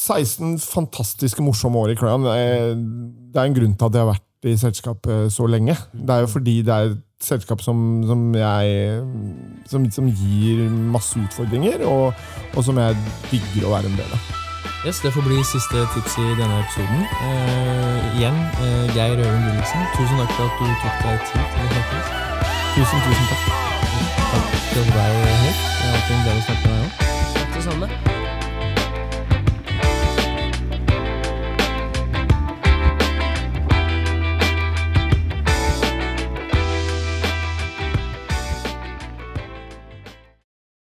16 0.00 0.56
fantastiske 0.64 1.44
morsomme 1.44 1.78
år 1.78 1.92
i 1.92 1.98
Crayon. 1.98 2.24
Det 2.24 3.36
er 3.36 3.44
en 3.44 3.56
grunn 3.56 3.76
til 3.76 3.90
at 3.90 3.96
jeg 3.98 4.04
har 4.06 4.12
vært 4.14 4.48
i 4.48 4.56
selskapet 4.56 5.32
så 5.32 5.46
lenge. 5.50 5.76
Det 5.92 6.14
er 6.14 6.24
jo 6.24 6.30
fordi 6.32 6.56
det 6.64 6.72
er 6.72 6.92
et 6.94 7.00
selskap 7.20 7.60
som, 7.60 8.02
som 8.08 8.22
jeg 8.34 9.02
som, 9.68 9.84
som 9.92 10.08
gir 10.08 10.62
masse 10.70 11.20
utfordringer, 11.20 11.84
og, 11.84 12.14
og 12.56 12.64
som 12.64 12.80
jeg 12.80 12.96
digger 13.30 13.68
å 13.68 13.74
være 13.76 13.92
en 13.92 13.98
del 14.00 14.16
av. 14.16 14.30
Yes, 14.86 15.02
Det 15.04 15.12
får 15.12 15.26
bli 15.26 15.36
siste 15.44 15.82
tips 15.92 16.14
i 16.16 16.28
denne 16.40 16.62
episoden. 16.62 17.02
Eh, 17.26 18.16
igjen, 18.16 18.38
eh, 18.64 18.94
Geir 18.96 19.20
Øren 19.20 19.44
Gulliksen, 19.44 19.82
tusen 19.96 20.22
takk 20.22 20.32
for 20.38 20.48
at 20.48 20.56
du 20.56 20.64
tok 20.80 21.02
deg 21.04 21.18
tid 21.28 21.44
til 21.52 21.66
å 21.66 21.72
snakke 21.74 21.92
med 21.92 22.00
oss. 22.00 22.10
Tusen, 22.76 23.04
tusen 23.04 23.26
takk. 23.32 23.44
Takk 24.30 24.48
til 24.72 24.88
deg, 24.96 25.20
Helt. 25.44 25.60
Det 25.76 25.84
er 25.84 25.92
alltid 25.92 26.16
en 26.16 26.24
glede 26.24 26.40
å 26.40 26.48
snakke 26.48 26.64
med 26.64 26.80
deg 26.80 26.88
òg. 26.88 26.90
Takk 27.36 27.54
det 27.58 27.66
samme. 27.68 28.19